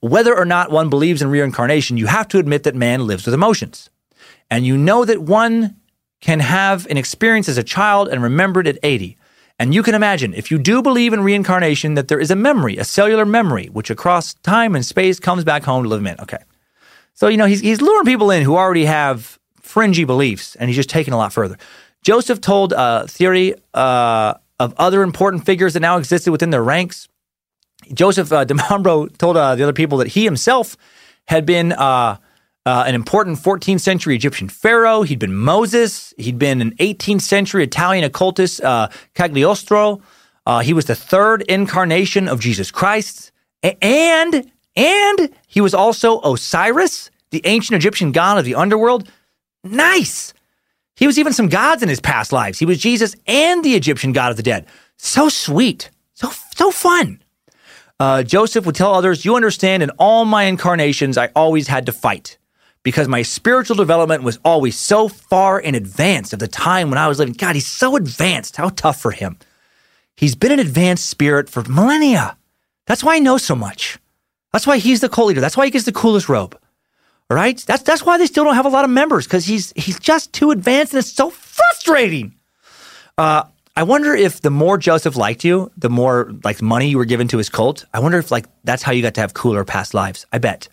[0.00, 3.34] Whether or not one believes in reincarnation, you have to admit that man lives with
[3.34, 3.90] emotions.
[4.50, 5.76] And you know that one
[6.20, 9.16] can have an experience as a child and remember it at 80.
[9.58, 12.76] And you can imagine, if you do believe in reincarnation, that there is a memory,
[12.76, 16.20] a cellular memory, which across time and space comes back home to live in.
[16.20, 16.42] Okay.
[17.14, 19.38] So, you know, he's, he's luring people in who already have
[19.76, 21.58] fringy beliefs, and he's just taking a lot further.
[22.02, 27.08] Joseph told a theory uh, of other important figures that now existed within their ranks.
[27.92, 30.78] Joseph uh, Di Mambro told uh, the other people that he himself
[31.28, 32.16] had been uh,
[32.64, 35.02] uh, an important 14th century Egyptian pharaoh.
[35.02, 36.14] He'd been Moses.
[36.16, 40.00] He'd been an 18th century Italian occultist, uh, Cagliostro.
[40.46, 43.30] Uh, he was the third incarnation of Jesus Christ.
[43.62, 49.06] A- and, and he was also Osiris, the ancient Egyptian god of the underworld.
[49.70, 50.32] Nice.
[50.96, 52.58] He was even some gods in his past lives.
[52.58, 54.66] He was Jesus and the Egyptian god of the dead.
[54.96, 55.90] So sweet.
[56.14, 57.22] So, so fun.
[58.00, 61.92] Uh, Joseph would tell others, You understand, in all my incarnations, I always had to
[61.92, 62.38] fight
[62.82, 67.08] because my spiritual development was always so far in advance of the time when I
[67.08, 67.34] was living.
[67.34, 68.56] God, he's so advanced.
[68.56, 69.38] How tough for him.
[70.16, 72.36] He's been an advanced spirit for millennia.
[72.86, 73.98] That's why I know so much.
[74.52, 75.40] That's why he's the cult leader.
[75.40, 76.56] That's why he gets the coolest robe.
[77.28, 77.58] Right?
[77.66, 80.32] That's, that's why they still don't have a lot of members because he's, he's just
[80.32, 82.34] too advanced and it's so frustrating.
[83.18, 83.44] Uh,
[83.74, 87.28] I wonder if the more Joseph liked you, the more like money you were given
[87.28, 87.84] to his cult.
[87.92, 90.24] I wonder if like that's how you got to have cooler past lives.
[90.32, 90.68] I bet.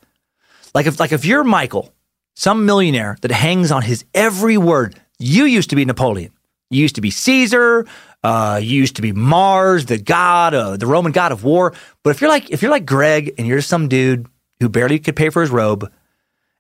[0.74, 1.94] Like if like if you're Michael,
[2.36, 5.00] some millionaire that hangs on his every word.
[5.20, 6.32] You used to be Napoleon.
[6.70, 7.86] You used to be Caesar.
[8.24, 11.74] Uh, you used to be Mars, the god, uh, the Roman god of war.
[12.04, 14.28] But if you're like if you're like Greg and you're some dude
[14.62, 15.92] who barely could pay for his robe,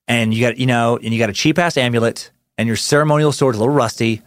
[0.07, 3.31] and you got you know and you got a cheap ass amulet, and your ceremonial
[3.31, 4.21] sword's a little rusty,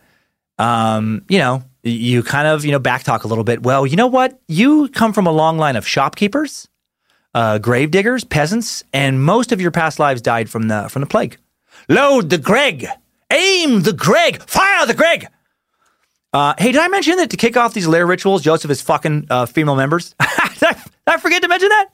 [0.59, 3.63] um, you know you kind of you know backtalk a little bit.
[3.63, 4.41] Well, you know what?
[4.49, 6.69] You come from a long line of shopkeepers,
[7.35, 11.07] uh, grave diggers, peasants, and most of your past lives died from the from the
[11.07, 11.39] plague.
[11.89, 12.87] Load the Greg,
[13.31, 15.27] aim the Greg, fire the Greg.
[16.33, 19.27] Uh, hey, did I mention that to kick off these lair rituals, Joseph is fucking
[19.31, 20.15] uh, female members?
[20.21, 21.87] did, I, did, I, forget to mention that?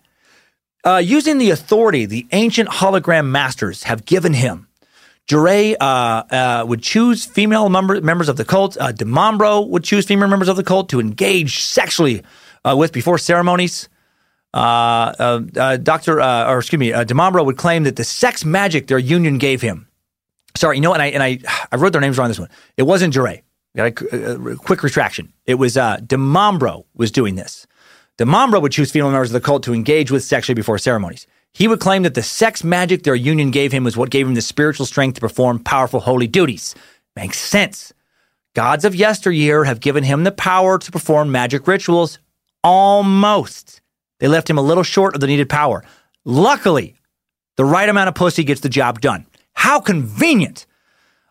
[0.84, 4.66] Uh, using the authority the ancient hologram masters have given him
[5.28, 8.76] Jouret uh, uh, would choose female member, members of the cult.
[8.76, 8.92] Uh,
[9.68, 12.22] would choose female members of the cult to engage sexually
[12.64, 13.88] uh, with before ceremonies.
[14.52, 16.20] Uh, uh, Dr.
[16.20, 19.86] or excuse me, Di Mambro would claim that the sex magic their union gave him.
[20.54, 21.38] Sorry, you know, and I and I
[21.70, 22.50] I wrote their names wrong this one.
[22.76, 23.42] It wasn't Jouret.
[23.74, 25.32] Got a, a, quick retraction.
[25.46, 25.98] It was uh,
[26.94, 27.66] was doing this.
[28.18, 31.26] Di Mambro would choose female members of the cult to engage with sexually before ceremonies.
[31.54, 34.34] He would claim that the sex magic their union gave him was what gave him
[34.34, 36.74] the spiritual strength to perform powerful holy duties.
[37.16, 37.92] Makes sense.
[38.54, 42.18] Gods of yesteryear have given him the power to perform magic rituals.
[42.62, 43.80] Almost.
[44.20, 45.82] They left him a little short of the needed power.
[46.24, 46.96] Luckily,
[47.56, 49.26] the right amount of pussy gets the job done.
[49.54, 50.66] How convenient.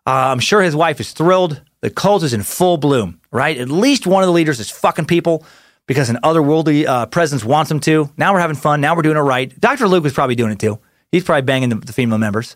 [0.06, 1.62] Uh, I'm sure his wife is thrilled.
[1.82, 3.58] The cult is in full bloom, right?
[3.58, 5.46] At least one of the leaders is fucking people
[5.92, 8.10] because an otherworldly uh, presence wants him to.
[8.16, 8.80] Now we're having fun.
[8.80, 9.60] Now we're doing it right.
[9.60, 9.90] Dr.
[9.90, 10.80] Luc was probably doing it too.
[11.12, 12.56] He's probably banging the, the female members.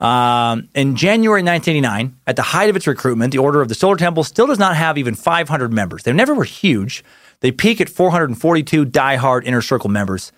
[0.00, 3.96] Um, in January 1989, at the height of its recruitment, the Order of the Solar
[3.96, 6.02] Temple still does not have even 500 members.
[6.02, 7.04] They never were huge.
[7.40, 10.32] They peak at 442 die-hard inner circle members.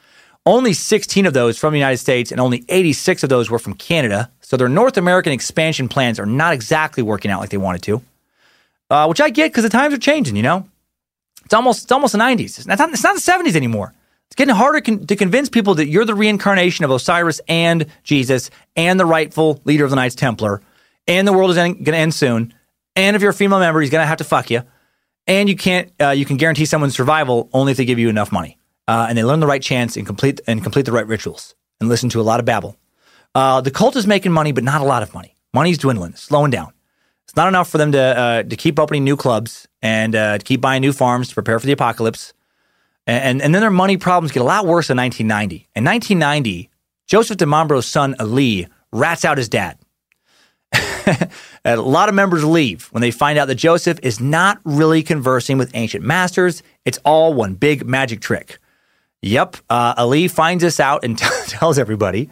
[0.44, 3.74] Only 16 of those from the United States, and only 86 of those were from
[3.74, 4.30] Canada.
[4.42, 8.02] So their North American expansion plans are not exactly working out like they wanted to,
[8.90, 10.36] uh, which I get because the times are changing.
[10.36, 10.68] You know,
[11.46, 12.58] it's almost it's almost the 90s.
[12.58, 13.94] It's not, it's not the 70s anymore.
[14.26, 18.50] It's getting harder con- to convince people that you're the reincarnation of Osiris and Jesus
[18.74, 20.60] and the rightful leader of the Knights Templar,
[21.06, 22.52] and the world is going to end soon.
[22.96, 24.62] And if you're a female member, he's going to have to fuck you.
[25.28, 28.32] And you can't, uh, you can guarantee someone's survival only if they give you enough
[28.32, 28.58] money.
[28.88, 31.88] Uh, and they learn the right chants and complete and complete the right rituals and
[31.88, 32.76] listen to a lot of babble.
[33.34, 35.36] Uh, the cult is making money, but not a lot of money.
[35.54, 36.72] Money's dwindling, slowing down.
[37.26, 40.44] It's not enough for them to uh, to keep opening new clubs and uh, to
[40.44, 42.32] keep buying new farms to prepare for the apocalypse.
[43.08, 45.68] And, and then their money problems get a lot worse in 1990.
[45.76, 46.70] In 1990,
[47.06, 49.78] Joseph Di Mambro's son Ali rats out his dad.
[51.64, 55.56] a lot of members leave when they find out that Joseph is not really conversing
[55.56, 56.62] with ancient masters.
[56.84, 58.58] It's all one big magic trick.
[59.22, 61.16] Yep, uh, Ali finds this out and
[61.46, 62.28] tells everybody.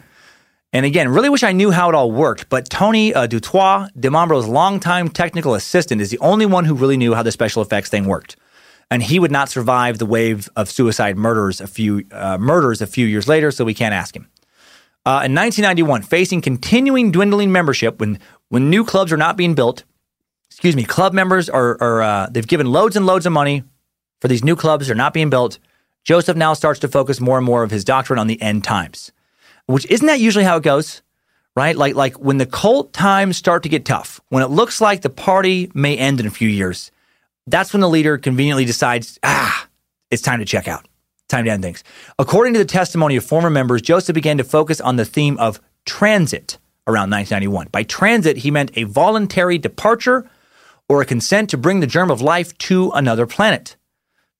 [0.75, 4.09] And again, really wish I knew how it all worked, but Tony uh, Dutoit, Di
[4.09, 7.87] Mambro's longtime technical assistant, is the only one who really knew how the special effects
[7.87, 8.35] thing worked.
[8.91, 12.87] And he would not survive the wave of suicide murders a few uh, murders a
[12.87, 14.29] few years later, so we can't ask him.
[15.05, 18.19] Uh, in 1991, facing continuing dwindling membership when
[18.49, 19.85] when new clubs are not being built,
[20.49, 23.63] excuse me, club members are, are uh, they've given loads and loads of money
[24.19, 24.87] for these new clubs.
[24.87, 25.57] They're not being built.
[26.03, 29.13] Joseph now starts to focus more and more of his doctrine on the end times,
[29.67, 31.01] which isn't that usually how it goes,
[31.55, 31.75] right?
[31.75, 35.09] Like like when the cult times start to get tough, when it looks like the
[35.09, 36.91] party may end in a few years,
[37.47, 39.67] that's when the leader conveniently decides, ah,
[40.11, 40.87] it's time to check out.
[41.27, 41.83] Time to end things.
[42.19, 45.59] According to the testimony of former members, Joseph began to focus on the theme of
[45.85, 47.69] transit around 1991.
[47.71, 50.29] By transit, he meant a voluntary departure
[50.87, 53.75] or a consent to bring the germ of life to another planet.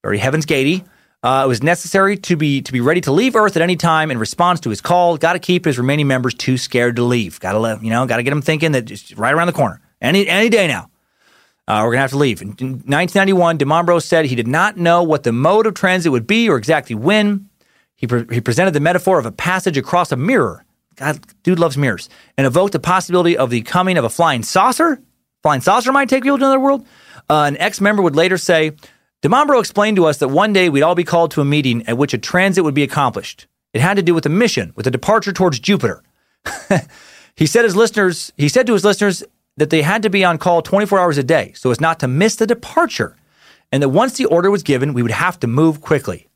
[0.03, 0.83] Very Heaven's Gatey.
[1.25, 4.11] Uh, it was necessary to be to be ready to leave Earth at any time
[4.11, 5.17] in response to his call.
[5.17, 7.39] Got to keep his remaining members too scared to leave.
[7.39, 8.05] Got to let you know.
[8.05, 9.81] Got to get them thinking that right around the corner.
[9.99, 10.91] Any any day now,
[11.67, 12.43] uh, we're gonna have to leave.
[12.43, 16.27] In 1991, Di Mambro said he did not know what the mode of transit would
[16.27, 17.49] be or exactly when.
[17.95, 20.63] He pre- he presented the metaphor of a passage across a mirror
[20.95, 25.01] God, dude loves mirrors, and evoked the possibility of the coming of a flying saucer.
[25.43, 26.85] Flying saucer might take people to another world.
[27.29, 28.71] Uh, an ex member would later say,
[29.21, 31.85] Di Mambro explained to us that one day we'd all be called to a meeting
[31.87, 33.47] at which a transit would be accomplished.
[33.73, 36.03] It had to do with a mission, with a departure towards Jupiter.
[37.35, 39.23] he said his listeners, he said to his listeners
[39.57, 42.07] that they had to be on call 24 hours a day so as not to
[42.07, 43.15] miss the departure.
[43.71, 46.27] And that once the order was given, we would have to move quickly.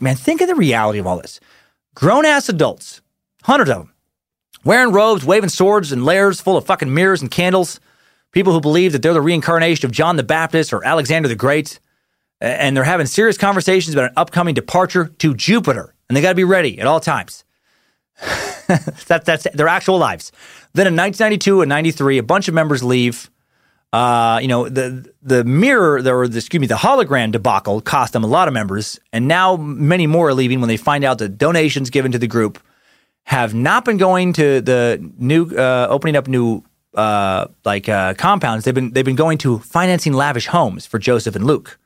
[0.00, 1.40] Man, think of the reality of all this.
[1.94, 3.00] Grown ass adults
[3.44, 3.94] Hundreds of them.
[4.64, 7.80] Wearing robes, waving swords, and lairs full of fucking mirrors and candles.
[8.32, 11.80] People who believe that they're the reincarnation of John the Baptist or Alexander the Great.
[12.40, 15.94] And they're having serious conversations about an upcoming departure to Jupiter.
[16.08, 17.44] And they got to be ready at all times.
[19.06, 20.32] that, that's their actual lives.
[20.72, 23.30] Then in 1992 and 93, a bunch of members leave.
[23.92, 28.22] Uh, you know, the the mirror, or the, excuse me, the hologram debacle cost them
[28.22, 31.38] a lot of members, and now many more are leaving when they find out that
[31.38, 32.60] donations given to the group
[33.24, 36.62] have not been going to the new uh, opening up new
[36.94, 38.64] uh, like uh, compounds.
[38.64, 41.78] They've been they've been going to financing lavish homes for Joseph and Luc.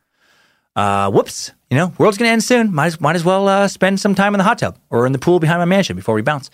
[0.77, 2.75] Uh, whoops, you know, world's gonna end soon.
[2.75, 5.13] Might as, might as well uh, spend some time in the hot tub or in
[5.13, 6.51] the pool behind my mansion before we bounce.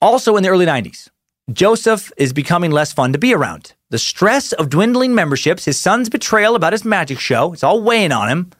[0.00, 1.08] Also, in the early '90s,
[1.52, 3.74] Joseph is becoming less fun to be around.
[3.90, 8.12] The stress of dwindling memberships, his son's betrayal about his magic show, it's all weighing
[8.12, 8.50] on him.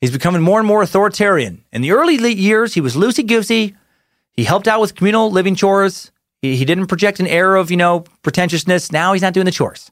[0.00, 1.64] He's becoming more and more authoritarian.
[1.72, 3.76] In the early years, he was loosey goosey,
[4.34, 6.10] he helped out with communal living chores.
[6.42, 8.92] He, he didn't project an air of, you know, pretentiousness.
[8.92, 9.90] Now he's not doing the chores.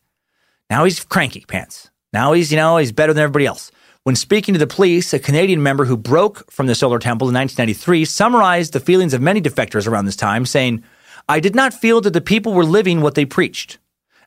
[0.69, 1.91] Now he's cranky pants.
[2.13, 3.71] Now he's, you know, he's better than everybody else.
[4.05, 7.35] When speaking to the police, a Canadian member who broke from the Solar Temple in
[7.35, 10.83] 1993 summarized the feelings of many defectors around this time, saying,
[11.29, 13.79] I did not feel that the people were living what they preached.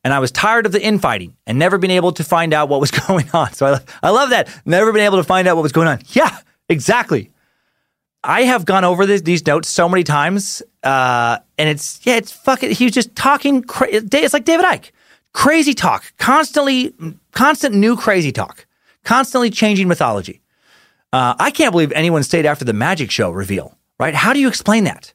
[0.05, 2.79] And I was tired of the infighting and never been able to find out what
[2.79, 3.51] was going on.
[3.53, 4.47] So I, I love that.
[4.65, 5.99] Never been able to find out what was going on.
[6.09, 6.37] Yeah,
[6.69, 7.31] exactly.
[8.23, 12.31] I have gone over this, these notes so many times, uh, and it's yeah, it's
[12.31, 12.71] fucking.
[12.71, 13.61] He was just talking.
[13.61, 14.89] Cra- it's like David Icke,
[15.33, 16.91] crazy talk, constantly,
[17.33, 18.64] constant new crazy talk,
[19.05, 20.41] constantly changing mythology.
[21.13, 23.77] Uh, I can't believe anyone stayed after the magic show reveal.
[23.97, 24.13] Right?
[24.13, 25.13] How do you explain that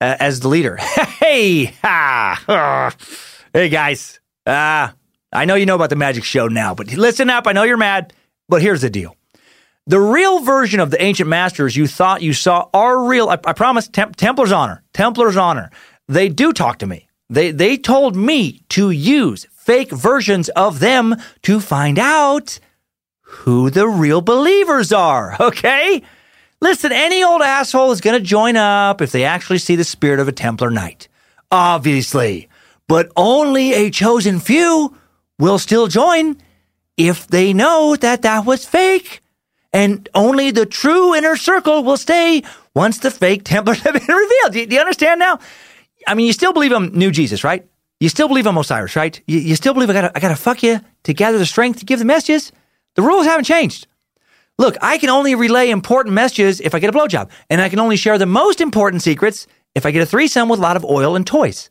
[0.00, 0.76] uh, as the leader?
[1.20, 2.94] hey, ha,
[3.54, 4.88] hey guys, uh,
[5.32, 7.46] I know you know about the magic show now, but listen up.
[7.46, 8.12] I know you're mad,
[8.48, 9.16] but here's the deal.
[9.86, 13.28] The real version of the ancient masters you thought you saw are real.
[13.30, 14.82] I, I promise, Tem- Templar's honor.
[14.92, 15.70] Templar's honor.
[16.06, 17.08] They do talk to me.
[17.30, 22.58] They they told me to use fake versions of them to find out
[23.30, 25.36] who the real believers are.
[25.40, 26.02] Okay?
[26.60, 30.20] Listen, any old asshole is going to join up if they actually see the spirit
[30.20, 31.08] of a Templar knight.
[31.50, 32.48] Obviously.
[32.86, 34.94] But only a chosen few
[35.38, 36.36] will still join
[36.96, 39.22] if they know that that was fake.
[39.72, 42.42] And only the true inner circle will stay
[42.74, 44.52] once the fake Templars have been revealed.
[44.52, 45.38] Do you, do you understand now?
[46.06, 47.66] I mean, you still believe I'm new Jesus, right?
[48.00, 49.20] You still believe I'm Osiris, right?
[49.26, 51.84] You, you still believe I gotta, I gotta fuck you to gather the strength to
[51.84, 52.52] give the messages?
[52.96, 53.86] The rules haven't changed.
[54.58, 57.78] Look, I can only relay important messages if I get a blowjob, and I can
[57.78, 60.84] only share the most important secrets if I get a threesome with a lot of
[60.84, 61.70] oil and toys.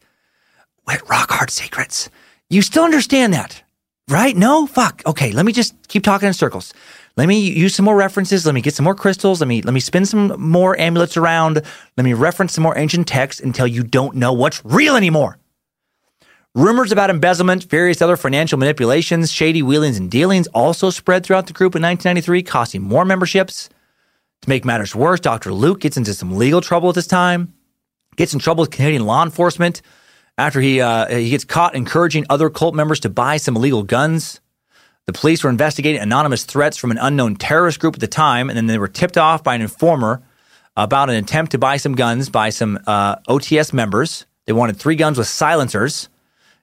[0.87, 2.09] Wet rock hard secrets.
[2.49, 3.63] You still understand that,
[4.09, 4.35] right?
[4.35, 4.65] No?
[4.65, 5.03] Fuck.
[5.05, 6.73] Okay, let me just keep talking in circles.
[7.15, 8.45] Let me use some more references.
[8.45, 9.41] Let me get some more crystals.
[9.41, 11.61] Let me let me spin some more amulets around.
[11.97, 15.38] Let me reference some more ancient texts until you don't know what's real anymore.
[16.59, 21.53] Rumors about embezzlement, various other financial manipulations, shady wheelings and dealings also spread throughout the
[21.53, 23.69] group in 1993, costing more memberships.
[24.41, 25.53] To make matters worse, Dr.
[25.53, 27.53] Luc gets into some legal trouble at this time,
[28.17, 29.81] gets in trouble with Canadian law enforcement
[30.37, 34.41] after he, uh, he gets caught encouraging other cult members to buy some illegal guns.
[35.05, 38.57] The police were investigating anonymous threats from an unknown terrorist group at the time, and
[38.57, 40.21] then they were tipped off by an informer
[40.75, 44.25] about an attempt to buy some guns by some uh, OTS members.
[44.45, 46.09] They wanted three guns with silencers.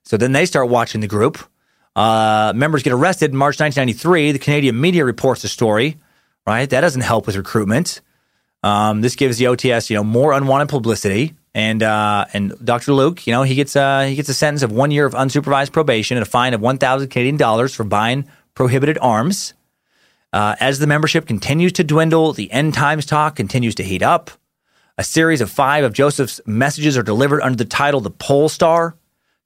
[0.06, 1.38] So then they start watching the group.
[1.96, 4.32] Uh, members get arrested in March 1993.
[4.32, 5.98] The Canadian media reports the story,
[6.46, 6.70] right?
[6.70, 8.00] That doesn't help with recruitment.
[8.62, 11.34] Um, this gives the OTS, you know, more unwanted publicity.
[11.54, 12.92] And uh, and Dr.
[12.92, 15.72] Luc, you know, he gets uh, he gets a sentence of one year of unsupervised
[15.72, 19.54] probation and a fine of 1,000 Canadian dollars for buying prohibited arms.
[20.32, 24.30] Uh, as the membership continues to dwindle, the end times talk continues to heat up.
[24.98, 28.94] A series of five of Joseph's messages are delivered under the title "The Pole Star."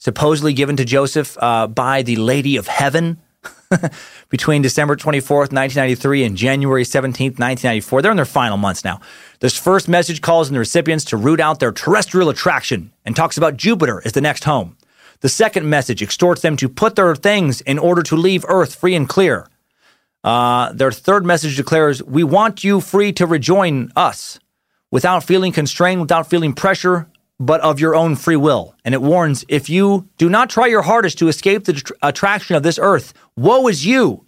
[0.01, 3.21] Supposedly given to Joseph uh, by the Lady of Heaven
[4.29, 8.03] between December 24th, 1993 and January 17th, 1994.
[8.03, 9.01] They're in their final months now.
[9.39, 13.37] This first message calls on the recipients to root out their terrestrial attraction and talks
[13.37, 14.77] about Jupiter as the next home.
[15.21, 18.95] The second message extorts them to put their things in order to leave Earth free
[18.95, 19.47] and clear.
[20.25, 24.39] Uh, their third message declares, We want you free to rejoin us
[24.91, 27.07] without feeling constrained, without feeling pressure,
[27.41, 28.77] but of your own free will.
[28.85, 32.55] And it warns if you do not try your hardest to escape the tr- attraction
[32.55, 34.27] of this earth, woe is you.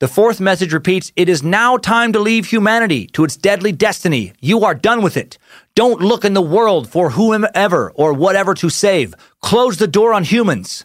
[0.00, 4.32] The fourth message repeats It is now time to leave humanity to its deadly destiny.
[4.40, 5.38] You are done with it.
[5.74, 9.14] Don't look in the world for whomever or whatever to save.
[9.40, 10.84] Close the door on humans.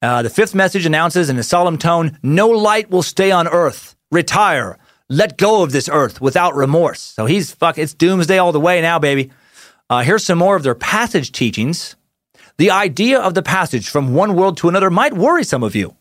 [0.00, 3.96] Uh, the fifth message announces in a solemn tone No light will stay on earth.
[4.10, 4.78] Retire.
[5.10, 7.00] Let go of this earth without remorse.
[7.00, 9.30] So he's fuck, it's doomsday all the way now, baby.
[9.90, 11.96] Uh, here's some more of their passage teachings.
[12.58, 15.96] The idea of the passage from one world to another might worry some of you.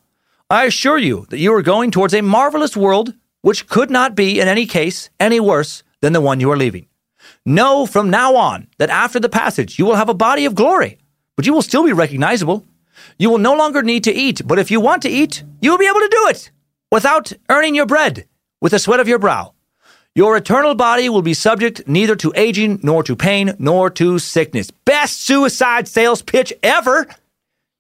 [0.49, 4.41] I assure you that you are going towards a marvelous world which could not be,
[4.41, 6.87] in any case, any worse than the one you are leaving.
[7.45, 10.97] Know from now on that after the passage you will have a body of glory,
[11.37, 12.65] but you will still be recognizable.
[13.17, 15.77] You will no longer need to eat, but if you want to eat, you will
[15.77, 16.51] be able to do it
[16.91, 18.27] without earning your bread
[18.59, 19.53] with the sweat of your brow.
[20.17, 24.71] Your eternal body will be subject neither to aging, nor to pain, nor to sickness.
[24.71, 27.05] Best suicide sales pitch ever.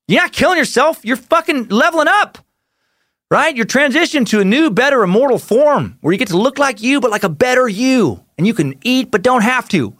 [0.07, 2.37] You're not killing yourself, you're fucking leveling up.
[3.31, 3.55] Right?
[3.55, 7.01] You're transitioning to a new, better, immortal form where you get to look like you,
[7.01, 8.23] but like a better you.
[8.37, 9.95] And you can eat, but don't have to.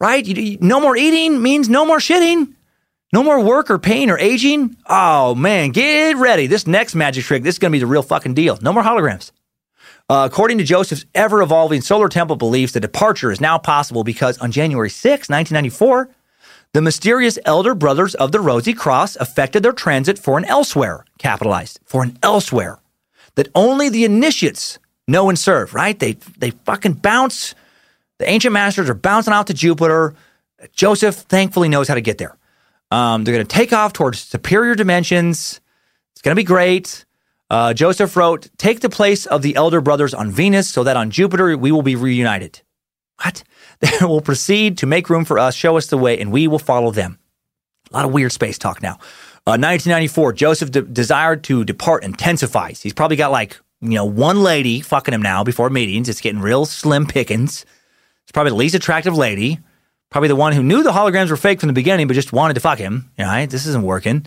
[0.00, 0.24] Right?
[0.24, 2.54] You, no more eating means no more shitting.
[3.12, 4.76] No more work or pain or aging.
[4.86, 6.46] Oh man, get ready.
[6.46, 8.58] This next magic trick, this is going to be the real fucking deal.
[8.62, 9.30] No more holograms.
[10.10, 14.36] Uh, according to Joseph's ever evolving solar temple beliefs, the departure is now possible because
[14.38, 16.10] on January 6, 1994,
[16.72, 21.78] the mysterious elder brothers of the Rosy Cross affected their transit for an elsewhere, capitalized,
[21.84, 22.80] for an elsewhere,
[23.36, 25.96] that only the initiates know and serve, right?
[25.96, 27.54] They, they fucking bounce.
[28.18, 30.16] The ancient masters are bouncing out to Jupiter.
[30.72, 32.36] Joseph thankfully knows how to get there.
[32.90, 35.60] Um, they're going to take off towards superior dimensions.
[36.10, 37.04] It's going to be great.
[37.50, 41.10] Uh, Joseph wrote, Take the place of the elder brothers on Venus so that on
[41.10, 42.62] Jupiter we will be reunited.
[43.22, 43.42] What?
[43.80, 46.58] They will proceed to make room for us, show us the way, and we will
[46.58, 47.18] follow them.
[47.90, 48.98] A lot of weird space talk now.
[49.46, 52.82] Uh, 1994, Joseph de- desired to depart intensifies.
[52.82, 56.10] He's probably got like, you know, one lady fucking him now before meetings.
[56.10, 57.64] It's getting real slim pickings.
[58.24, 59.60] It's probably the least attractive lady.
[60.10, 62.54] Probably the one who knew the holograms were fake from the beginning, but just wanted
[62.54, 63.10] to fuck him.
[63.16, 64.26] You know, this isn't working.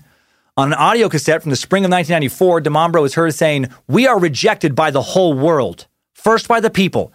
[0.55, 4.05] On an audio cassette from the spring of 1994, Di Mambro is heard saying, We
[4.05, 7.11] are rejected by the whole world, first by the people.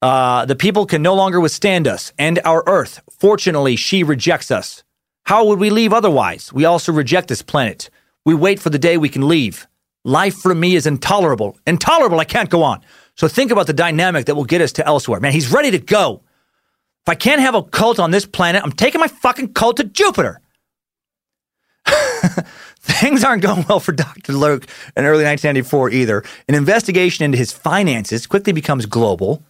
[0.00, 3.00] Uh, the people can no longer withstand us and our earth.
[3.08, 4.82] Fortunately, she rejects us.
[5.26, 6.52] How would we leave otherwise?
[6.52, 7.88] We also reject this planet.
[8.24, 9.68] We wait for the day we can leave.
[10.04, 11.56] Life for me is intolerable.
[11.64, 12.18] Intolerable.
[12.18, 12.80] I can't go on.
[13.14, 15.20] So think about the dynamic that will get us to elsewhere.
[15.20, 16.22] Man, he's ready to go.
[17.04, 19.84] If I can't have a cult on this planet, I'm taking my fucking cult to
[19.84, 20.40] Jupiter.
[22.82, 24.32] Things aren't going well for Dr.
[24.32, 24.64] Luc
[24.96, 26.24] in early 1994 either.
[26.48, 29.42] An investigation into his finances quickly becomes global.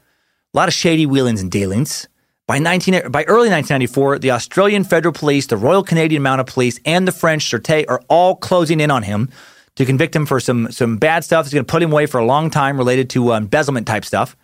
[0.53, 2.09] A lot of shady wheelings and dealings.
[2.47, 7.09] By, 19, by early 1994, the Australian Federal Police, the Royal Canadian Mounted Police, and
[7.09, 9.31] the French Sûreté are all closing in on him
[9.77, 11.47] to convict him for some some bad stuff.
[11.47, 14.05] He's going to put him away for a long time related to uh, embezzlement type
[14.05, 14.37] stuff.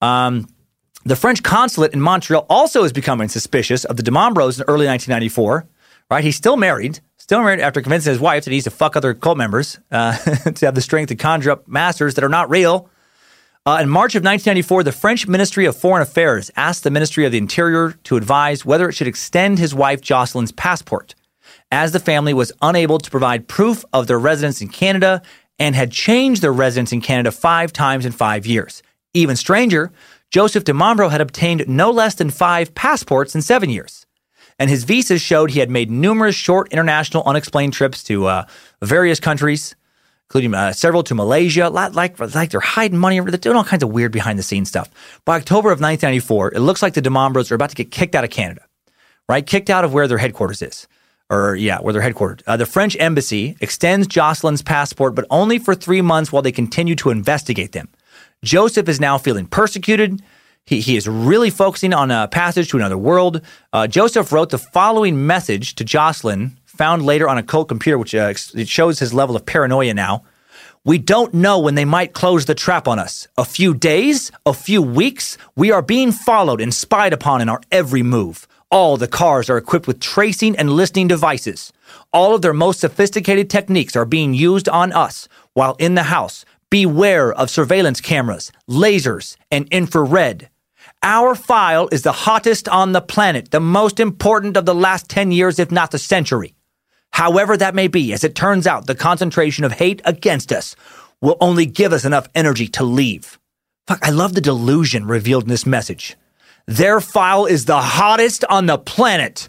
[0.00, 0.48] Um,
[1.04, 4.86] the French consulate in Montreal also is becoming suspicious of the Di Mambros in early
[4.86, 5.66] 1994.
[6.10, 8.96] Right, he's still married, still married after convincing his wife that he needs to fuck
[8.96, 10.16] other cult members uh,
[10.54, 12.88] to have the strength to conjure up masters that are not real.
[13.66, 17.32] Uh, in March of 1994, the French Ministry of Foreign Affairs asked the Ministry of
[17.32, 21.14] the Interior to advise whether it should extend his wife Jocelyn's passport,
[21.70, 25.20] as the family was unable to provide proof of their residence in Canada
[25.58, 28.82] and had changed their residence in Canada five times in five years.
[29.12, 29.92] Even stranger,
[30.30, 34.06] Joseph Di Mambro had obtained no less than five passports in seven years.
[34.58, 38.46] And his visas showed he had made numerous short international unexplained trips to uh,
[38.82, 39.76] various countries,
[40.26, 41.68] including uh, several to Malaysia.
[41.68, 44.90] Like, like they're hiding money, they're doing all kinds of weird behind the scenes stuff.
[45.24, 48.14] By October of 1994, it looks like the Di Mambros are about to get kicked
[48.14, 48.62] out of Canada,
[49.28, 49.46] right?
[49.46, 50.88] Kicked out of where their headquarters is.
[51.30, 52.40] Or, yeah, where they're headquartered.
[52.46, 56.94] Uh, the French embassy extends Jocelyn's passport, but only for three months while they continue
[56.94, 57.90] to investigate them.
[58.42, 60.22] Joseph is now feeling persecuted.
[60.68, 63.40] He, he is really focusing on a passage to another world.
[63.72, 68.14] Uh, Joseph wrote the following message to Jocelyn, found later on a cult computer, which
[68.14, 70.24] uh, it shows his level of paranoia now.
[70.84, 73.28] We don't know when they might close the trap on us.
[73.38, 77.62] A few days, a few weeks, we are being followed and spied upon in our
[77.72, 78.46] every move.
[78.70, 81.72] All the cars are equipped with tracing and listening devices.
[82.12, 86.44] All of their most sophisticated techniques are being used on us while in the house.
[86.68, 90.50] Beware of surveillance cameras, lasers, and infrared.
[91.02, 95.30] Our file is the hottest on the planet, the most important of the last 10
[95.30, 96.54] years, if not the century.
[97.12, 100.76] However, that may be, as it turns out, the concentration of hate against us
[101.20, 103.38] will only give us enough energy to leave.
[103.86, 106.16] Fuck, I love the delusion revealed in this message.
[106.66, 109.48] Their file is the hottest on the planet.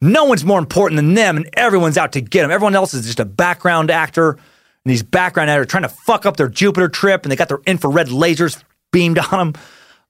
[0.00, 2.50] No one's more important than them, and everyone's out to get them.
[2.50, 4.38] Everyone else is just a background actor
[4.84, 7.48] and these background actors are trying to fuck up their Jupiter trip, and they got
[7.48, 8.62] their infrared lasers
[8.92, 9.62] beamed on them.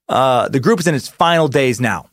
[0.08, 2.08] Uh, the group is in its final days now.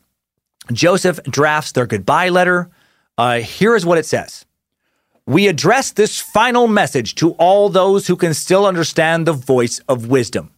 [0.72, 2.70] Joseph drafts their goodbye letter.
[3.18, 4.46] Uh, here is what it says
[5.26, 10.08] We address this final message to all those who can still understand the voice of
[10.08, 10.50] wisdom.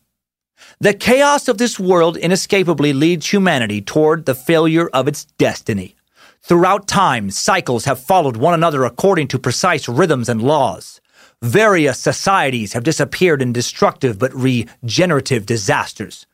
[0.80, 5.96] The chaos of this world inescapably leads humanity toward the failure of its destiny.
[6.42, 11.00] Throughout time, cycles have followed one another according to precise rhythms and laws.
[11.40, 16.26] Various societies have disappeared in destructive but regenerative disasters.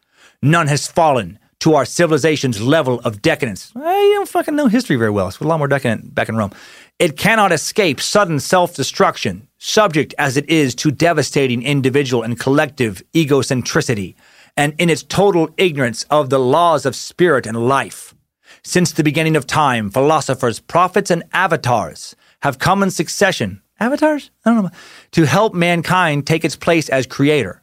[0.42, 3.72] None has fallen to our civilization's level of decadence.
[3.74, 3.82] You
[4.14, 5.28] don't fucking know history very well.
[5.28, 6.52] It's a lot more decadent back in Rome.
[6.98, 13.02] It cannot escape sudden self destruction, subject as it is to devastating individual and collective
[13.12, 14.14] egocentricity,
[14.56, 18.14] and in its total ignorance of the laws of spirit and life.
[18.62, 24.30] Since the beginning of time, philosophers, prophets, and avatars have come in succession avatars?
[24.44, 24.70] I don't know.
[25.12, 27.59] To help mankind take its place as creator.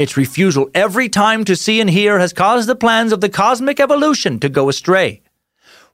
[0.00, 3.78] Its refusal every time to see and hear has caused the plans of the cosmic
[3.78, 5.20] evolution to go astray.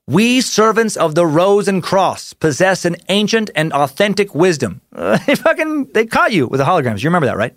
[0.06, 4.80] We servants of the rose and cross possess an ancient and authentic wisdom.
[4.94, 7.02] Uh, they fucking they caught you with the holograms.
[7.02, 7.56] You remember that, right?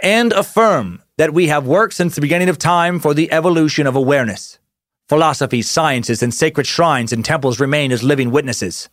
[0.00, 3.96] And affirm that we have worked since the beginning of time for the evolution of
[3.96, 4.60] awareness.
[5.08, 8.88] Philosophies, sciences, and sacred shrines and temples remain as living witnesses.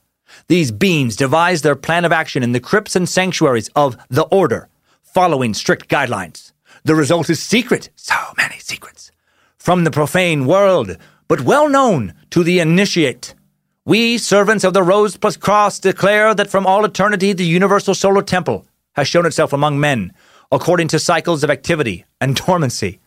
[0.48, 4.68] These beings devised their plan of action in the crypts and sanctuaries of the Order,
[5.04, 6.51] following strict guidelines.
[6.84, 9.12] The result is secret, so many secrets,
[9.58, 10.98] from the profane world,
[11.28, 13.36] but well known to the initiate.
[13.86, 18.24] We, servants of the Rose plus Cross, declare that from all eternity the universal solar
[18.24, 20.14] temple has shown itself among men,
[20.52, 23.00] according to cycles of activity and dormancy.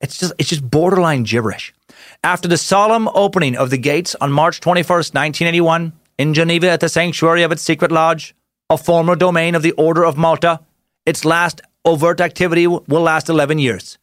[0.00, 1.74] It's just, it's just borderline gibberish.
[2.22, 6.88] After the solemn opening of the gates on March 21st, 1981, in Geneva at the
[6.88, 8.34] sanctuary of its secret lodge,
[8.70, 10.60] a former domain of the Order of Malta.
[11.06, 13.98] Its last overt activity will last 11 years.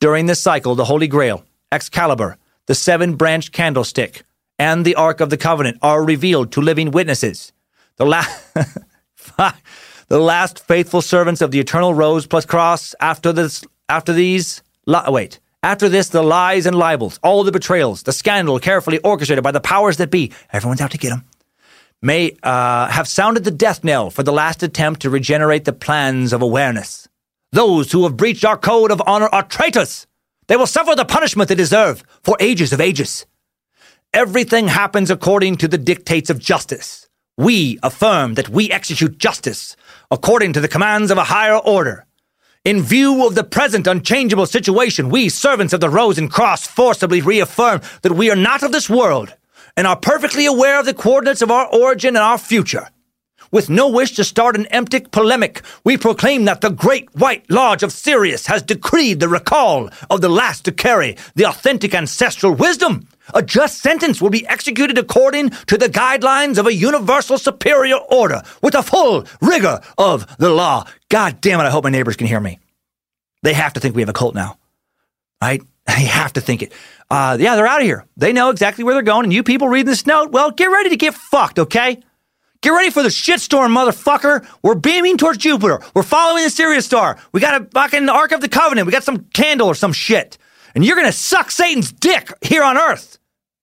[0.00, 2.36] During this cycle, the Holy Grail, Excalibur,
[2.66, 4.24] the seven branched candlestick,
[4.58, 7.52] and the Ark of the Covenant are revealed to living witnesses.
[7.96, 8.24] The, la-
[10.08, 15.38] the last faithful servants of the eternal rose plus cross after this after these wait
[15.62, 19.60] after this the lies and libels all the betrayals the scandal carefully orchestrated by the
[19.60, 21.24] powers that be everyone's out to get them
[22.02, 26.32] may uh, have sounded the death knell for the last attempt to regenerate the plans
[26.32, 27.08] of awareness.
[27.52, 30.06] Those who have breached our code of honor are traitors.
[30.48, 33.26] They will suffer the punishment they deserve for ages of ages.
[34.14, 37.08] Everything happens according to the dictates of justice.
[37.36, 39.76] We affirm that we execute justice
[40.10, 42.06] according to the commands of a higher order.
[42.64, 47.20] In view of the present unchangeable situation, we, servants of the Rose and Cross, forcibly
[47.20, 49.34] reaffirm that we are not of this world
[49.76, 52.88] and are perfectly aware of the coordinates of our origin and our future.
[53.52, 57.82] With no wish to start an empty polemic, we proclaim that the Great White Lodge
[57.82, 63.06] of Sirius has decreed the recall of the last to carry the authentic ancestral wisdom.
[63.34, 68.40] A just sentence will be executed according to the guidelines of a universal superior order
[68.62, 70.86] with the full rigor of the law.
[71.10, 72.58] God damn it, I hope my neighbors can hear me.
[73.42, 74.56] They have to think we have a cult now,
[75.42, 75.60] right?
[75.84, 76.72] They have to think it.
[77.10, 78.06] Uh, yeah, they're out of here.
[78.16, 79.24] They know exactly where they're going.
[79.24, 82.00] And you people reading this note, well, get ready to get fucked, okay?
[82.62, 84.46] Get ready for the shitstorm, motherfucker.
[84.62, 85.80] We're beaming towards Jupiter.
[85.94, 87.18] We're following the Sirius star.
[87.32, 88.86] We got a fucking Ark of the Covenant.
[88.86, 90.38] We got some candle or some shit.
[90.74, 93.18] And you're gonna suck Satan's dick here on Earth.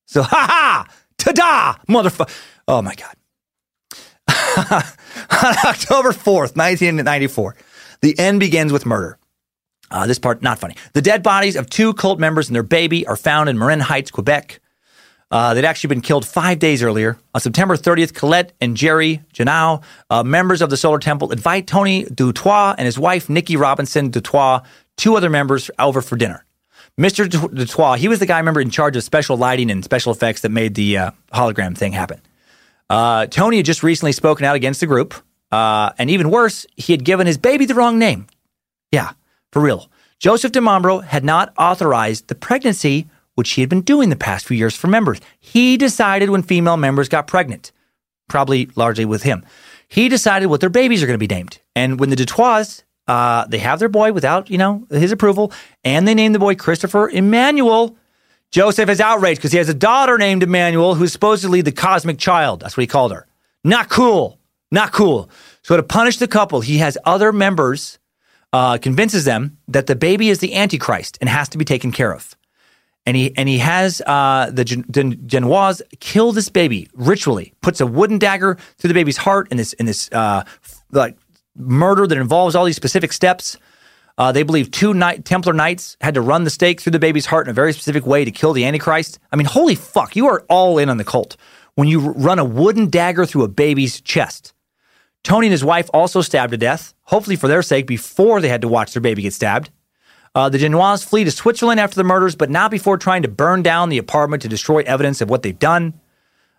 [0.06, 0.88] So, ha ha!
[1.18, 1.76] Ta-da!
[1.88, 2.30] Motherfucker.
[2.68, 3.16] Oh my God.
[4.68, 7.56] on October 4th, 1994,
[8.02, 9.18] the end begins with murder.
[9.92, 10.76] Uh, this part, not funny.
[10.94, 14.12] The dead bodies of two cult members and their baby are found in Morin Heights,
[14.12, 14.60] Quebec.
[15.32, 17.18] Uh, they'd actually been killed five days earlier.
[17.36, 22.06] On September 30th, Colette and Jerry Genoud, uh, members of the Solar Temple, invite Tony
[22.06, 24.66] Dutoit and his wife, Nikki Robinson Dutoit,
[24.98, 26.46] two other members, over for dinner.
[27.00, 27.28] Mr.
[27.28, 30.42] Dutoit, he was the guy, I remember, in charge of special lighting and special effects
[30.42, 32.20] that made the uh, hologram thing happen.
[32.90, 35.14] Uh, Tony had just recently spoken out against the group.
[35.52, 38.28] Uh, and even worse, he had given his baby the wrong name.
[38.92, 39.12] Yeah,
[39.52, 39.90] for real.
[40.20, 43.08] Joseph Di Mambro had not authorized the pregnancy
[43.40, 45.22] which he had been doing the past few years for members.
[45.40, 47.72] He decided when female members got pregnant,
[48.28, 49.46] probably largely with him.
[49.88, 51.62] He decided what their babies are going to be named.
[51.74, 55.54] And when the Dutoits, uh, they have their boy without, you know, his approval,
[55.86, 57.96] and they name the boy Christopher Emmanuel.
[58.52, 62.60] Joseph is outraged because he has a daughter named Emmanuel who's supposedly the cosmic child.
[62.60, 63.26] That's what he called her.
[63.64, 64.38] Not cool.
[64.70, 65.30] Not cool.
[65.62, 68.00] So to punish the couple, he has other members,
[68.52, 72.14] uh, convinces them that the baby is the Antichrist and has to be taken care
[72.14, 72.36] of
[73.10, 77.56] and he and he has uh, the Gen- Genoise kill this baby ritually.
[77.62, 80.44] Puts a wooden dagger through the baby's heart in this in this uh,
[80.92, 81.18] like
[81.56, 83.58] murder that involves all these specific steps.
[84.20, 87.26] Uh, they believe two knight, Templar knights had to run the stake through the baby's
[87.26, 89.18] heart in a very specific way to kill the Antichrist.
[89.32, 91.36] I mean, holy fuck, you are all in on the cult
[91.74, 94.54] when you run a wooden dagger through a baby's chest.
[95.24, 98.62] Tony and his wife also stabbed to death, hopefully for their sake, before they had
[98.62, 99.72] to watch their baby get stabbed.
[100.36, 103.64] Uh, the Genoise flee to Switzerland after the murders, but not before trying to burn
[103.64, 106.00] down the apartment to destroy evidence of what they've done.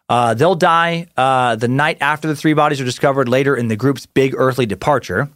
[0.08, 3.76] Uh, they'll die uh, the night after the three bodies are discovered later in the
[3.76, 5.28] group's big earthly departure,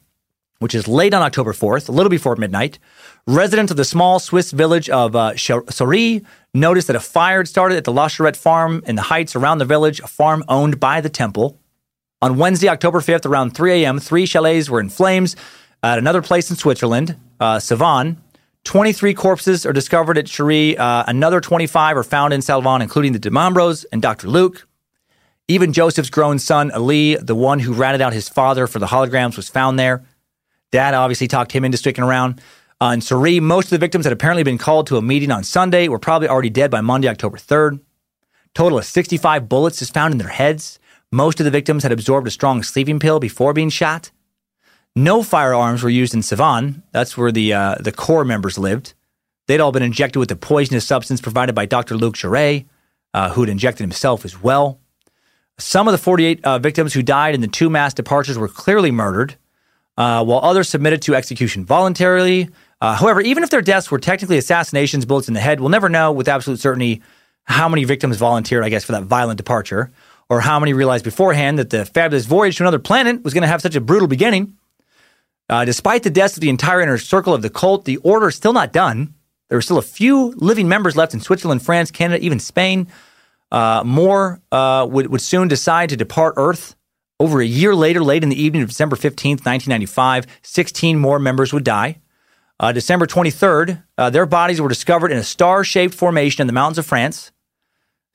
[0.59, 2.81] which is late on October 4th, a little before midnight.
[3.27, 5.33] Residents of the small Swiss village of uh,
[6.53, 9.59] noticed that a fire had started at the La Charette farm in the heights around
[9.59, 11.57] the village, a farm owned by the temple.
[12.21, 15.37] On Wednesday, October 5th, around 3 a.m., three chalets were in flames
[15.85, 18.17] at another place in Switzerland, uh, Salvan.
[18.65, 20.79] 23 corpses are discovered at Cheiry.
[20.79, 24.29] Uh, another 25 are found in Salvan, including the Di Mambros and Dr.
[24.29, 24.67] Luc.
[25.47, 29.37] Even Joseph's grown son, Ali, the one who ratted out his father for the holograms,
[29.37, 30.05] was found there.
[30.73, 32.41] Dad obviously talked him into sticking around.
[32.81, 35.87] Uh, in most of the victims had apparently been called to a meeting on Sunday,
[35.87, 37.81] were probably already dead by Monday, October 3rd.
[38.55, 40.79] Total of 65 bullets is found in their heads.
[41.13, 44.11] Most of the victims had absorbed a strong sleeping pill before being shot.
[44.97, 46.83] No firearms were used in Salvan.
[46.93, 48.95] That's where the uh, the core members lived.
[49.47, 51.97] They'd all been injected with the poisonous substance provided by Dr.
[51.97, 52.67] Luc Jouret,
[53.13, 54.79] uh, who had injected himself as well.
[55.59, 58.91] Some of the 48 uh, victims who died in the two mass departures were clearly
[58.91, 59.37] murdered,
[59.97, 62.49] uh, while others submitted to execution voluntarily.
[62.81, 65.89] Uh, however, even if their deaths were technically assassinations, bullets in the head, we'll never
[65.89, 67.03] know with absolute certainty
[67.45, 69.91] how many victims volunteered, I guess, for that violent departure,
[70.29, 73.49] or how many realized beforehand that the fabulous voyage to another planet was going to
[73.49, 74.57] have such a brutal beginning.
[75.49, 78.35] Uh, despite the deaths of the entire inner circle of the cult, the order is
[78.35, 79.15] still not done.
[79.49, 82.89] There are still a few living members left in Switzerland, France, Canada, even Spain.
[83.53, 86.77] Uh, more uh, would, would soon decide to depart Earth.
[87.21, 91.53] Over a year later, late in the evening of December 15th, 1995, 16 more members
[91.53, 92.01] would die.
[92.59, 96.53] Uh, December 23rd, uh, their bodies were discovered in a star shaped formation in the
[96.53, 97.31] mountains of France.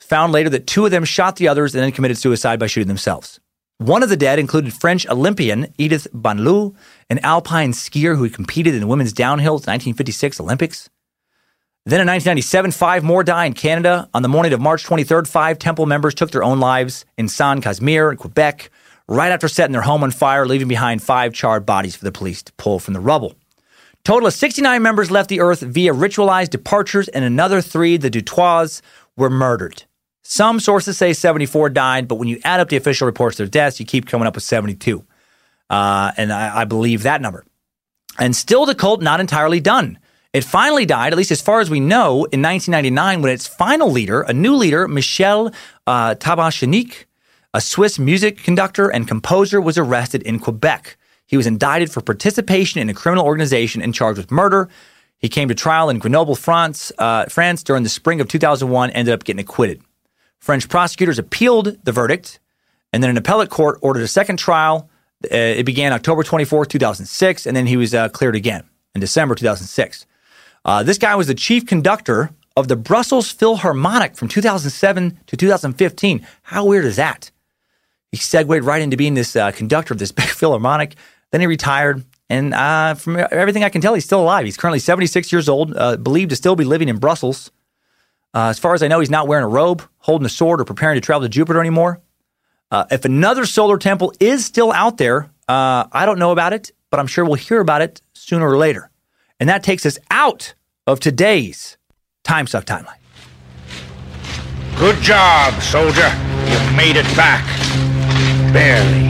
[0.02, 2.88] Found later that two of them shot the others and then committed suicide by shooting
[2.88, 3.40] themselves.
[3.80, 6.76] One of the dead included French Olympian Edith Bonlieu,
[7.10, 10.90] an alpine skier who competed in the women's downhill 1956 Olympics.
[11.86, 14.10] Then in 1997, five more died in Canada.
[14.14, 17.64] On the morning of March 23rd, five temple members took their own lives in Saint
[17.64, 18.70] Casimir in Quebec,
[19.08, 22.44] right after setting their home on fire, leaving behind five charred bodies for the police
[22.44, 23.36] to pull from the rubble.
[24.04, 28.82] Total of 69 members left the earth via ritualized departures, and another three, the Dutoits,
[29.16, 29.86] were murdered.
[30.22, 33.64] Some sources say 74 died, but when you add up the official reports of their
[33.64, 35.04] deaths, you keep coming up with 72.
[35.70, 37.46] Uh, and I, I believe that number.
[38.18, 39.98] And still, the cult not entirely done.
[40.32, 43.90] It finally died, at least as far as we know, in 1999 when its final
[43.90, 45.52] leader, a new leader, Michel
[45.88, 47.06] uh, Tabachnik,
[47.54, 50.98] a Swiss music conductor and composer, was arrested in Quebec.
[51.26, 54.70] He was indicted for participation in a criminal organization and charged with murder.
[55.18, 59.14] He came to trial in Grenoble, France, uh, France during the spring of 2001, ended
[59.14, 59.82] up getting acquitted.
[60.40, 62.40] French prosecutors appealed the verdict,
[62.92, 64.90] and then an appellate court ordered a second trial.
[65.26, 68.64] Uh, it began October 24, 2006, and then he was uh, cleared again
[68.96, 70.06] in December 2006.
[70.66, 76.28] Uh, this guy was the chief conductor of the Brussels Philharmonic from 2007 to 2015.
[76.44, 77.32] How weird is that?
[78.12, 80.96] He segued right into being this uh, conductor of this big Philharmonic.
[81.32, 82.04] Then he retired.
[82.30, 84.46] And uh, from everything I can tell, he's still alive.
[84.46, 87.52] He's currently 76 years old, uh, believed to still be living in Brussels.
[88.34, 90.66] Uh, as far as I know, he's not wearing a robe, holding a sword, or
[90.66, 92.02] preparing to travel to Jupiter anymore.
[92.72, 97.00] Uh, if another solar temple is still out there, I don't know about it, but
[97.00, 98.92] I'm sure we'll hear about it sooner or later.
[99.40, 100.54] And that takes us out
[100.86, 101.78] of today's
[102.24, 102.96] Time Suck Timeline.
[104.78, 106.08] Good job, soldier.
[106.46, 107.44] You've made it back.
[108.54, 109.08] Barely.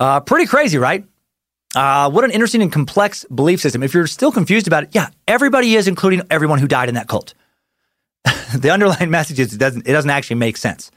[0.00, 1.04] Uh, pretty crazy, right?
[1.74, 3.82] Uh, what an interesting and complex belief system.
[3.82, 7.08] If you're still confused about it, yeah, everybody is, including everyone who died in that
[7.08, 7.34] cult.
[8.56, 10.90] the underlying message is it doesn't, it doesn't actually make sense.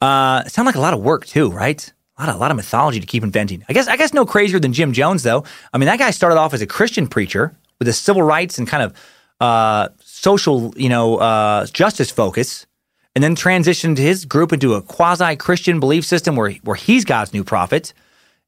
[0.00, 1.92] Uh, it sounds like a lot of work too, right?
[2.18, 3.64] A lot, of, a lot of mythology to keep inventing.
[3.68, 5.44] I guess, I guess no crazier than Jim Jones, though.
[5.72, 8.68] I mean, that guy started off as a Christian preacher with a civil rights and
[8.68, 8.96] kind of
[9.40, 12.66] uh, social, you know, uh, justice focus,
[13.14, 17.42] and then transitioned his group into a quasi-Christian belief system where where he's God's new
[17.44, 17.92] prophet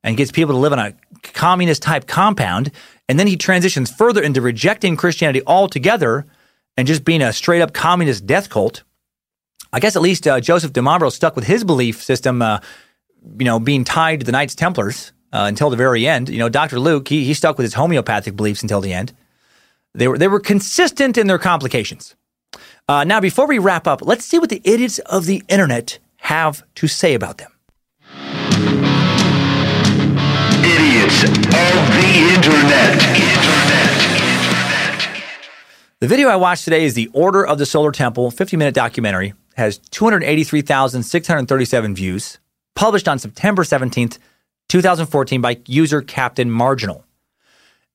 [0.05, 0.95] and gets people to live in a
[1.33, 2.71] communist type compound.
[3.09, 6.27] And then he transitions further into rejecting Christianity altogether
[6.77, 8.85] and just being a straight up communist death cult.
[9.73, 12.61] I guess at least uh, Joseph Di Mambro stuck with his belief system, uh,
[13.39, 16.29] you know, being tied to the Knights Templars uh, until the very end.
[16.29, 16.79] You know, Dr.
[16.79, 19.13] Luc, he, he stuck with his homeopathic beliefs until the end.
[19.95, 22.15] They were, they were consistent in their complications.
[22.89, 26.63] Uh, now, before we wrap up, let's see what the idiots of the internet have
[26.77, 27.51] to say about them.
[31.05, 33.01] Idiots of the Internet.
[36.01, 39.35] The video I watched today is The Order of the Solar Temple, 50 minute documentary,
[39.57, 42.39] has 283,637 views,
[42.75, 44.17] published on September 17th,
[44.71, 47.05] 2014 by user Captain Marginal.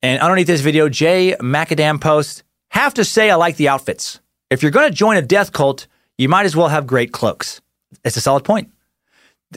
[0.04, 4.20] And underneath this video, Jay Macadam posts, have to say I like the outfits.
[4.52, 5.88] If you're going to join a death cult,
[6.20, 7.60] you might as well have great cloaks.
[8.06, 8.72] It's a solid point.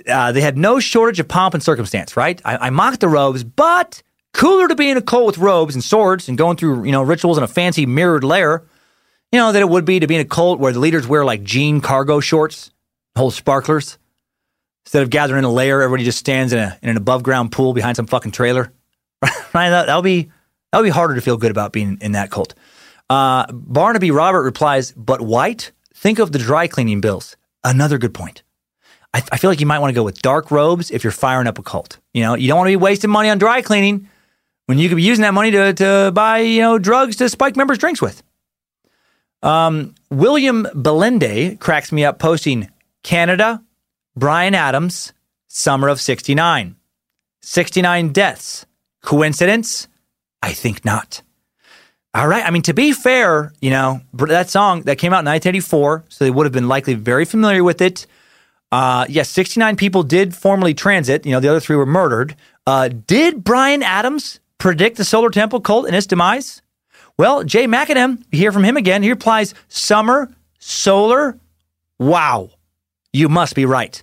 [0.08, 2.40] Uh, they had no shortage of pomp and circumstance, right?
[2.44, 4.02] I, I mocked the robes, but
[4.32, 7.02] cooler to be in a cult with robes and swords and going through, you know,
[7.02, 8.64] rituals in a fancy mirrored lair,
[9.30, 11.24] you know, than it would be to be in a cult where the leaders wear
[11.24, 12.72] like jean cargo shorts,
[13.16, 13.98] hold sparklers.
[14.84, 17.52] Instead of gathering in a lair, everybody just stands in, a, in an above ground
[17.52, 18.72] pool behind some fucking trailer.
[19.22, 19.70] right?
[19.70, 20.30] That, that'll be
[20.70, 22.54] that'll be harder to feel good about being in that cult.
[23.08, 25.70] Uh, Barnaby Robert replies, "But white?
[25.94, 28.42] Think of the dry cleaning bills." Another good point.
[29.14, 31.46] I, I feel like you might want to go with dark robes if you're firing
[31.46, 31.98] up a cult.
[32.14, 34.08] You know, you don't want to be wasting money on dry cleaning
[34.66, 37.56] when you could be using that money to to buy you know drugs to spike
[37.56, 38.22] members' drinks with.
[39.42, 42.70] Um, William Belende cracks me up posting
[43.02, 43.62] Canada,
[44.16, 45.12] Bryan Adams,
[45.48, 46.76] summer of 69.
[47.42, 48.66] 69 deaths.
[49.02, 49.88] Coincidence?
[50.42, 51.22] I think not.
[52.14, 52.44] All right.
[52.44, 56.24] I mean, to be fair, you know, that song that came out in 1984, so
[56.24, 58.06] they would have been likely very familiar with it.
[58.72, 61.26] Uh, yes, 69 people did formally transit.
[61.26, 62.34] You know, the other three were murdered.
[62.66, 66.62] Uh, did Bryan Adams predict the Solar Temple cult and its demise?
[67.18, 69.02] Well, Jay McAdam, hear from him again.
[69.02, 71.38] He replies, Summer, solar,
[71.98, 72.50] wow.
[73.12, 74.02] You must be right.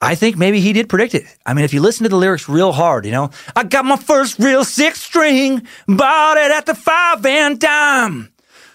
[0.00, 1.24] I think maybe he did predict it.
[1.44, 3.96] I mean, if you listen to the lyrics real hard, you know, I got my
[3.96, 8.32] first real six string, bought it at the five and dime,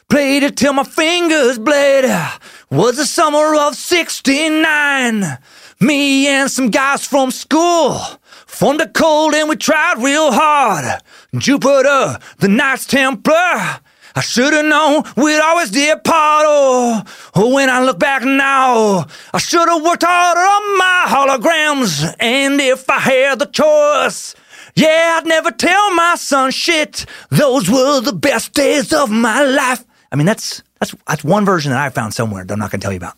[0.10, 2.05] played it till my fingers bled.
[2.73, 5.37] Was the summer of 69.
[5.79, 7.99] Me and some guys from school
[8.47, 10.99] formed a cold and we tried real hard.
[11.37, 13.35] Jupiter, the Knights Templar.
[13.35, 16.45] I should have known we'd always depart.
[16.47, 22.11] Oh, when I look back now, I should have worked harder on my holograms.
[22.19, 24.33] And if I had the choice,
[24.73, 27.05] yeah, I'd never tell my son shit.
[27.29, 29.85] Those were the best days of my life.
[30.11, 32.81] I mean, that's that's that's one version that I found somewhere that I'm not going
[32.81, 33.18] to tell you about.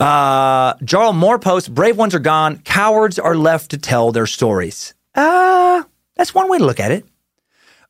[0.00, 2.58] Uh, Jarl Moore posts: "Brave ones are gone.
[2.58, 5.82] Cowards are left to tell their stories." Uh,
[6.16, 7.04] that's one way to look at it.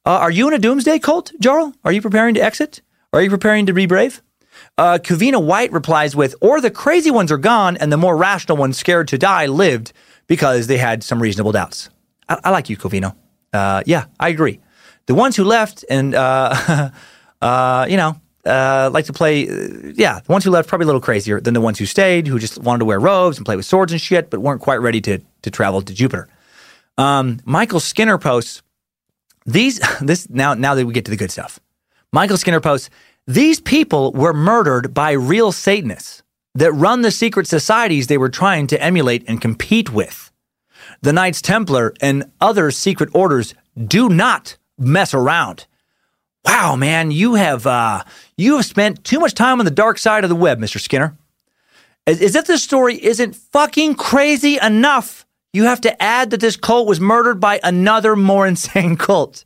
[0.05, 1.75] Uh, are you in a doomsday cult, Jarl?
[1.85, 2.83] Are you preparing to exit?
[3.13, 4.23] Are you preparing to be brave?
[4.79, 8.57] Uh, Kavina White replies with, or the crazy ones are gone and the more rational
[8.57, 9.93] ones scared to die lived
[10.27, 11.91] because they had some reasonable doubts.
[12.29, 13.15] I, I like you, Covino.
[13.53, 14.61] Uh, yeah, I agree.
[15.07, 16.91] The ones who left and, uh,
[17.41, 20.87] uh, you know, uh, like to play, uh, yeah, the ones who left probably a
[20.87, 23.57] little crazier than the ones who stayed, who just wanted to wear robes and play
[23.57, 26.29] with swords and shit, but weren't quite ready to, to travel to Jupiter.
[26.97, 28.62] Um, Michael Skinner posts,
[29.47, 31.61] these, this, now, now that we get to the good stuff.
[32.12, 32.91] Michael Skinner posts,
[33.27, 36.23] these people were murdered by real Satanists
[36.55, 40.33] that run the secret societies they were trying to emulate and compete with.
[41.03, 45.67] The Knights Templar and other secret orders do not mess around.
[46.45, 48.05] Wow, man, you have uh,
[48.37, 50.81] you have spent too much time on the dark side of the web, Mr.
[50.81, 51.17] Skinner.
[52.07, 56.57] As, as if this story isn't fucking crazy enough, you have to add that this
[56.57, 59.45] cult was murdered by another more insane cult,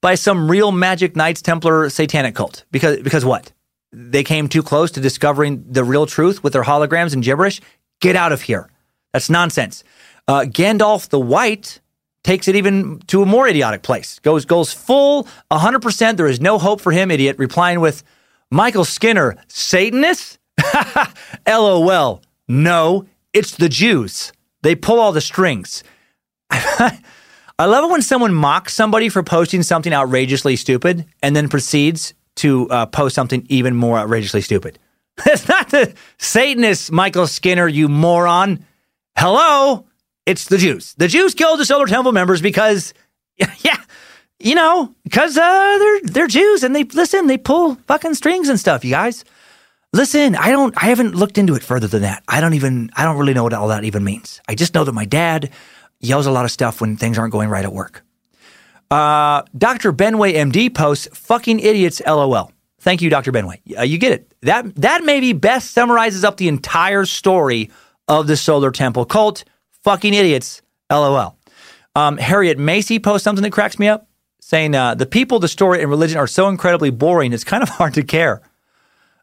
[0.00, 2.64] by some real magic Knights Templar satanic cult.
[2.70, 3.52] Because because what?
[3.92, 7.60] They came too close to discovering the real truth with their holograms and gibberish.
[8.00, 8.70] Get out of here.
[9.12, 9.84] That's nonsense.
[10.26, 11.80] Uh, Gandalf the White
[12.24, 14.18] takes it even to a more idiotic place.
[14.20, 16.16] Goes goes full 100%.
[16.16, 18.02] There is no hope for him, idiot, replying with
[18.50, 20.38] Michael Skinner, Satanist?
[21.46, 22.22] LOL.
[22.48, 24.32] No, it's the Jews.
[24.62, 25.82] They pull all the strings.
[26.50, 32.14] I love it when someone mocks somebody for posting something outrageously stupid and then proceeds
[32.36, 34.78] to uh, post something even more outrageously stupid.
[35.26, 38.64] It's not the Satanist, Michael Skinner, you moron.
[39.16, 39.86] Hello?
[40.26, 40.94] It's the Jews.
[40.98, 42.94] The Jews killed the Solar Temple members because,
[43.36, 43.76] yeah,
[44.38, 47.26] you know, because uh, they're they're Jews and they listen.
[47.26, 48.84] They pull fucking strings and stuff.
[48.84, 49.24] You guys,
[49.92, 50.36] listen.
[50.36, 50.74] I don't.
[50.76, 52.22] I haven't looked into it further than that.
[52.28, 52.90] I don't even.
[52.96, 54.40] I don't really know what all that even means.
[54.48, 55.50] I just know that my dad
[56.00, 58.04] yells a lot of stuff when things aren't going right at work.
[58.90, 59.92] Uh, Dr.
[59.92, 62.02] Benway MD posts fucking idiots.
[62.06, 62.52] LOL.
[62.80, 63.32] Thank you, Dr.
[63.32, 63.60] Benway.
[63.78, 64.34] Uh, you get it.
[64.42, 67.70] That that maybe best summarizes up the entire story
[68.06, 69.44] of the Solar Temple cult
[69.82, 70.62] fucking idiots.
[70.90, 71.36] LOL.
[71.94, 74.08] Um, Harriet Macy posts something that cracks me up,
[74.40, 77.32] saying uh, the people, the story, and religion are so incredibly boring.
[77.32, 78.42] It's kind of hard to care.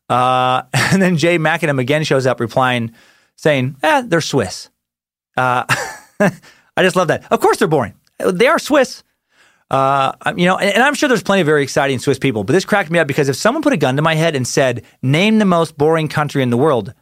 [0.10, 2.94] Uh, and then Jay McAdam again shows up, replying,
[3.36, 4.69] saying, "Eh, they're Swiss."
[5.38, 5.65] Uh,
[6.19, 7.31] I just love that.
[7.31, 7.94] Of course, they're boring.
[8.18, 9.03] They are Swiss.
[9.72, 12.53] Uh, you know, and, and, I'm sure there's plenty of very exciting Swiss people, but
[12.53, 14.84] this cracked me up because if someone put a gun to my head and said,
[15.03, 16.94] "Name the most boring country in the world,"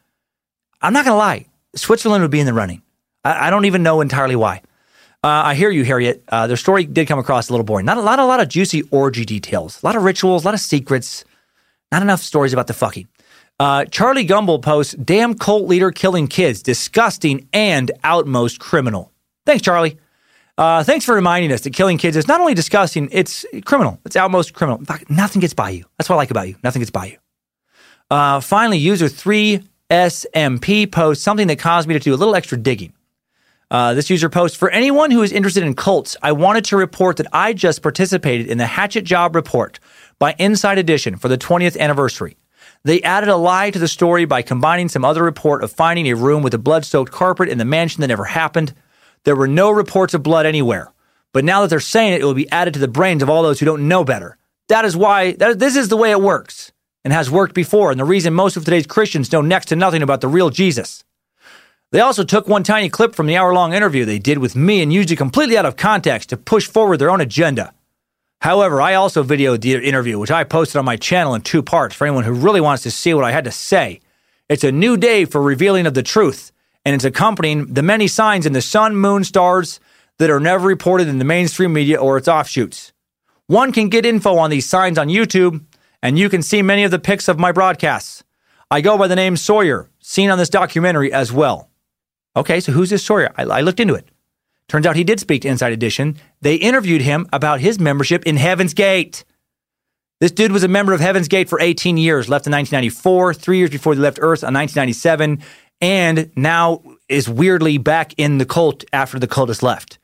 [0.82, 2.82] I'm not gonna lie, Switzerland would be in the running.
[3.28, 4.62] I, I don't even know entirely why.
[5.24, 6.24] Uh, I hear you, Harriet.
[6.30, 7.86] Uh, their story did come across a little boring.
[7.86, 10.54] Not a lot, a lot of juicy orgy details, a lot of rituals, a lot
[10.54, 11.26] of secrets.
[11.92, 13.08] Not enough stories about the fucking.
[13.60, 19.12] Uh, Charlie Gumble posts, "Damn cult leader killing kids, disgusting and outmost criminal."
[19.46, 19.98] Thanks, Charlie.
[20.58, 24.00] Uh, thanks for reminding us that killing kids is not only disgusting, it's criminal.
[24.06, 24.82] It's outmost criminal.
[25.10, 25.86] Nothing gets by you.
[25.98, 26.56] That's what I like about you.
[26.64, 27.18] Nothing gets by you.
[28.10, 32.94] Uh, finally, user 3SMP posts something that caused me to do a little extra digging.
[33.70, 37.18] Uh, this user posts For anyone who is interested in cults, I wanted to report
[37.18, 39.80] that I just participated in the Hatchet Job Report
[40.20, 42.38] by Inside Edition for the 20th anniversary.
[42.84, 46.16] They added a lie to the story by combining some other report of finding a
[46.16, 48.74] room with a blood soaked carpet in the mansion that never happened.
[49.26, 50.94] There were no reports of blood anywhere.
[51.34, 53.44] But now that they're saying it, it will be added to the brains of all
[53.44, 54.38] those who don't know better.
[54.70, 56.72] That is why, that, this is the way it works
[57.04, 60.02] and has worked before, and the reason most of today's Christians know next to nothing
[60.02, 61.04] about the real Jesus.
[61.92, 64.82] They also took one tiny clip from the hour long interview they did with me
[64.82, 67.74] and used it completely out of context to push forward their own agenda.
[68.42, 71.96] However, I also videoed the interview, which I posted on my channel in two parts
[71.96, 74.02] for anyone who really wants to see what I had to say.
[74.50, 76.52] It's a new day for revealing of the truth,
[76.86, 79.80] and it's accompanying the many signs in the sun, moon, stars
[80.20, 82.92] that are never reported in the mainstream media or its offshoots.
[83.48, 85.64] One can get info on these signs on YouTube,
[86.04, 88.24] and you can see many of the pics of my broadcasts.
[88.70, 91.70] I go by the name Sawyer, seen on this documentary as well.
[92.38, 93.32] Okay, so who's this Sawyer?
[93.36, 94.08] I, I looked into it.
[94.70, 96.18] Turns out he did speak to Inside Edition.
[96.42, 99.26] They interviewed him about his membership in Heaven's Gate.
[100.20, 103.58] This dude was a member of Heaven's Gate for 18 years, left in 1994, three
[103.58, 105.42] years before they left Earth in 1997,
[105.82, 109.98] and now is weirdly back in the cult after the cultist left.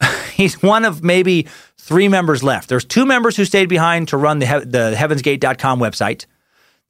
[0.32, 1.46] He's one of maybe
[1.78, 2.68] three members left.
[2.68, 6.26] There's two members who stayed behind to run the, the heavensgate.com website.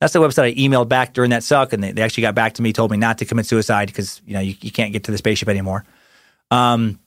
[0.05, 2.53] That's the website I emailed back during that suck, and they, they actually got back
[2.55, 5.05] to me, told me not to commit suicide because you know you, you can't get
[5.05, 5.83] to the spaceship anymore.
[6.51, 6.99] Um,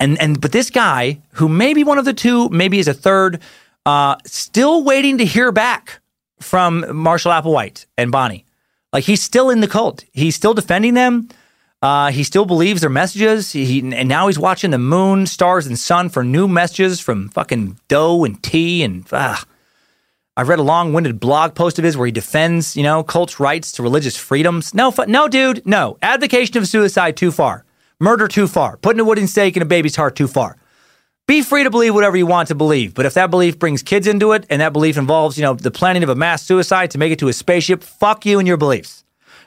[0.00, 2.94] and and but this guy who may be one of the two, maybe is a
[2.94, 3.42] third,
[3.84, 6.00] uh, still waiting to hear back
[6.40, 8.46] from Marshall Applewhite and Bonnie.
[8.90, 10.06] Like he's still in the cult.
[10.14, 11.28] He's still defending them.
[11.82, 13.52] Uh, he still believes their messages.
[13.52, 17.78] He, and now he's watching the moon, stars, and sun for new messages from fucking
[17.88, 18.82] Do and Ti.
[18.82, 19.44] And ah.
[20.36, 23.70] I've read a long-winded blog post of his where he defends, you know, cults' rights
[23.72, 24.74] to religious freedoms.
[24.74, 25.96] No, fu- no, dude, no.
[26.02, 27.64] Advocation of suicide too far.
[28.00, 28.76] Murder too far.
[28.76, 30.56] Putting a wooden stake in a baby's heart too far.
[31.26, 34.06] Be free to believe whatever you want to believe, but if that belief brings kids
[34.06, 36.98] into it and that belief involves, you know, the planning of a mass suicide to
[36.98, 39.04] make it to a spaceship, fuck you and your beliefs.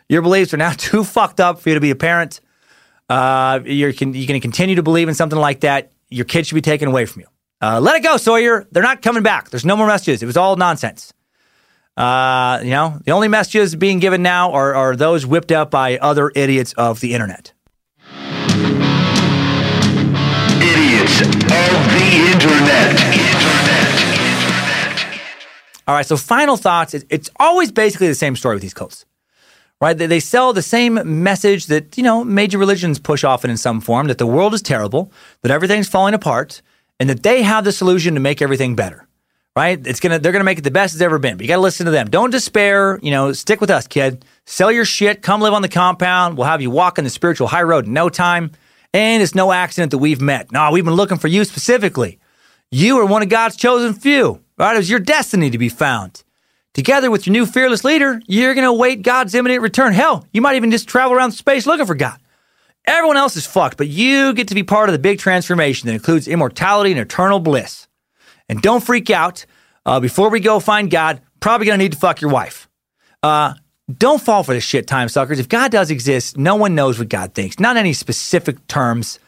[0.09, 2.39] Your beliefs are now too fucked up for you to be a parent.
[3.09, 5.91] Uh, you're, you're going to continue to believe in something like that.
[6.09, 7.27] Your kid should be taken away from you.
[7.59, 8.67] Uh, let it go, Sawyer.
[8.71, 9.49] They're not coming back.
[9.49, 10.21] There's no more messages.
[10.21, 11.11] It was all nonsense.
[11.95, 15.97] Uh, you know, the only messages being given now are, are those whipped up by
[15.97, 17.53] other idiots of the internet.
[20.61, 23.17] Idiots of the internet.
[25.87, 26.93] All right, so final thoughts.
[26.93, 29.05] It's always basically the same story with these cults,
[29.81, 29.97] right?
[29.97, 33.81] They, they sell the same message that, you know, major religions push often in some
[33.81, 35.11] form that the world is terrible,
[35.41, 36.61] that everything's falling apart,
[36.99, 39.07] and that they have the solution to make everything better,
[39.55, 39.79] right?
[39.85, 41.37] It's gonna, they're gonna make it the best it's ever been.
[41.37, 42.09] But you gotta listen to them.
[42.09, 42.99] Don't despair.
[43.01, 44.25] You know, stick with us, kid.
[44.45, 45.21] Sell your shit.
[45.21, 46.37] Come live on the compound.
[46.37, 48.51] We'll have you walk on the spiritual high road in no time.
[48.93, 50.51] And it's no accident that we've met.
[50.51, 52.19] No, we've been looking for you specifically.
[52.71, 54.73] You are one of God's chosen few, right?
[54.73, 56.23] It was your destiny to be found.
[56.73, 59.93] Together with your new fearless leader, you're going to await God's imminent return.
[59.93, 62.19] Hell, you might even just travel around space looking for God.
[62.87, 65.93] Everyone else is fucked, but you get to be part of the big transformation that
[65.93, 67.87] includes immortality and eternal bliss.
[68.47, 69.45] And don't freak out.
[69.85, 72.69] Uh, before we go find God, probably to need to fuck your wife.
[73.21, 73.53] Uh,
[73.97, 75.39] don't fall for this shit, time suckers.
[75.39, 77.59] If God does exist, no one knows what God thinks.
[77.59, 79.19] Not in any specific terms.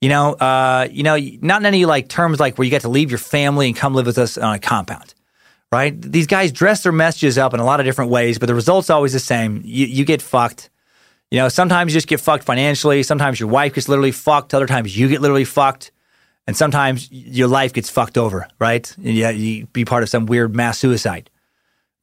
[0.00, 2.88] You know, uh, you know, not in any like terms like where you get to
[2.88, 5.14] leave your family and come live with us on a compound,
[5.70, 6.00] right?
[6.00, 8.88] These guys dress their messages up in a lot of different ways, but the result's
[8.88, 9.62] always the same.
[9.64, 10.70] You, you get fucked.
[11.30, 13.02] You know, sometimes you just get fucked financially.
[13.02, 14.52] Sometimes your wife gets literally fucked.
[14.52, 15.92] Other times you get literally fucked.
[16.46, 18.92] And sometimes your life gets fucked over, right?
[18.96, 21.30] And yeah, you be part of some weird mass suicide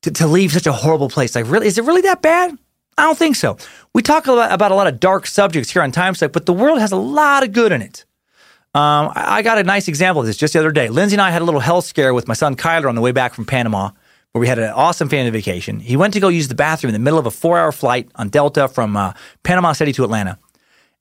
[0.04, 1.36] to, to leave such a horrible place.
[1.36, 2.58] Like, really, is it really that bad?
[2.98, 3.58] I don't think so.
[3.94, 6.46] We talk a lot about a lot of dark subjects here on Time Suck, but
[6.46, 8.06] the world has a lot of good in it.
[8.74, 10.90] Um, I, I got a nice example of this just the other day.
[10.90, 13.12] Lindsay and I had a little health scare with my son Kyler on the way
[13.12, 13.92] back from Panama,
[14.38, 15.80] where we had an awesome family vacation.
[15.80, 18.30] He went to go use the bathroom in the middle of a four-hour flight on
[18.30, 20.38] Delta from uh, Panama City to Atlanta,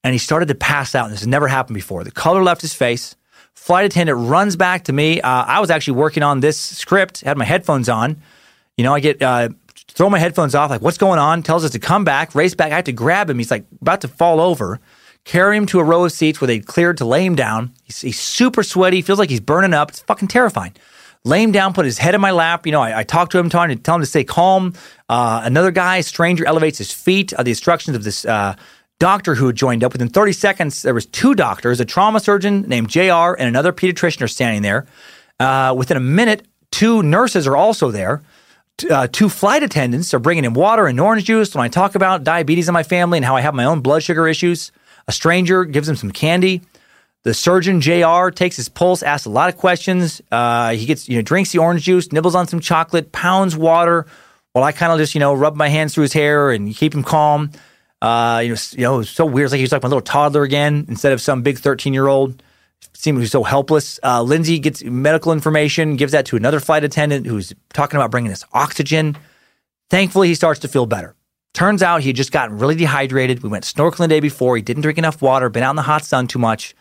[0.03, 1.05] and he started to pass out.
[1.05, 2.03] And this has never happened before.
[2.03, 3.15] The color left his face.
[3.53, 5.21] Flight attendant runs back to me.
[5.21, 8.23] Uh, I was actually working on this script, had my headphones on.
[8.79, 9.51] You know, I get uh,
[9.89, 11.43] throw my headphones off, like, what's going on?
[11.43, 12.73] Tells us to come back, race back.
[12.73, 13.37] I have to grab him.
[13.37, 14.81] He's like about to fall over,
[15.25, 17.75] carry him to a row of seats where they cleared to lay him down.
[17.85, 19.91] He's, he's super sweaty, feels like he's burning up.
[19.91, 20.75] It's fucking terrifying.
[21.27, 22.67] Lay him down, put his head in my lap.
[22.67, 24.75] You know, I, I talk to him, trying to tell him to stay calm.
[25.09, 27.35] Uh, another guy, stranger, elevates his feet.
[27.35, 28.55] Uh, the instructions of this uh,
[29.01, 29.93] doctor who had joined up.
[29.93, 34.23] Within 30 seconds, there was two doctors, a trauma surgeon named JR and another pediatrician
[34.23, 34.87] are standing there.
[35.41, 38.23] Uh, within a minute, two nurses are also there.
[38.89, 41.57] Uh, two flight attendants are bringing him water and orange juice.
[41.57, 44.05] When I talk about diabetes in my family and how I have my own blood
[44.05, 44.71] sugar issues,
[45.09, 46.63] a stranger gives him some candy.
[47.25, 50.23] The surgeon JR takes his pulse, asks a lot of questions.
[50.31, 54.07] Uh, he gets you know drinks the orange juice, nibbles on some chocolate, pounds water,
[54.53, 56.95] while I kind of just you know rub my hands through his hair and keep
[56.95, 57.51] him calm.
[58.01, 59.47] Uh, you know, you know, so weird.
[59.47, 62.43] It's like he's like my little toddler again instead of some big thirteen year old.
[62.93, 63.99] Seems so helpless.
[64.03, 68.33] Uh, Lindsay gets medical information, gives that to another flight attendant who's talking about bringing
[68.33, 69.17] us oxygen.
[69.91, 71.15] Thankfully, he starts to feel better.
[71.55, 73.43] Turns out he had just gotten really dehydrated.
[73.43, 74.57] We went snorkeling the day before.
[74.57, 76.75] He didn't drink enough water, been out in the hot sun too much.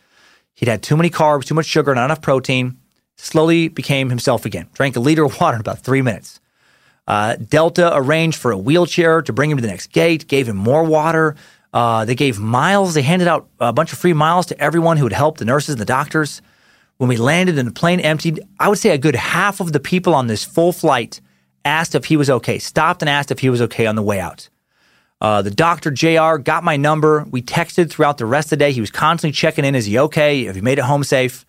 [0.56, 2.78] He'd had too many carbs, too much sugar, not enough protein.
[3.18, 4.68] Slowly became himself again.
[4.74, 6.40] Drank a liter of water in about three minutes.
[7.08, 10.58] Uh, Delta arranged for a wheelchair to bring him to the next gate, gave him
[10.58, 11.36] more water.
[11.72, 12.94] Uh, they gave miles.
[12.94, 15.72] They handed out a bunch of free miles to everyone who had helped the nurses
[15.72, 16.42] and the doctors.
[16.98, 19.82] When we landed and the plane emptied, I would say a good half of the
[19.82, 21.20] people on this full flight
[21.66, 24.20] asked if he was okay, stopped and asked if he was okay on the way
[24.20, 24.48] out.
[25.22, 27.26] Uh, the doctor, JR, got my number.
[27.30, 28.72] We texted throughout the rest of the day.
[28.72, 29.76] He was constantly checking in.
[29.76, 30.46] Is he okay?
[30.46, 31.46] Have you made it home safe?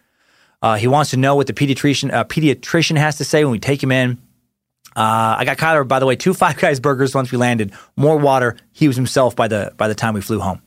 [0.62, 3.59] Uh, he wants to know what the pediatrician, uh, pediatrician has to say when we
[3.59, 4.18] take him in.
[4.94, 8.16] Uh, I got Kyler, by the way, two Five Guys burgers once we landed, more
[8.16, 8.56] water.
[8.72, 10.62] He was himself by the by the time we flew home.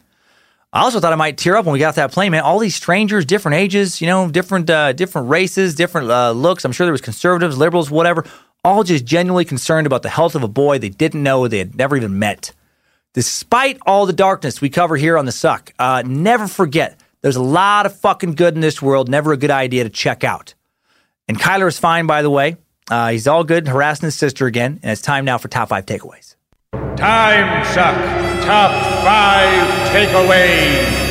[0.72, 2.44] I also thought I might tear up when we got off that plane, man.
[2.44, 6.64] All these strangers, different ages, you know, different uh, different races, different uh, looks.
[6.64, 8.24] I'm sure there was conservatives, liberals, whatever,
[8.64, 11.76] all just genuinely concerned about the health of a boy they didn't know, they had
[11.76, 12.52] never even met.
[13.14, 17.42] Despite all the darkness we cover here on the Suck, uh, never forget there's a
[17.42, 19.10] lot of fucking good in this world.
[19.10, 20.54] Never a good idea to check out.
[21.28, 22.58] And Kyler is fine, by the way.
[22.90, 25.86] Uh, he's all good, harassing his sister again, and it's time now for top five
[25.86, 26.36] takeaways.
[26.98, 27.96] Time suck.
[28.46, 28.72] top
[29.04, 31.10] five takeaways.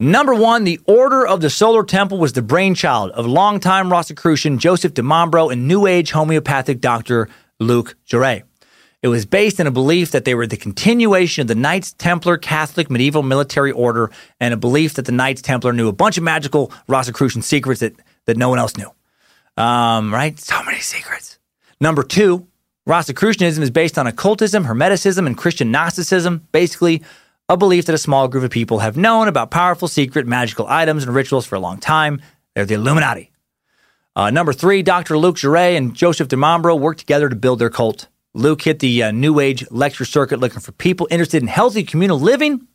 [0.00, 4.94] Number one, the Order of the Solar Temple was the brainchild of longtime Rosicrucian Joseph
[4.94, 7.28] Di Mambro and New Age homeopathic doctor
[7.58, 8.44] Luc Jouret.
[9.00, 12.36] It was based in a belief that they were the continuation of the Knights Templar
[12.36, 14.10] Catholic medieval military order
[14.40, 17.94] and a belief that the Knights Templar knew a bunch of magical Rosicrucian secrets that,
[18.26, 18.90] that no one else knew.
[19.56, 20.38] Um, right?
[20.38, 21.38] So many secrets.
[21.80, 22.48] Number two,
[22.86, 26.48] Rosicrucianism is based on occultism, Hermeticism, and Christian Gnosticism.
[26.50, 27.02] Basically,
[27.48, 31.04] a belief that a small group of people have known about powerful, secret, magical items
[31.04, 32.20] and rituals for a long time.
[32.54, 33.30] They're the Illuminati.
[34.16, 35.16] Uh, number three, Dr.
[35.16, 38.08] Luc Jouret and Joseph Di Mambro worked together to build their cult.
[38.34, 42.20] Luc hit the uh, New Age lecture circuit looking for people interested in healthy communal
[42.20, 42.66] living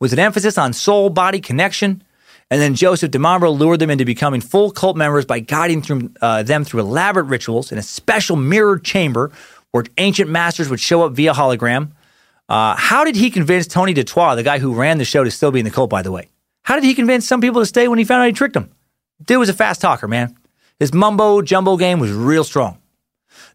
[0.00, 2.02] with an emphasis on soul body connection.
[2.50, 6.10] And then Joseph Di Mambro lured them into becoming full cult members by guiding through,
[6.20, 9.30] uh, them through elaborate rituals in a special mirrored chamber
[9.70, 11.92] where ancient masters would show up via hologram.
[12.48, 15.50] Uh, how did he convince Tony Dutoit, the guy who ran the show, to still
[15.50, 16.28] be in the cult, by the way?
[16.64, 18.70] How did he convince some people to stay when he found out he tricked them?
[19.24, 20.36] Dude was a fast talker, man.
[20.78, 22.81] His mumbo jumbo game was real strong.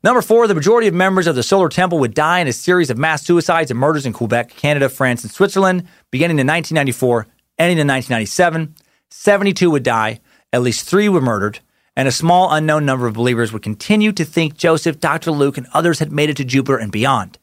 [0.04, 2.90] Number four, the majority of members of the Solar Temple would die in a series
[2.90, 7.80] of mass suicides and murders in Quebec, Canada, France, and Switzerland, beginning in 1994, ending
[7.80, 8.76] in 1997.
[9.10, 10.20] 72 would die,
[10.54, 11.60] at least three were murdered,
[11.96, 15.32] and a small unknown number of believers would continue to think Joseph, Dr.
[15.32, 17.38] Luc, and others had made it to Jupiter and beyond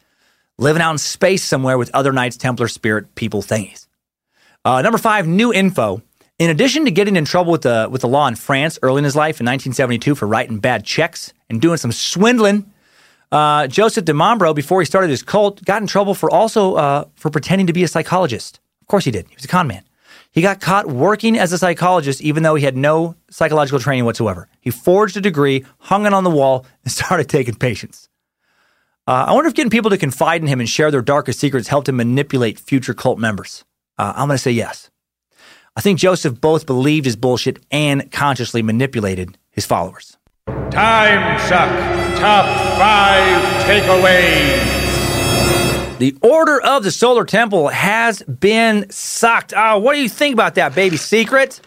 [0.58, 3.86] living out in space somewhere with other Knights Templar spirit people thingies.
[4.64, 6.02] Uh, number five, new info.
[6.38, 9.04] In addition to getting in trouble with the with the law in France early in
[9.04, 12.70] his life in 1972 for writing bad checks and doing some swindling,
[13.32, 17.04] uh, Joseph Di Mambro, before he started his cult, got in trouble for also uh,
[17.16, 18.60] for pretending to be a psychologist.
[18.80, 19.26] Of course, he did.
[19.28, 19.82] He was a con man.
[20.30, 24.48] He got caught working as a psychologist, even though he had no psychological training whatsoever.
[24.60, 28.08] He forged a degree, hung it on the wall, and started taking patients.
[29.06, 31.68] Uh, I wonder if getting people to confide in him and share their darkest secrets
[31.68, 33.64] helped him manipulate future cult members.
[33.98, 34.90] Uh, I'm going to say yes.
[35.76, 40.16] I think Joseph both believed his bullshit and consciously manipulated his followers.
[40.74, 41.70] Time suck.
[42.18, 42.44] Top
[42.76, 44.58] five takeaways.
[45.98, 49.54] The order of the Solar Temple has been sucked.
[49.56, 51.60] Oh, what do you think about that, baby secret?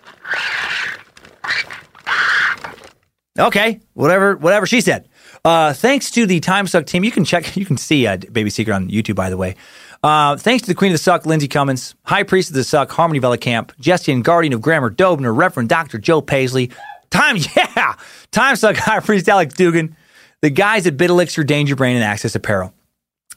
[3.40, 5.08] Okay, whatever, whatever she said.
[5.46, 8.50] Uh, thanks to the Time Suck team, you can check, you can see uh, Baby
[8.50, 9.56] Secret on YouTube, by the way.
[10.04, 12.92] Uh, thanks to the Queen of the Suck, Lindsay Cummins, High Priest of the Suck,
[12.92, 15.98] Harmony Camp, Jesse and Guardian of Grammar, Dobner, Reverend Dr.
[15.98, 16.70] Joe Paisley,
[17.10, 17.96] Time, yeah,
[18.32, 19.96] Time Suck, High Priest Alex Dugan,
[20.42, 22.74] the guys at Bit Elixir, Danger Brain, and Access Apparel.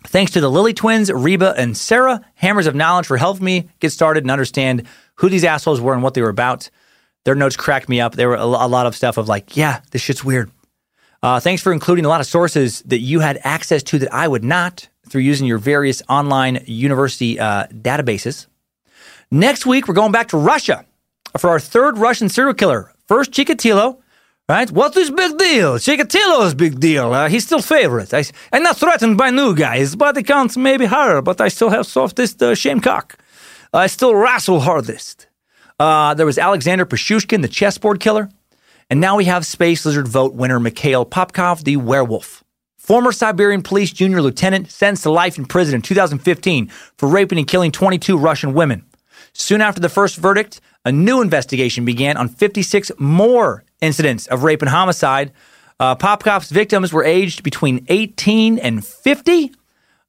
[0.06, 3.90] Thanks to the Lily twins, Reba and Sarah, Hammers of Knowledge, for helping me get
[3.90, 4.84] started and understand
[5.16, 6.70] who these assholes were and what they were about.
[7.24, 8.14] Their notes cracked me up.
[8.14, 10.50] There were a lot of stuff of like, yeah, this shit's weird.
[11.22, 14.26] Uh, thanks for including a lot of sources that you had access to that I
[14.26, 18.46] would not through using your various online university uh, databases.
[19.30, 20.86] Next week, we're going back to Russia
[21.38, 22.89] for our third Russian serial killer.
[23.10, 23.98] First, Chikatilo,
[24.48, 24.70] right?
[24.70, 25.74] What is big deal?
[25.78, 27.12] Chikatilo is big deal.
[27.12, 28.14] Uh, he's still favorite.
[28.14, 28.22] I,
[28.52, 29.96] am not threatened by new guys.
[29.96, 33.18] Body count may be higher, but I still have softest uh, shame cock.
[33.74, 35.26] I still wrestle hardest.
[35.80, 38.28] Uh, there was Alexander Pichushkin, the chessboard killer.
[38.88, 42.44] And now we have Space Lizard vote winner Mikhail Popkov, the werewolf.
[42.78, 47.48] Former Siberian police junior lieutenant sentenced to life in prison in 2015 for raping and
[47.48, 48.84] killing 22 Russian women.
[49.40, 54.60] Soon after the first verdict, a new investigation began on 56 more incidents of rape
[54.60, 55.32] and homicide.
[55.80, 59.52] Uh, Popkov's victims were aged between 18 and 50.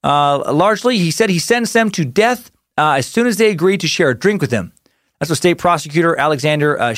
[0.04, 3.80] Uh, largely, he said he sentenced them to death uh, as soon as they agreed
[3.80, 4.74] to share a drink with him.
[5.20, 6.94] That's what State Prosecutor Alexander uh,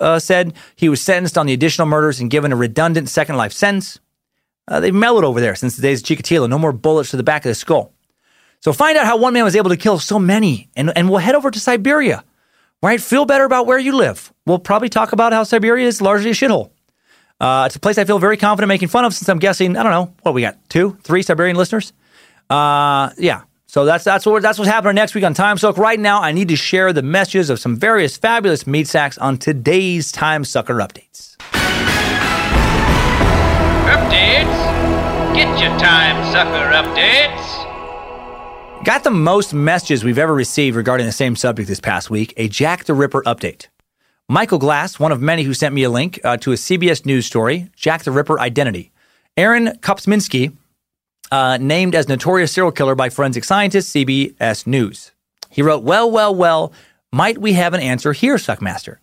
[0.00, 0.54] uh, said.
[0.76, 3.98] He was sentenced on the additional murders and given a redundant second life sentence.
[4.68, 6.48] Uh, they've mellowed over there since the days of Chikatilo.
[6.48, 7.92] No more bullets to the back of the skull.
[8.66, 11.20] So find out how one man was able to kill so many, and, and we'll
[11.20, 12.24] head over to Siberia.
[12.82, 13.00] Right?
[13.00, 14.32] Feel better about where you live.
[14.44, 16.70] We'll probably talk about how Siberia is largely a shithole.
[17.38, 19.84] Uh, it's a place I feel very confident making fun of since I'm guessing, I
[19.84, 21.92] don't know, what we got, two, three Siberian listeners?
[22.50, 25.78] Uh, yeah, so that's that's what that's what's happening next week on Time Suck.
[25.78, 29.38] Right now, I need to share the messages of some various fabulous meat sacks on
[29.38, 31.36] today's Time Sucker updates.
[33.86, 35.36] Updates.
[35.36, 37.55] Get your Time Sucker updates.
[38.86, 42.32] Got the most messages we've ever received regarding the same subject this past week.
[42.36, 43.66] A Jack the Ripper update.
[44.28, 47.26] Michael Glass, one of many who sent me a link uh, to a CBS News
[47.26, 48.92] story, Jack the Ripper identity.
[49.36, 50.56] Aaron Kopsminski
[51.32, 55.10] uh, named as notorious serial killer by forensic scientist CBS News.
[55.50, 56.72] He wrote, Well, well, well,
[57.12, 58.98] might we have an answer here, Suckmaster?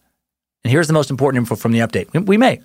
[0.64, 2.26] And here's the most important info from the update.
[2.26, 2.61] We may.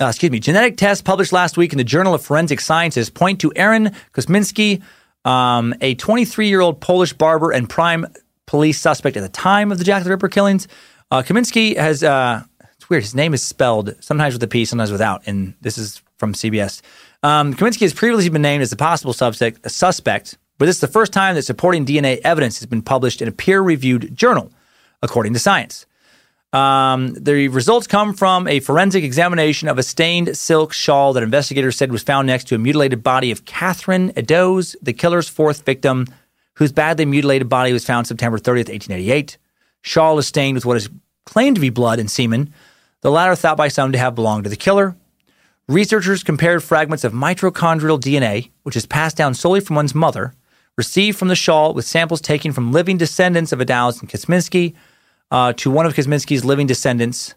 [0.00, 0.40] Uh, excuse me.
[0.40, 4.82] Genetic tests published last week in the Journal of Forensic Sciences point to Aaron Kosminski
[5.24, 8.06] um, a 23 year old Polish barber and prime
[8.46, 10.66] police suspect at the time of the Jack the Ripper killings.
[11.10, 12.42] Uh, Kaminsky has, uh,
[12.76, 16.02] it's weird, his name is spelled sometimes with a P, sometimes without, and this is
[16.18, 16.82] from CBS.
[17.22, 20.88] Um, Kaminsky has previously been named as the possible suspect, suspect, but this is the
[20.88, 24.52] first time that supporting DNA evidence has been published in a peer reviewed journal,
[25.02, 25.86] according to Science.
[26.52, 31.76] Um, the results come from a forensic examination of a stained silk shawl that investigators
[31.76, 36.06] said was found next to a mutilated body of Catherine Eddowes, the killer's fourth victim,
[36.54, 39.38] whose badly mutilated body was found September 30th, 1888.
[39.82, 40.90] Shawl is stained with what is
[41.24, 42.52] claimed to be blood and semen,
[43.02, 44.96] the latter thought by some to have belonged to the killer.
[45.68, 50.34] Researchers compared fragments of mitochondrial DNA, which is passed down solely from one's mother,
[50.76, 54.74] received from the shawl with samples taken from living descendants of Eddowes and Kosminski
[55.30, 57.34] uh, to one of Kosminski's living descendants.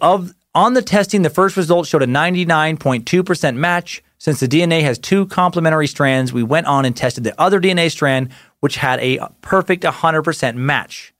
[0.00, 4.02] Of on the testing, the first result showed a 99.2% match.
[4.18, 7.90] Since the DNA has two complementary strands, we went on and tested the other DNA
[7.90, 8.30] strand,
[8.60, 11.12] which had a perfect 100% match.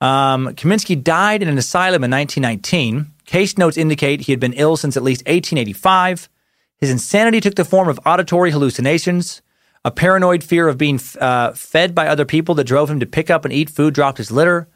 [0.00, 3.12] Um, Kaminsky died in an asylum in 1919.
[3.24, 6.28] Case notes indicate he had been ill since at least 1885.
[6.76, 9.40] His insanity took the form of auditory hallucinations,
[9.84, 13.30] a paranoid fear of being uh, fed by other people that drove him to pick
[13.30, 14.66] up and eat food dropped his litter,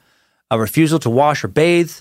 [0.51, 1.93] a refusal to wash or bathe.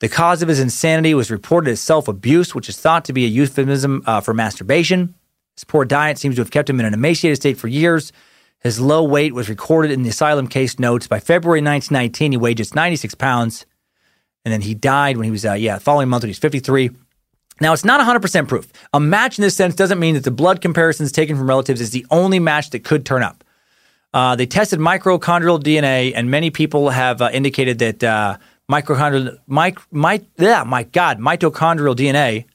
[0.00, 3.24] The cause of his insanity was reported as self abuse, which is thought to be
[3.24, 5.14] a euphemism uh, for masturbation.
[5.54, 8.12] His poor diet seems to have kept him in an emaciated state for years.
[8.60, 11.06] His low weight was recorded in the asylum case notes.
[11.06, 13.64] By February 1919, he weighed just 96 pounds.
[14.44, 16.90] And then he died when he was, uh, yeah, following month when he was 53.
[17.60, 18.70] Now, it's not 100% proof.
[18.92, 21.90] A match in this sense doesn't mean that the blood comparisons taken from relatives is
[21.90, 23.42] the only match that could turn up.
[24.16, 29.74] Uh, they tested mitochondrial DNA, and many people have uh, indicated that uh, mitochondrial, my,
[29.90, 32.46] my, yeah, my God, mitochondrial DNA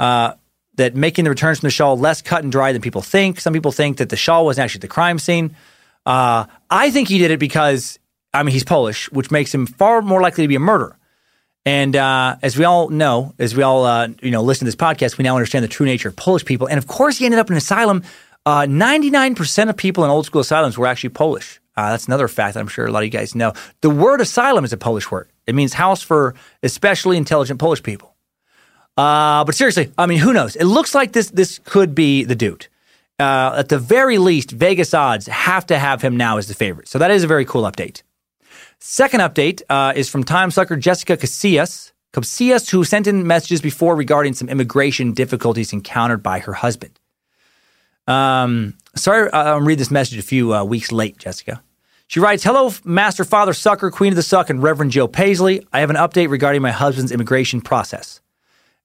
[0.00, 0.32] uh,
[0.74, 3.38] that making the returns from the shawl less cut and dry than people think.
[3.38, 5.54] Some people think that the shawl wasn't actually the crime scene.
[6.04, 8.00] Uh, I think he did it because,
[8.34, 10.98] I mean, he's Polish, which makes him far more likely to be a murderer.
[11.64, 14.76] And uh, as we all know, as we all uh, you know listen to this
[14.76, 16.68] podcast, we now understand the true nature of Polish people.
[16.68, 18.02] And of course, he ended up in an asylum.
[18.46, 21.60] Uh, ninety-nine percent of people in old school asylums were actually Polish.
[21.76, 23.52] Uh, that's another fact that I'm sure a lot of you guys know.
[23.82, 25.28] The word asylum is a Polish word.
[25.46, 28.14] It means house for especially intelligent Polish people.
[28.96, 30.56] Uh, but seriously, I mean, who knows?
[30.56, 32.68] It looks like this this could be the dude.
[33.18, 36.86] Uh, at the very least, Vegas odds have to have him now as the favorite.
[36.88, 38.02] So that is a very cool update.
[38.78, 43.96] Second update uh, is from time sucker Jessica Casillas, Casillas, who sent in messages before
[43.96, 46.98] regarding some immigration difficulties encountered by her husband.
[48.06, 51.62] Um, sorry, uh, I'll read this message a few uh, weeks late, Jessica.
[52.08, 55.66] She writes, Hello, Master Father Sucker, Queen of the Suck, and Reverend Joe Paisley.
[55.72, 58.20] I have an update regarding my husband's immigration process.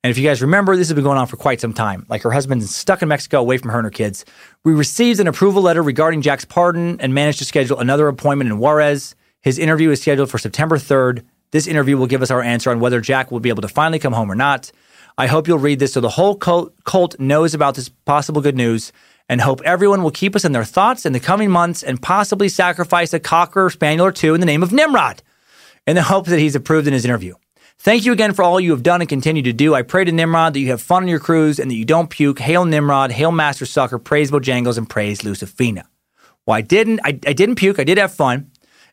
[0.04, 2.08] And if you guys remember, this has been going on for quite some time.
[2.10, 4.26] Like her husband's stuck in Mexico away from her and her kids.
[4.64, 8.58] We received an approval letter regarding Jack's pardon and managed to schedule another appointment in
[8.58, 9.16] Juarez.
[9.42, 11.24] His interview is scheduled for September 3rd.
[11.52, 14.00] This interview will give us our answer on whether Jack will be able to finally
[14.00, 14.72] come home or not.
[15.18, 18.58] I hope you'll read this so the whole cult, cult knows about this possible good
[18.58, 18.92] news
[19.32, 22.50] and hope everyone will keep us in their thoughts in the coming months and possibly
[22.50, 25.24] sacrifice a cocker spaniel or two in the name of Nimrod
[25.88, 27.34] in the hope that he's approved in his interview.
[27.80, 29.74] Thank you again for all you have done and continue to do.
[29.74, 32.10] I pray to Nimrod that you have fun on your cruise and that you don't
[32.10, 32.40] puke.
[32.40, 35.86] Hail Nimrod, hail Master Sucker, praise Bojangles, and praise Lucifina.
[36.46, 37.00] Well, I didn't.
[37.04, 37.80] I, I didn't puke.
[37.80, 38.51] I did have fun.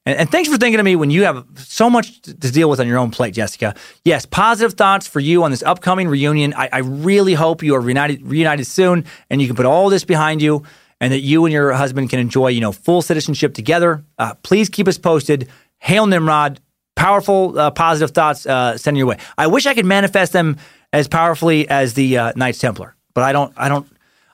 [0.09, 2.81] And, and, thanks for thinking of me when you have so much to deal with
[2.81, 3.75] on your own plate, Jessica.
[4.05, 6.55] Yes, positive thoughts for you on this upcoming reunion.
[6.55, 10.07] I, I really hope you are reunited, reunited soon and you can put all this
[10.07, 10.65] behind you
[10.99, 14.03] and that you and your husband can enjoy, you know, full citizenship together.
[14.19, 15.47] Uh, please keep us posted.
[15.77, 16.59] Hail Nimrod
[16.97, 19.19] powerful, uh, positive thoughts uh, sent your way.
[19.37, 20.57] I wish I could manifest them
[20.91, 23.53] as powerfully as the uh, Knights Templar, but I don't.
[23.59, 23.87] I don't.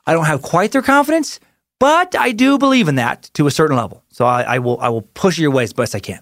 [0.06, 1.40] I don't have quite their confidence,
[1.78, 4.02] but I do believe in that to a certain level.
[4.10, 4.78] So I, I will.
[4.80, 6.20] I will push your way as best I can.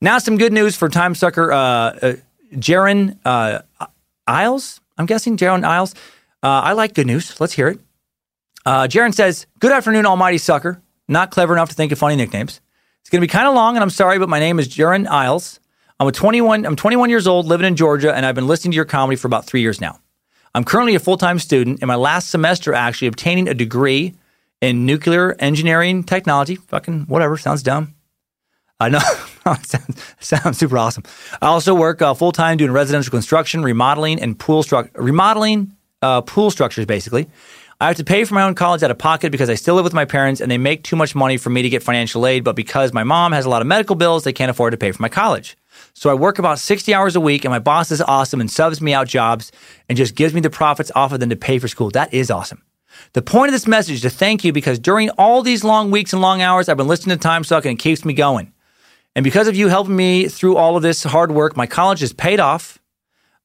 [0.00, 2.12] Now, some good news for time sucker uh, uh,
[2.52, 3.60] Jaron uh,
[4.26, 4.80] Isles.
[4.96, 5.94] I'm guessing Jaron Isles.
[6.42, 7.40] Uh, I like good news.
[7.40, 7.80] Let's hear it.
[8.64, 10.80] Uh, Jaron says, "Good afternoon, Almighty Sucker.
[11.08, 12.60] Not clever enough to think of funny nicknames.
[13.00, 15.06] It's going to be kind of long, and I'm sorry, but my name is Jaron
[15.06, 15.60] Isles.
[16.00, 16.64] I'm a 21.
[16.64, 19.26] I'm 21 years old, living in Georgia, and I've been listening to your comedy for
[19.26, 19.98] about three years now.
[20.54, 24.14] I'm currently a full time student in my last semester, actually obtaining a degree
[24.60, 26.56] in nuclear engineering technology.
[26.56, 27.94] Fucking whatever, sounds dumb.
[28.80, 28.98] I know,
[29.62, 31.04] sounds, sounds super awesome.
[31.40, 36.20] I also work uh, full time doing residential construction, remodeling, and pool stru- remodeling uh,
[36.22, 37.28] pool structures, basically.
[37.80, 39.84] I have to pay for my own college out of pocket because I still live
[39.84, 42.44] with my parents and they make too much money for me to get financial aid.
[42.44, 44.92] But because my mom has a lot of medical bills, they can't afford to pay
[44.92, 45.56] for my college.
[45.92, 48.80] So I work about 60 hours a week, and my boss is awesome and subs
[48.80, 49.50] me out jobs
[49.88, 51.90] and just gives me the profits off of them to pay for school.
[51.90, 52.62] That is awesome.
[53.12, 56.12] The point of this message is to thank you because during all these long weeks
[56.12, 58.52] and long hours, I've been listening to Time Suck and it keeps me going.
[59.14, 62.12] And because of you helping me through all of this hard work, my college has
[62.12, 62.80] paid off.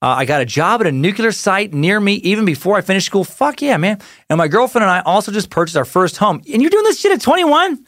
[0.02, 3.06] Uh, I got a job at a nuclear site near me even before I finished
[3.06, 3.24] school.
[3.24, 4.00] Fuck yeah, man.
[4.30, 6.42] And my girlfriend and I also just purchased our first home.
[6.52, 7.86] And you're doing this shit at 21?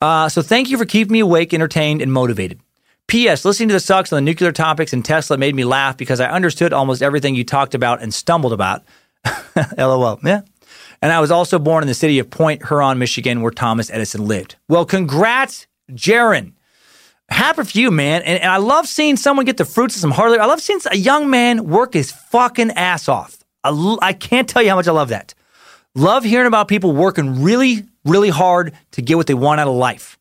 [0.00, 2.60] Uh, so thank you for keeping me awake, entertained, and motivated.
[3.06, 3.44] P.S.
[3.44, 6.30] Listening to the sucks on the nuclear topics and Tesla made me laugh because I
[6.30, 8.84] understood almost everything you talked about and stumbled about.
[9.76, 10.18] LOL.
[10.24, 10.42] Yeah.
[11.02, 14.26] And I was also born in the city of Port Huron, Michigan, where Thomas Edison
[14.26, 14.56] lived.
[14.68, 16.52] Well, congrats, Jaron.
[17.30, 18.22] Happy for you, man.
[18.22, 20.42] And, and I love seeing someone get the fruits of some hard labor.
[20.42, 23.38] I love seeing a young man work his fucking ass off.
[23.62, 25.34] I can't tell you how much I love that.
[25.94, 29.74] Love hearing about people working really, really hard to get what they want out of
[29.74, 30.18] life.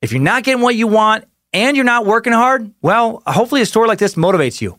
[0.00, 3.66] If you're not getting what you want and you're not working hard, well, hopefully a
[3.66, 4.78] story like this motivates you.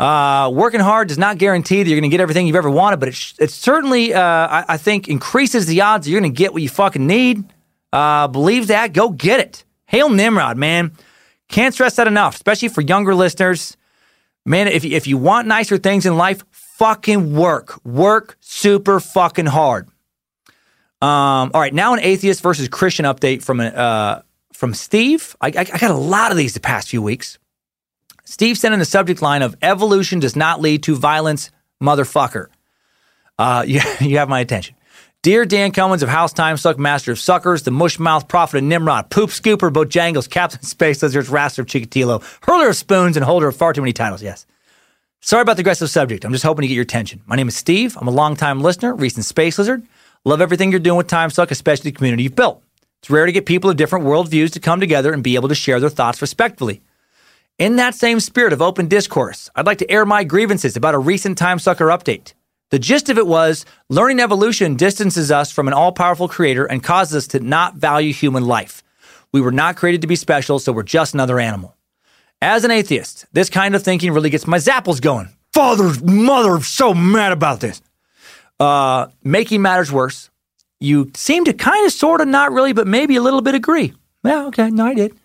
[0.00, 3.00] Uh, working hard does not guarantee that you're going to get everything you've ever wanted,
[3.00, 6.32] but it, sh- it certainly, uh, I-, I think, increases the odds that you're going
[6.32, 7.44] to get what you fucking need.
[7.92, 8.94] Uh, believe that.
[8.94, 9.64] Go get it.
[9.84, 10.92] Hail Nimrod, man.
[11.48, 13.76] Can't stress that enough, especially for younger listeners.
[14.46, 17.84] Man, if, if you want nicer things in life, fucking work.
[17.84, 19.86] Work super fucking hard.
[21.02, 24.20] Um, all right, now an atheist versus Christian update from uh,
[24.54, 25.36] from Steve.
[25.42, 27.38] I, I, I got a lot of these the past few weeks.
[28.30, 31.50] Steve sent in the subject line of evolution does not lead to violence,
[31.82, 32.46] motherfucker.
[33.36, 34.76] Uh, you, you have my attention.
[35.22, 39.10] Dear Dan Cummins of House Time Suck, Master of Suckers, the Mushmouth Prophet of Nimrod,
[39.10, 43.56] Poop Scooper, Bojangles, Captain Space Lizards, Raster of Chikatilo, Hurler of Spoons, and holder of
[43.56, 44.46] far too many titles, yes.
[45.20, 46.24] Sorry about the aggressive subject.
[46.24, 47.22] I'm just hoping to get your attention.
[47.26, 47.98] My name is Steve.
[48.00, 49.82] I'm a longtime listener, recent Space Lizard.
[50.24, 52.62] Love everything you're doing with Time Suck, especially the community you've built.
[53.00, 55.54] It's rare to get people of different worldviews to come together and be able to
[55.56, 56.80] share their thoughts respectfully.
[57.60, 60.98] In that same spirit of open discourse, I'd like to air my grievances about a
[60.98, 62.32] recent Time Sucker update.
[62.70, 66.82] The gist of it was learning evolution distances us from an all powerful creator and
[66.82, 68.82] causes us to not value human life.
[69.30, 71.76] We were not created to be special, so we're just another animal.
[72.40, 75.28] As an atheist, this kind of thinking really gets my zapples going.
[75.52, 77.82] Father, mother, so mad about this.
[78.58, 80.30] Uh, making matters worse,
[80.78, 83.92] you seem to kind of, sort of, not really, but maybe a little bit agree.
[84.24, 85.19] Yeah, okay, no, I did.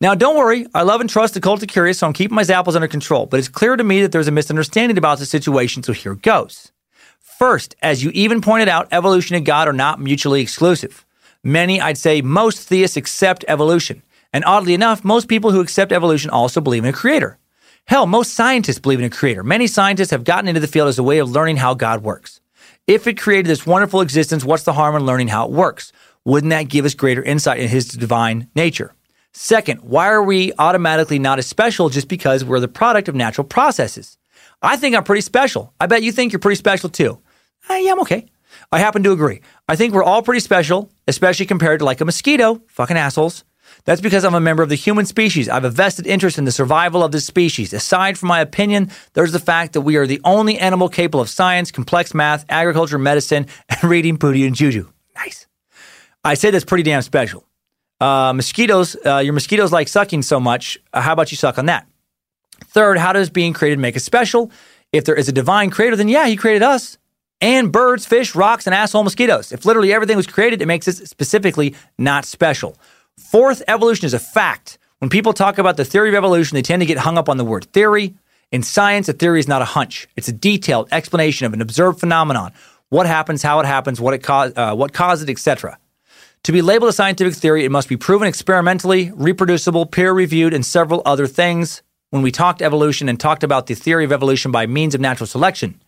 [0.00, 0.66] Now, don't worry.
[0.74, 3.24] I love and trust the cult of curious, so I'm keeping my zapples under control.
[3.24, 6.70] But it's clear to me that there's a misunderstanding about the situation, so here goes.
[7.18, 11.06] First, as you even pointed out, evolution and God are not mutually exclusive.
[11.42, 14.02] Many, I'd say most theists accept evolution.
[14.32, 17.38] And oddly enough, most people who accept evolution also believe in a creator.
[17.86, 19.42] Hell, most scientists believe in a creator.
[19.42, 22.40] Many scientists have gotten into the field as a way of learning how God works.
[22.86, 25.92] If it created this wonderful existence, what's the harm in learning how it works?
[26.24, 28.95] Wouldn't that give us greater insight in his divine nature?
[29.38, 33.46] Second, why are we automatically not as special just because we're the product of natural
[33.46, 34.16] processes?
[34.62, 35.74] I think I'm pretty special.
[35.78, 37.20] I bet you think you're pretty special too.
[37.68, 38.24] Uh, yeah, I'm okay.
[38.72, 39.42] I happen to agree.
[39.68, 42.62] I think we're all pretty special, especially compared to like a mosquito.
[42.68, 43.44] Fucking assholes.
[43.84, 45.50] That's because I'm a member of the human species.
[45.50, 47.74] I have a vested interest in the survival of this species.
[47.74, 51.28] Aside from my opinion, there's the fact that we are the only animal capable of
[51.28, 54.88] science, complex math, agriculture, medicine, and reading Pootie and Juju.
[55.14, 55.46] Nice.
[56.24, 57.46] I say that's pretty damn special.
[58.00, 60.78] Uh, mosquitoes, uh, your mosquitoes like sucking so much.
[60.92, 61.86] Uh, how about you suck on that?
[62.66, 64.50] Third, how does being created make us special?
[64.92, 66.98] If there is a divine creator, then yeah, he created us
[67.40, 69.52] and birds, fish, rocks, and asshole mosquitoes.
[69.52, 72.76] If literally everything was created, it makes us specifically not special.
[73.18, 74.78] Fourth, evolution is a fact.
[74.98, 77.36] When people talk about the theory of evolution, they tend to get hung up on
[77.36, 78.14] the word theory.
[78.52, 80.08] In science, a theory is not a hunch.
[80.16, 82.52] It's a detailed explanation of an observed phenomenon.
[82.88, 85.78] What happens, how it happens, what it caused, uh, what caused it, etc.
[86.46, 91.02] To be labeled a scientific theory, it must be proven experimentally, reproducible, peer-reviewed, and several
[91.04, 91.82] other things.
[92.10, 95.26] When we talked evolution and talked about the theory of evolution by means of natural
[95.26, 95.82] selection,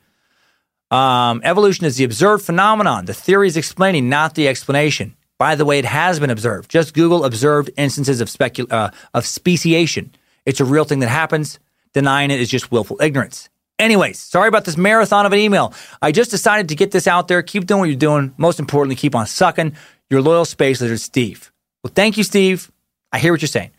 [0.91, 3.05] um, evolution is the observed phenomenon.
[3.05, 5.15] The theory is explaining, not the explanation.
[5.39, 6.69] By the way, it has been observed.
[6.69, 10.13] Just Google observed instances of, specu- uh, of speciation.
[10.45, 11.61] It's a real thing that happens.
[11.93, 13.49] Denying it is just willful ignorance.
[13.79, 15.73] Anyways, sorry about this marathon of an email.
[16.03, 17.45] I just decided to get this out there.
[17.45, 18.35] Keep doing what you're doing.
[18.37, 19.77] Most importantly, keep on sucking.
[20.11, 21.53] Your loyal space lizard, Steve.
[21.83, 22.71] Well, thank you, Steve.
[23.13, 23.71] I hear what you're saying.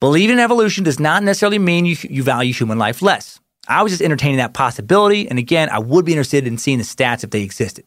[0.00, 3.40] Believing in evolution does not necessarily mean you, you value human life less.
[3.66, 5.28] I was just entertaining that possibility.
[5.28, 7.84] And again, I would be interested in seeing the stats if they existed.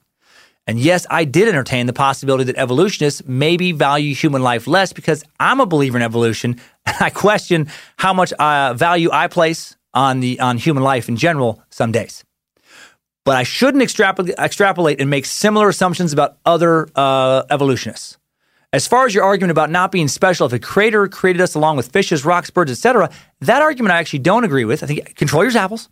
[0.66, 5.24] And yes, I did entertain the possibility that evolutionists maybe value human life less because
[5.40, 6.60] I'm a believer in evolution.
[6.88, 11.18] And I question how much uh, value I place on the on human life in
[11.18, 12.24] general some days.
[13.28, 18.18] But I shouldn't extrapolate, extrapolate and make similar assumptions about other uh, evolutionists.
[18.72, 21.76] As far as your argument about not being special, if a creator created us along
[21.76, 23.10] with fishes, rocks, birds, etc.,
[23.41, 24.82] that argument I actually don't agree with.
[24.82, 25.90] I think control your apples.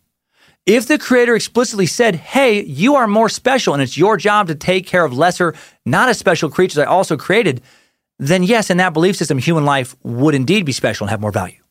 [0.66, 4.56] If the creator explicitly said, hey, you are more special and it's your job to
[4.56, 5.56] take care of lesser,
[5.86, 7.62] not as special creatures I also created,
[8.18, 11.34] then yes, in that belief system, human life would indeed be special and have more
[11.34, 11.62] value.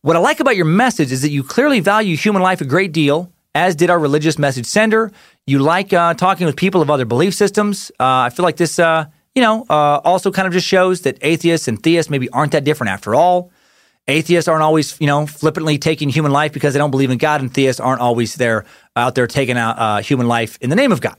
[0.00, 2.90] What I like about your message is that you clearly value human life a great
[2.90, 5.10] deal, as did our religious message sender.
[5.46, 7.90] You like uh, talking with people of other belief systems.
[7.98, 11.18] Uh, I feel like this, uh, you know, uh, also kind of just shows that
[11.22, 13.50] atheists and theists maybe aren't that different after all.
[14.06, 17.42] Atheists aren't always, you know, flippantly taking human life because they don't believe in God,
[17.42, 18.64] and theists aren't always there
[18.96, 21.16] out there taking out uh, human life in the name of God.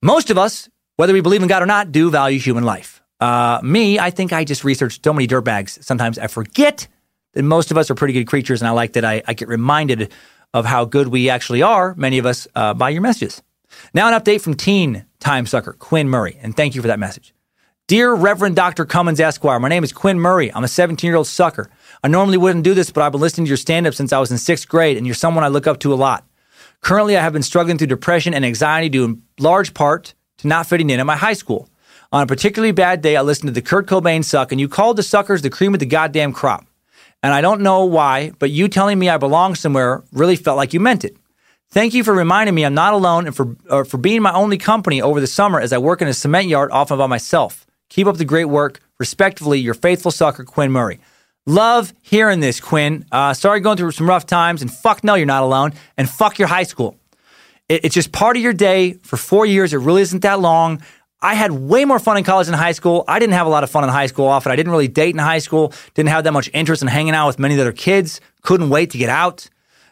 [0.00, 3.02] Most of us, whether we believe in God or not, do value human life.
[3.20, 5.82] Uh, me, I think I just researched so many dirtbags.
[5.82, 6.86] Sometimes I forget
[7.34, 9.48] that most of us are pretty good creatures, and I like that I, I get
[9.48, 10.12] reminded
[10.54, 13.42] of how good we actually are, many of us, uh, by your messages.
[13.92, 17.34] Now, an update from teen time sucker, Quinn Murray, and thank you for that message.
[17.86, 18.84] Dear Reverend Dr.
[18.84, 20.52] Cummins Esquire, my name is Quinn Murray.
[20.52, 21.70] I'm a 17 year old sucker.
[22.02, 24.18] I normally wouldn't do this, but I've been listening to your stand up since I
[24.18, 26.26] was in sixth grade, and you're someone I look up to a lot.
[26.80, 30.66] Currently, I have been struggling through depression and anxiety due in large part to not
[30.66, 31.68] fitting in at my high school.
[32.12, 34.96] On a particularly bad day, I listened to the Kurt Cobain suck, and you called
[34.96, 36.66] the suckers the cream of the goddamn crop.
[37.22, 40.72] And I don't know why, but you telling me I belong somewhere really felt like
[40.72, 41.16] you meant it.
[41.70, 44.56] Thank you for reminding me I'm not alone and for, uh, for being my only
[44.56, 47.66] company over the summer as I work in a cement yard often by myself.
[47.90, 48.80] Keep up the great work.
[48.98, 50.98] Respectfully, your faithful sucker, Quinn Murray.
[51.46, 53.04] Love hearing this, Quinn.
[53.10, 56.38] Uh, sorry going through some rough times, and fuck no, you're not alone, and fuck
[56.38, 56.96] your high school.
[57.68, 59.72] It, it's just part of your day for four years.
[59.72, 60.82] It really isn't that long.
[61.20, 63.04] I had way more fun in college than high school.
[63.08, 64.52] I didn't have a lot of fun in high school often.
[64.52, 67.26] I didn't really date in high school, didn't have that much interest in hanging out
[67.26, 69.48] with many other kids, couldn't wait to get out.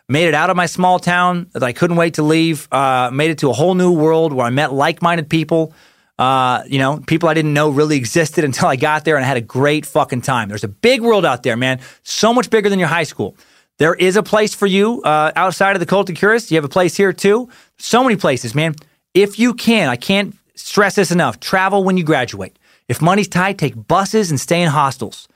[0.08, 2.72] Made it out of my small town that I couldn't wait to leave.
[2.72, 5.72] Uh, made it to a whole new world where I met like minded people.
[6.16, 9.28] Uh, you know, people I didn't know really existed until I got there and I
[9.28, 10.48] had a great fucking time.
[10.48, 11.80] There's a big world out there, man.
[12.04, 13.36] So much bigger than your high school.
[13.78, 16.52] There is a place for you uh, outside of the Cult of Curious.
[16.52, 17.48] You have a place here too.
[17.78, 18.76] So many places, man.
[19.12, 21.38] If you can, I can't stress this enough.
[21.40, 22.58] Travel when you graduate.
[22.88, 25.28] If money's tight, take buses and stay in hostels.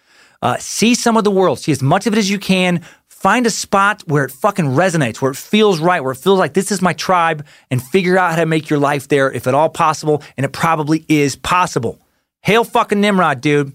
[0.42, 1.58] Uh, see some of the world.
[1.58, 2.82] See as much of it as you can.
[3.08, 6.54] Find a spot where it fucking resonates, where it feels right, where it feels like
[6.54, 9.54] this is my tribe, and figure out how to make your life there if at
[9.54, 10.22] all possible.
[10.36, 12.00] And it probably is possible.
[12.40, 13.74] Hail fucking Nimrod, dude.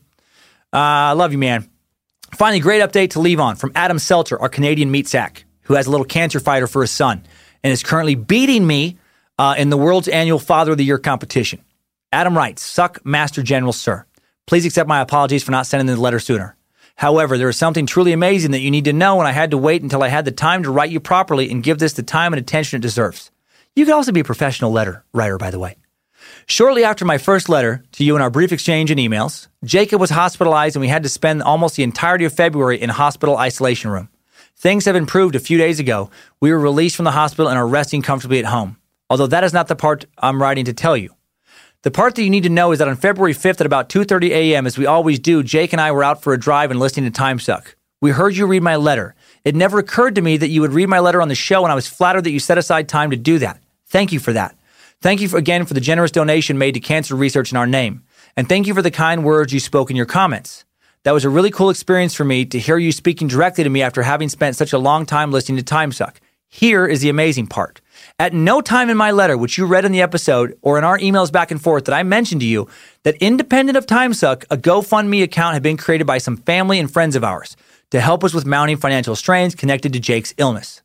[0.73, 1.69] I uh, love you, man.
[2.33, 5.85] Finally, great update to leave on from Adam Seltzer, our Canadian meat sack, who has
[5.85, 7.23] a little cancer fighter for his son
[7.63, 8.97] and is currently beating me
[9.37, 11.63] uh, in the world's annual Father of the Year competition.
[12.11, 14.05] Adam writes, Suck Master General, sir.
[14.47, 16.55] Please accept my apologies for not sending the letter sooner.
[16.95, 19.57] However, there is something truly amazing that you need to know, and I had to
[19.57, 22.31] wait until I had the time to write you properly and give this the time
[22.31, 23.31] and attention it deserves.
[23.75, 25.75] You can also be a professional letter writer, by the way.
[26.47, 30.09] Shortly after my first letter to you in our brief exchange in emails, Jacob was
[30.11, 34.09] hospitalized and we had to spend almost the entirety of February in hospital isolation room.
[34.55, 36.09] Things have improved a few days ago.
[36.39, 38.77] We were released from the hospital and are resting comfortably at home.
[39.09, 41.15] Although that is not the part I'm writing to tell you.
[41.83, 44.29] The part that you need to know is that on February 5th at about 2:30
[44.31, 47.11] a.m., as we always do, Jake and I were out for a drive and listening
[47.11, 47.75] to Timesuck.
[48.01, 49.15] We heard you read my letter.
[49.43, 51.71] It never occurred to me that you would read my letter on the show, and
[51.71, 53.61] I was flattered that you set aside time to do that.
[53.87, 54.57] Thank you for that.
[55.01, 58.03] Thank you for, again for the generous donation made to cancer research in our name.
[58.35, 60.65] And thank you for the kind words you spoke in your comments.
[61.03, 63.83] That was a really cool experience for me to hear you speaking directly to me
[63.83, 66.15] after having spent such a long time listening to Timesuck.
[66.47, 67.81] Here is the amazing part.
[68.19, 70.97] At no time in my letter, which you read in the episode or in our
[70.99, 72.67] emails back and forth, that I mentioned to you
[73.03, 77.15] that independent of TimeSuck, a GoFundMe account had been created by some family and friends
[77.15, 77.57] of ours
[77.91, 80.81] to help us with mounting financial strains connected to Jake's illness.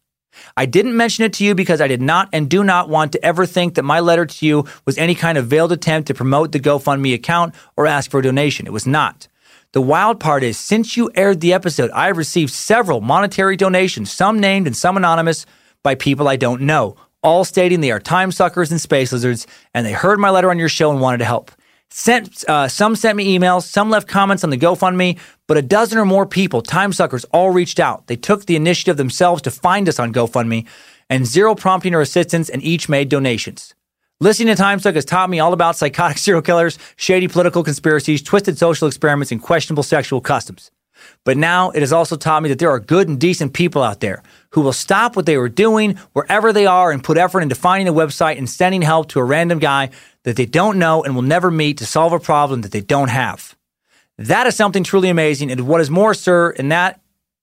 [0.56, 3.24] I didn't mention it to you because I did not and do not want to
[3.24, 6.52] ever think that my letter to you was any kind of veiled attempt to promote
[6.52, 8.66] the GoFundMe account or ask for a donation.
[8.66, 9.28] It was not.
[9.72, 14.10] The wild part is, since you aired the episode, I have received several monetary donations,
[14.10, 15.46] some named and some anonymous,
[15.82, 19.86] by people I don't know, all stating they are time suckers and space lizards, and
[19.86, 21.50] they heard my letter on your show and wanted to help.
[21.92, 25.18] Sent, uh, some sent me emails, some left comments on the GoFundMe,
[25.48, 28.06] but a dozen or more people, time suckers, all reached out.
[28.06, 30.66] They took the initiative themselves to find us on GoFundMe,
[31.08, 33.74] and zero prompting or assistance, and each made donations.
[34.20, 38.56] Listening to Timesuck has taught me all about psychotic serial killers, shady political conspiracies, twisted
[38.56, 40.70] social experiments, and questionable sexual customs.
[41.24, 44.00] But now it has also taught me that there are good and decent people out
[44.00, 47.54] there who will stop what they were doing wherever they are and put effort into
[47.54, 49.90] finding a website and sending help to a random guy
[50.24, 53.10] that they don't know and will never meet to solve a problem that they don't
[53.10, 53.56] have.
[54.18, 55.50] That is something truly amazing.
[55.50, 57.00] And what is more, sir, and that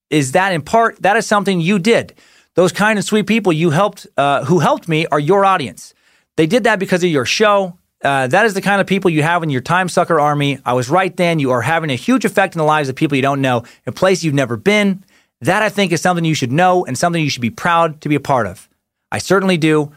[0.09, 2.13] is that in part, that is something you did.
[2.53, 5.93] Those kind and sweet people you helped, uh, who helped me, are your audience.
[6.37, 9.23] They did that because of your show, uh, that is the kind of people you
[9.23, 10.59] have in your time sucker army.
[10.65, 11.39] I was right then.
[11.39, 13.93] You are having a huge effect in the lives of people you don't know in
[13.93, 15.03] places you've never been.
[15.41, 18.09] That I think is something you should know and something you should be proud to
[18.09, 18.69] be a part of.
[19.11, 19.91] I certainly do.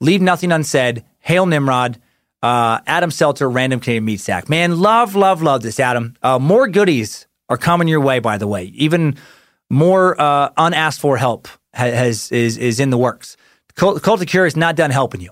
[0.00, 1.04] Leave nothing unsaid.
[1.20, 2.00] Hail Nimrod.
[2.42, 4.48] Uh, Adam Seltzer, Random Canadian Meat Sack.
[4.48, 6.14] Man, love, love, love this, Adam.
[6.22, 8.64] Uh, more goodies are coming your way, by the way.
[8.74, 9.16] Even
[9.70, 13.36] more uh, unasked for help has is is in the works.
[13.74, 15.30] Cult, Cult of Cure is not done helping you.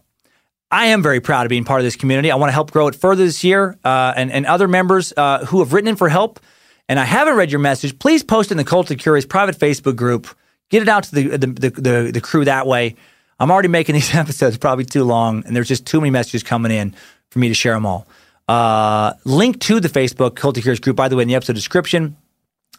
[0.74, 2.30] I am very proud of being part of this community.
[2.30, 3.78] I want to help grow it further this year.
[3.84, 6.40] Uh, and, and other members uh, who have written in for help
[6.88, 9.96] and I haven't read your message, please post in the Cult of Curious private Facebook
[9.96, 10.28] group.
[10.68, 12.96] Get it out to the, the, the, the, the crew that way.
[13.40, 16.72] I'm already making these episodes probably too long, and there's just too many messages coming
[16.72, 16.94] in
[17.30, 18.06] for me to share them all.
[18.46, 21.54] Uh, link to the Facebook Cult of Curious group, by the way, in the episode
[21.54, 22.16] description.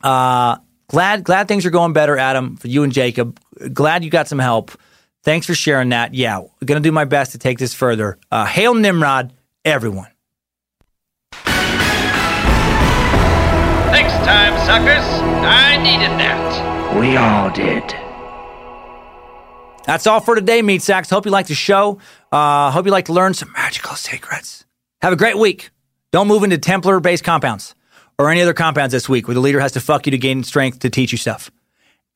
[0.04, 0.58] Uh,
[0.88, 3.40] glad glad things are going better, Adam, for you and Jacob.
[3.74, 4.72] Glad you got some help.
[5.26, 6.14] Thanks for sharing that.
[6.14, 8.20] Yeah, going to do my best to take this further.
[8.32, 9.34] Uh, hail Nimrod,
[9.66, 10.12] everyone.
[13.92, 15.04] Next time, suckers.
[15.44, 17.00] I needed that.
[17.00, 17.84] We all did.
[19.88, 21.10] That's all for today, Meat Sacks.
[21.10, 22.00] Hope you liked the show.
[22.32, 24.64] Uh, hope you like to learn some magical secrets.
[25.02, 25.72] Have a great week.
[26.12, 27.74] Don't move into Templar based compounds
[28.20, 30.44] or any other compounds this week where the leader has to fuck you to gain
[30.44, 31.50] strength to teach you stuff.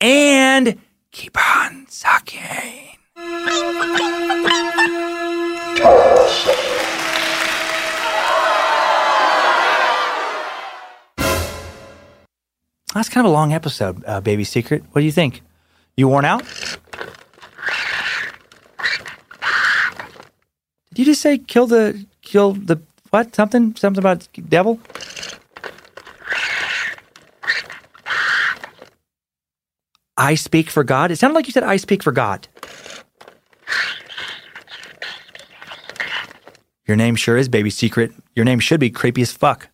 [0.00, 0.78] And
[1.10, 2.89] keep on sucking.
[12.92, 14.82] That's kind of a long episode, uh, Baby Secret.
[14.92, 15.42] What do you think?
[15.96, 16.44] You worn out?
[20.90, 22.80] Did you just say kill the kill the
[23.10, 23.34] what?
[23.34, 24.80] Something something about devil?
[30.16, 31.10] I speak for God.
[31.10, 32.48] It sounded like you said I speak for God.
[36.86, 38.10] Your name sure is Baby Secret.
[38.34, 39.68] Your name should be creepy as fuck.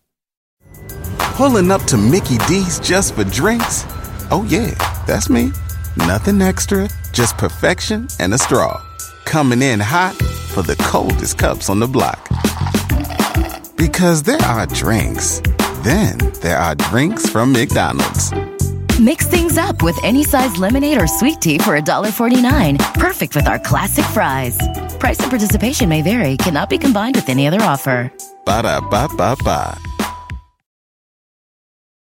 [1.17, 3.85] Pulling up to Mickey D's just for drinks?
[4.29, 4.71] Oh, yeah,
[5.07, 5.51] that's me.
[5.95, 8.83] Nothing extra, just perfection and a straw.
[9.25, 10.15] Coming in hot
[10.53, 12.19] for the coldest cups on the block.
[13.77, 15.41] Because there are drinks,
[15.81, 18.31] then there are drinks from McDonald's.
[18.99, 22.95] Mix things up with any size lemonade or sweet tea for $1.49.
[22.95, 24.57] Perfect with our classic fries.
[24.97, 28.11] Price and participation may vary, cannot be combined with any other offer.
[28.43, 29.79] Ba da ba ba ba.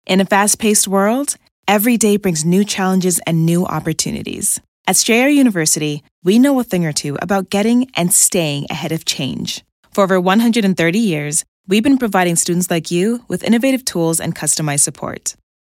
[0.06, 4.60] In a fast paced world, every day brings new challenges and new opportunities.
[4.86, 9.04] At Strayer University, we know a thing or two about getting and staying ahead of
[9.04, 9.64] change.
[9.90, 14.82] For over 130 years, we've been providing students like you with innovative tools and customized
[14.82, 15.34] support